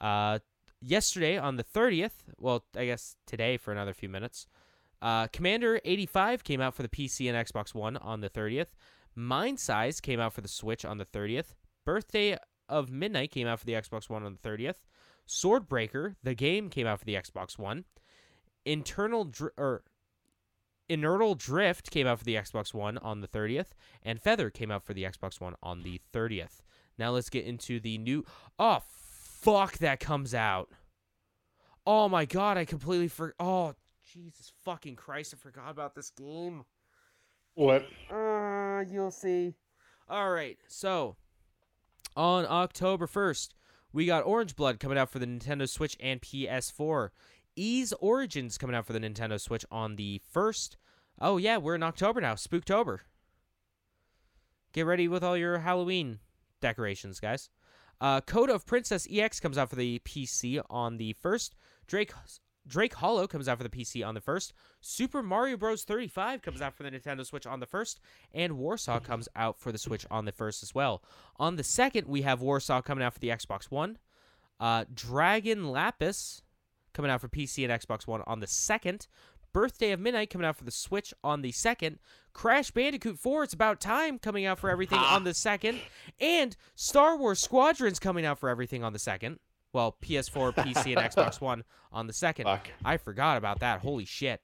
[0.00, 0.38] Uh,
[0.80, 4.46] yesterday on the 30th, well, I guess today for another few minutes,
[5.02, 8.68] uh, Commander 85 came out for the PC and Xbox One on the 30th.
[9.14, 11.54] Mind Size came out for the Switch on the 30th.
[11.84, 12.38] Birthday
[12.68, 14.86] of Midnight came out for the Xbox One on the 30th.
[15.28, 17.84] Swordbreaker, the game, came out for the Xbox One.
[18.64, 19.82] Internal Dr- or
[20.88, 23.70] Inertial Drift came out for the Xbox One on the 30th,
[24.02, 26.60] and Feather came out for the Xbox One on the 30th.
[26.96, 28.24] Now let's get into the new.
[28.58, 30.70] Oh fuck, that comes out.
[31.84, 33.34] Oh my god, I completely forgot.
[33.40, 33.74] Oh
[34.12, 36.64] Jesus fucking Christ, I forgot about this game.
[37.54, 37.86] What?
[38.10, 39.54] Uh, you'll see.
[40.08, 41.16] All right, so
[42.14, 43.50] on October 1st,
[43.92, 47.10] we got Orange Blood coming out for the Nintendo Switch and PS4.
[47.56, 50.76] Ys Origins coming out for the Nintendo Switch on the 1st.
[51.20, 52.34] Oh, yeah, we're in October now.
[52.34, 52.98] Spooktober.
[54.72, 56.18] Get ready with all your Halloween
[56.60, 57.50] decorations, guys.
[58.00, 61.50] Uh, Code of Princess EX comes out for the PC on the 1st.
[61.86, 62.12] Drake
[62.66, 64.52] Drake Hollow comes out for the PC on the 1st.
[64.80, 65.84] Super Mario Bros.
[65.84, 67.98] 35 comes out for the Nintendo Switch on the 1st.
[68.32, 71.02] And Warsaw comes out for the Switch on the 1st as well.
[71.36, 73.98] On the 2nd, we have Warsaw coming out for the Xbox One.
[74.60, 76.42] Uh, Dragon Lapis
[76.92, 79.08] coming out for PC and Xbox One on the 2nd.
[79.52, 81.98] Birthday of Midnight coming out for the Switch on the 2nd.
[82.32, 85.78] Crash Bandicoot 4, It's About Time coming out for everything on the 2nd.
[86.20, 89.38] And Star Wars Squadrons coming out for everything on the 2nd.
[89.72, 92.44] Well, PS4, PC, and Xbox One on the 2nd.
[92.44, 92.68] Fuck.
[92.84, 93.80] I forgot about that.
[93.80, 94.42] Holy shit.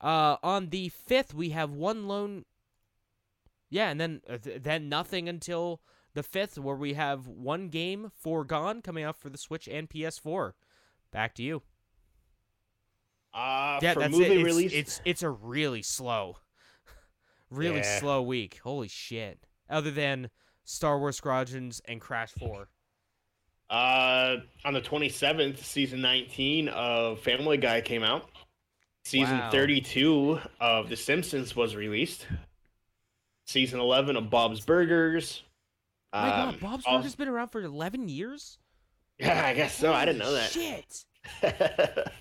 [0.00, 2.44] Uh, on the 5th, we have one lone.
[3.70, 5.80] Yeah, and then uh, th- then nothing until
[6.14, 10.52] the 5th, where we have one game, Foregone, coming out for the Switch and PS4.
[11.10, 11.62] Back to you.
[13.34, 14.32] Uh, yeah, for that's movie it.
[14.38, 16.36] It's, release, it's it's a really slow,
[17.50, 17.98] really Yeah.
[17.98, 18.60] slow week.
[18.62, 19.38] Holy shit!
[19.70, 20.28] Other than
[20.64, 22.68] Star Wars Squadrons and Crash Four.
[23.72, 28.28] Uh, on the 27th, season 19 of Family Guy came out.
[29.04, 29.50] Season Wow.
[29.50, 32.26] 32 of The Simpsons was released.
[33.46, 35.42] Season 11 of Bob's Burgers.
[36.12, 38.58] Oh my Um, god, Bob's al- Burgers been around for eleven years.
[39.18, 39.92] Yeah, I guess so.
[39.92, 40.50] I didn't know that.
[40.50, 41.04] Shit.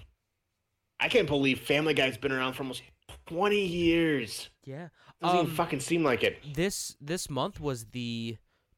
[1.00, 2.84] I can't believe Family Guy's been around for almost
[3.28, 4.50] 20 years.
[4.66, 4.90] Yeah.
[5.22, 6.38] Doesn't even Um, fucking seem like it.
[6.56, 8.38] This this month was the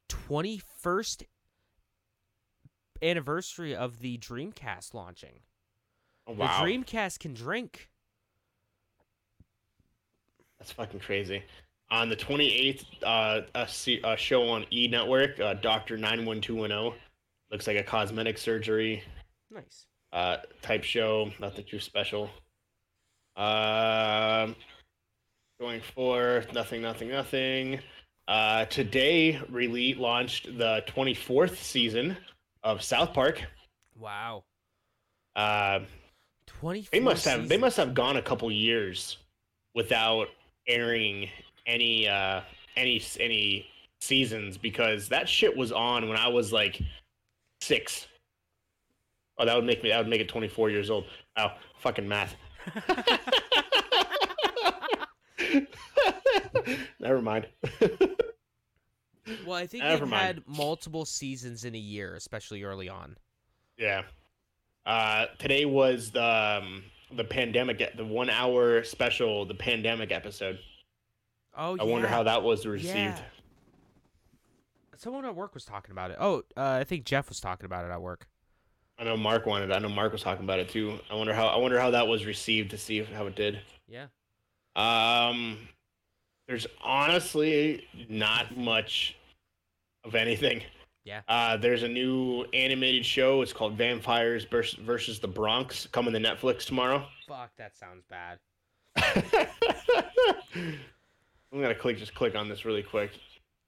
[0.10, 1.24] twenty first
[3.04, 5.42] anniversary of the Dreamcast launching.
[6.26, 6.64] Oh, wow.
[6.64, 7.90] The Dreamcast can drink.
[10.60, 11.44] That's fucking crazy.
[11.92, 16.98] On the 28th, uh, a, show on E Network, uh, Doctor 91210.
[17.52, 19.04] Looks like a cosmetic surgery
[19.52, 19.86] Nice.
[20.12, 21.30] uh, type show.
[21.40, 22.30] Nothing too special.
[23.36, 24.56] Um,
[25.60, 27.80] going for nothing, nothing, nothing.
[28.28, 32.16] Uh, today, Release launched the 24th season
[32.64, 33.42] of South Park.
[34.00, 34.44] Wow.
[35.36, 35.80] Uh,
[36.46, 36.88] Twenty.
[36.92, 39.18] they must have they must have gone a couple years
[39.76, 40.28] without
[40.68, 41.30] airing
[41.66, 42.42] any uh
[42.76, 43.66] any any
[44.02, 46.82] seasons because that shit was on when I was like
[47.62, 48.08] six.
[49.38, 51.06] Oh, that would make me that would make it 24 years old.
[51.38, 51.50] Oh,
[51.80, 52.36] fucking math.
[57.00, 57.48] Never mind.
[59.46, 60.24] Well, I think Never it mind.
[60.26, 63.18] had multiple seasons in a year, especially early on.
[63.78, 64.04] yeah.
[64.86, 66.84] Uh, today was the um,
[67.16, 70.60] the pandemic, the one hour special, the pandemic episode.
[71.58, 72.94] Oh, I wonder how that was received.
[72.96, 73.20] Yeah.
[74.98, 76.18] Someone at work was talking about it.
[76.20, 78.28] Oh, uh, I think Jeff was talking about it at work.
[79.00, 79.72] I know Mark wanted.
[79.72, 81.00] I know Mark was talking about it too.
[81.10, 81.48] I wonder how.
[81.48, 83.60] I wonder how that was received to see if, how it did.
[83.88, 84.08] Yeah.
[84.76, 85.60] Um,
[86.48, 89.16] there's honestly not much
[90.04, 90.62] of anything.
[91.06, 91.22] Yeah.
[91.28, 93.42] Uh, there's a new animated show.
[93.42, 97.06] It's called Vampires versus the Bronx coming to Netflix tomorrow.
[97.28, 98.40] Fuck, that sounds bad.
[100.56, 103.12] I'm gonna click just click on this really quick.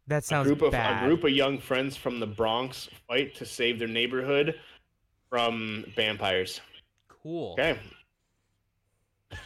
[0.07, 1.03] That A sounds group of bad.
[1.03, 4.55] a group of young friends from the Bronx fight to save their neighborhood
[5.29, 6.61] from vampires.
[7.09, 7.53] Cool.
[7.53, 7.77] Okay.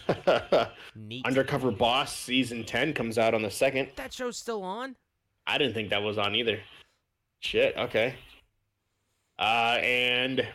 [1.26, 3.96] Undercover Boss season 10 comes out on the 2nd.
[3.96, 4.96] that show's still on.
[5.48, 6.60] I didn't think that was on either.
[7.40, 8.16] Shit, okay.
[9.38, 10.46] Uh and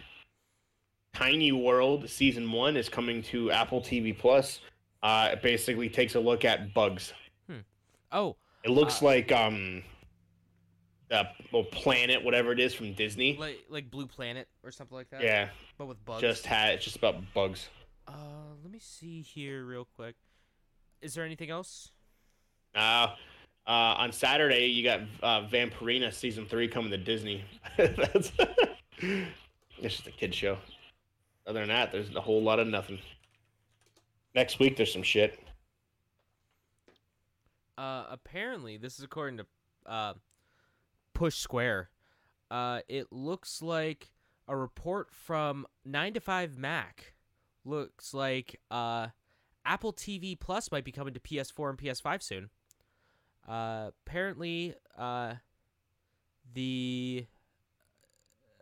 [1.14, 4.60] Tiny World season 1 is coming to Apple TV Plus.
[5.02, 7.12] Uh it basically takes a look at bugs.
[7.48, 7.58] Hmm.
[8.12, 9.82] Oh, It looks Uh, like um
[11.08, 13.36] the well, planet whatever it is from Disney.
[13.38, 15.22] like like Blue Planet or something like that.
[15.22, 15.48] Yeah,
[15.78, 16.20] But with bugs.
[16.20, 17.68] just had it's just about bugs.
[18.06, 20.16] Uh, let me see here real quick.
[21.00, 21.90] Is there anything else?
[22.74, 23.14] Uh,
[23.66, 27.44] uh, on Saturday, you got uh, Vampirina season three coming to Disney.
[27.76, 28.32] That's
[28.98, 30.58] it's just a kid show.
[31.46, 32.98] Other than that, there's a whole lot of nothing.
[34.34, 35.38] Next week, there's some shit.
[37.76, 39.46] Uh, apparently, this is according to
[39.86, 40.14] uh,
[41.12, 41.90] Push Square.
[42.50, 44.10] Uh, it looks like
[44.46, 47.13] a report from 9 to 5 Mac.
[47.64, 49.08] Looks like uh,
[49.64, 52.50] Apple TV Plus might be coming to PS4 and PS5 soon.
[53.48, 55.34] Uh, apparently, uh,
[56.54, 57.26] the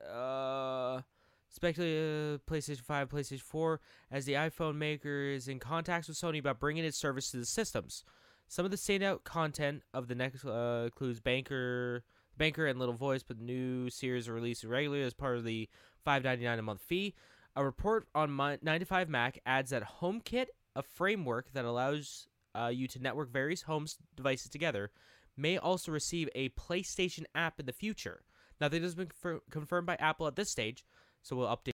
[0.08, 1.00] uh,
[1.48, 3.80] speculated PlayStation 5, PlayStation 4,
[4.10, 7.46] as the iPhone maker is in contacts with Sony about bringing its service to the
[7.46, 8.04] systems.
[8.48, 12.04] Some of the standout content of the next uh, includes Banker,
[12.36, 15.68] Banker and Little Voice, but new series are released regularly as part of the
[16.06, 17.14] $5.99 a month fee.
[17.54, 22.88] A report on my 95 Mac adds that HomeKit, a framework that allows uh, you
[22.88, 24.90] to network various home devices together,
[25.36, 28.22] may also receive a PlayStation app in the future.
[28.60, 30.84] Nothing has been confir- confirmed by Apple at this stage,
[31.22, 31.72] so we'll update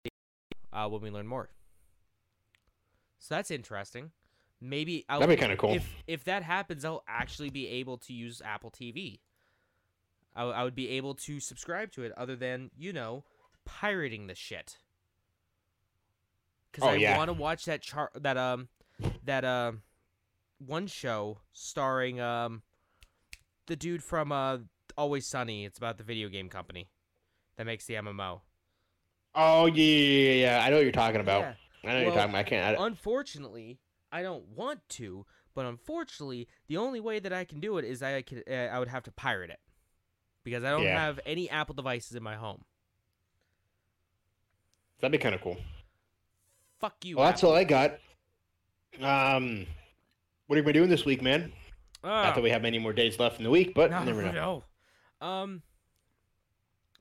[0.72, 1.50] uh, when we learn more.
[3.18, 4.10] So that's interesting.
[4.60, 5.74] Maybe I'll, That'd be kinda cool.
[5.74, 9.20] If if that happens, I'll actually be able to use Apple TV.
[10.34, 13.24] I would be able to subscribe to it, other than you know
[13.64, 14.78] pirating the shit.
[16.72, 17.16] Because Oh, I yeah.
[17.18, 18.68] want to watch that char- that um
[19.24, 19.82] that um
[20.58, 22.62] one show starring um
[23.66, 24.58] the dude from uh
[24.96, 25.64] Always Sunny.
[25.64, 26.88] It's about the video game company
[27.56, 28.40] that makes the MMO.
[29.34, 30.64] Oh yeah, yeah, yeah, yeah.
[30.64, 31.40] I know what you're talking about.
[31.40, 31.54] Yeah.
[31.84, 32.38] I know Well, you're talking about.
[32.38, 32.78] I can't.
[32.78, 33.78] I, Unfortunately,
[34.12, 35.24] I don't want to,
[35.54, 38.78] but unfortunately, the only way that I can do it is I could uh, I
[38.78, 39.60] would have to pirate it
[40.44, 40.98] because I don't Yeah.
[40.98, 42.64] have any Apple devices in my home.
[45.00, 45.56] that'd be kind of cool.
[46.82, 47.16] Fuck you.
[47.16, 48.00] Well, that's all I got.
[49.00, 49.66] Um,
[50.48, 51.52] what are we doing this week, man?
[52.02, 54.64] Not that we have many more days left in the week, but no, never know.
[55.20, 55.26] no.
[55.26, 55.62] Um,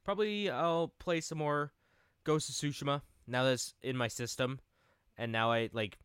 [0.06, 1.72] probably I'll play some more
[2.24, 4.60] Ghost of Tsushima now that's in my system,
[5.18, 5.98] and now I like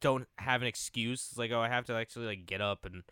[0.00, 1.28] don't have an excuse.
[1.30, 3.02] It's like oh, I have to actually like get up and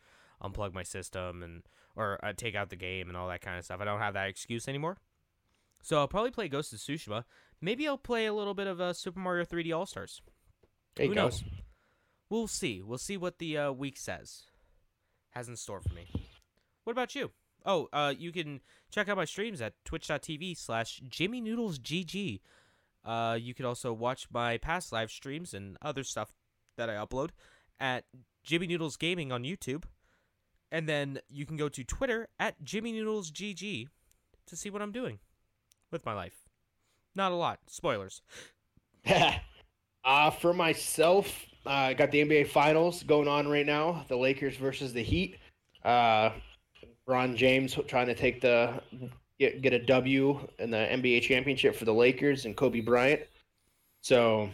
[0.42, 1.62] unplug my system and
[1.94, 3.82] or uh, take out the game and all that kind of stuff.
[3.82, 4.96] I don't have that excuse anymore.
[5.82, 7.24] So I'll probably play Ghost of Tsushima.
[7.60, 10.20] Maybe I'll play a little bit of uh, Super Mario 3D All Stars.
[10.98, 11.42] Who knows?
[12.30, 12.82] We'll see.
[12.82, 14.44] We'll see what the uh, week says.
[15.30, 16.08] Has in store for me.
[16.84, 17.30] What about you?
[17.64, 18.60] Oh, uh, you can
[18.90, 22.40] check out my streams at twitch.tv slash Jimmy Noodles GG.
[23.04, 26.32] Uh, you can also watch my past live streams and other stuff
[26.76, 27.30] that I upload
[27.80, 28.04] at
[28.42, 29.84] Jimmy Noodles Gaming on YouTube.
[30.70, 33.88] And then you can go to Twitter at Jimmy Noodles GG
[34.46, 35.18] to see what I'm doing
[35.90, 36.34] with my life.
[37.14, 37.60] Not a lot.
[37.66, 38.22] Spoilers.
[40.04, 44.04] uh, for myself, uh, I got the NBA Finals going on right now.
[44.08, 45.38] The Lakers versus the Heat.
[45.84, 46.30] Uh,
[47.06, 48.80] Ron James trying to take the
[49.38, 53.22] get, get a W in the NBA championship for the Lakers and Kobe Bryant.
[54.00, 54.50] So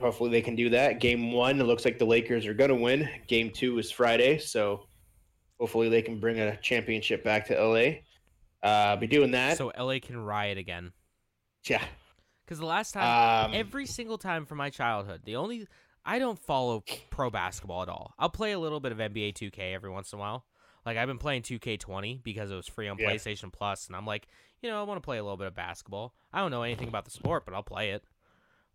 [0.00, 1.00] hopefully they can do that.
[1.00, 3.08] Game one, it looks like the Lakers are going to win.
[3.28, 4.86] Game two is Friday, so
[5.58, 8.00] hopefully they can bring a championship back to LA.
[8.62, 9.56] Uh, be doing that.
[9.56, 10.92] So LA can riot again.
[11.64, 11.84] yeah.
[12.44, 15.68] Because the last time, Um, every single time from my childhood, the only
[16.04, 18.12] I don't follow pro basketball at all.
[18.18, 20.44] I'll play a little bit of NBA 2K every once in a while.
[20.84, 23.10] Like I've been playing 2K20 because it was free on Yeah.
[23.10, 24.26] PlayStation Plus, and I'm like,
[24.62, 26.14] you know, I want to play a little bit of basketball.
[26.32, 28.02] I don't know anything about the sport, but I'll play it.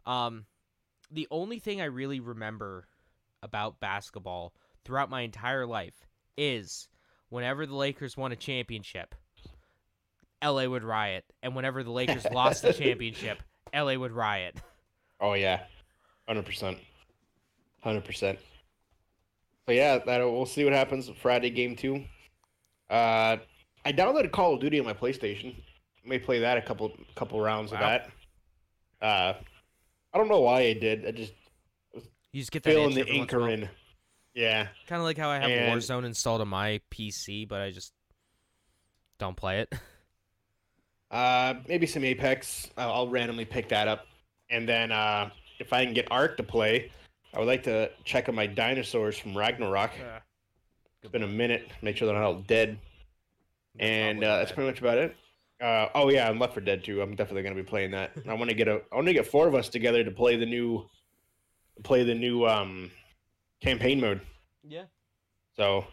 [0.05, 0.45] Um,
[1.11, 2.87] the only thing I really remember
[3.43, 4.53] about basketball
[4.85, 6.07] throughout my entire life
[6.37, 6.87] is
[7.29, 9.15] whenever the Lakers won a championship,
[10.45, 13.41] LA would riot, and whenever the Lakers lost the championship,
[13.73, 14.57] LA would riot.
[15.19, 15.61] Oh yeah,
[16.27, 16.77] hundred percent,
[17.81, 18.39] hundred percent.
[19.65, 22.03] But yeah, that we'll see what happens Friday game two.
[22.89, 23.37] Uh,
[23.83, 25.55] I downloaded Call of Duty on my PlayStation.
[25.55, 28.09] I May play that a couple couple rounds of that.
[29.01, 29.33] Uh,
[30.13, 31.05] I don't know why I did.
[31.05, 31.33] I just
[32.31, 33.69] You just get that feeling the every once in a anchor in.
[34.35, 37.71] Yeah, Kind of like how I have And- Warzone installed on my PC, but I
[37.71, 37.93] just
[39.17, 39.73] don't play it.
[41.11, 42.69] uh, maybe some Apex.
[42.77, 44.05] I'll, I'll randomly pick that up,
[44.49, 45.29] and then uh,
[45.59, 46.91] if I can get ARK to play,
[47.33, 49.91] I would like to check on my dinosaurs from Ragnarok.
[51.01, 51.69] It's been a minute.
[51.81, 52.79] Make sure they're not all dead.
[53.79, 55.15] and uh, that's pretty much about it.
[55.61, 57.01] Uh, oh yeah, I'm Left 4 Dead too.
[57.01, 58.11] I'm definitely gonna be playing that.
[58.27, 58.81] I want to get a.
[58.91, 60.85] I want to get four of us together to play the new,
[61.83, 62.91] play the new um,
[63.61, 64.21] campaign mode.
[64.63, 64.83] Yeah.
[65.55, 65.85] So,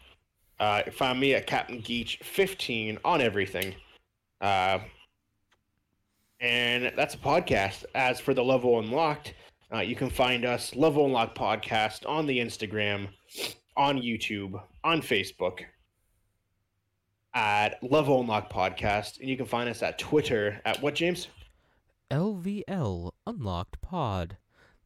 [0.58, 3.74] uh, find me at Captain Geach 15 on everything.
[4.40, 4.80] Uh,
[6.42, 7.84] and that's a podcast.
[7.94, 9.34] As for the Level Unlocked,
[9.72, 13.08] uh, you can find us Level Unlocked Podcast on the Instagram,
[13.76, 15.60] on YouTube, on Facebook
[17.34, 21.28] at Level Unlocked Podcast, and you can find us at Twitter at what, James?
[22.10, 24.36] LVL Unlocked Pod.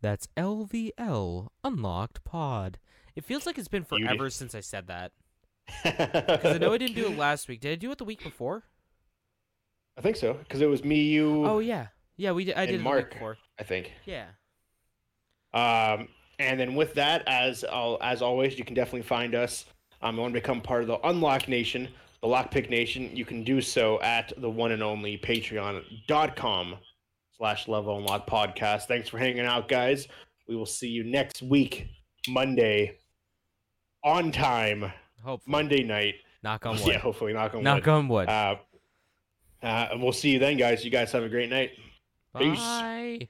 [0.01, 2.79] That's LVL Unlocked Pod.
[3.17, 5.13] It feels like it's been forever since I said that.
[5.83, 7.61] Because I know I didn't do it last week.
[7.61, 8.63] Did I do it the week before?
[9.97, 11.87] I think so, because it was me, you, Oh yeah,
[12.17, 12.33] yeah.
[12.33, 12.57] We did.
[12.57, 13.13] I did Mark.
[13.13, 13.39] before.
[13.59, 13.93] I think.
[14.05, 14.27] Yeah.
[15.55, 16.09] Um,
[16.39, 19.65] and then with that, as al- as always, you can definitely find us.
[20.03, 21.89] Um, you want to become part of the Unlock Nation,
[22.21, 23.17] the Lockpick Nation.
[23.17, 26.77] You can do so at the one and only Patreon.com
[27.39, 28.83] slash Level Unlock Podcast.
[28.83, 30.09] Thanks for hanging out, guys.
[30.47, 31.89] We will see you next week,
[32.29, 32.99] Monday,
[34.05, 34.93] on time,
[35.25, 35.51] Hopefully.
[35.51, 36.17] Monday night.
[36.43, 36.87] Knock on wood.
[36.87, 37.87] Yeah, hopefully, knock on Knock wood.
[37.87, 38.29] Knock on wood.
[38.29, 38.57] Uh,
[39.67, 40.85] uh, and we'll see you then, guys.
[40.85, 41.73] You guys have a great night.
[42.39, 42.59] peace.
[42.59, 43.29] Bye.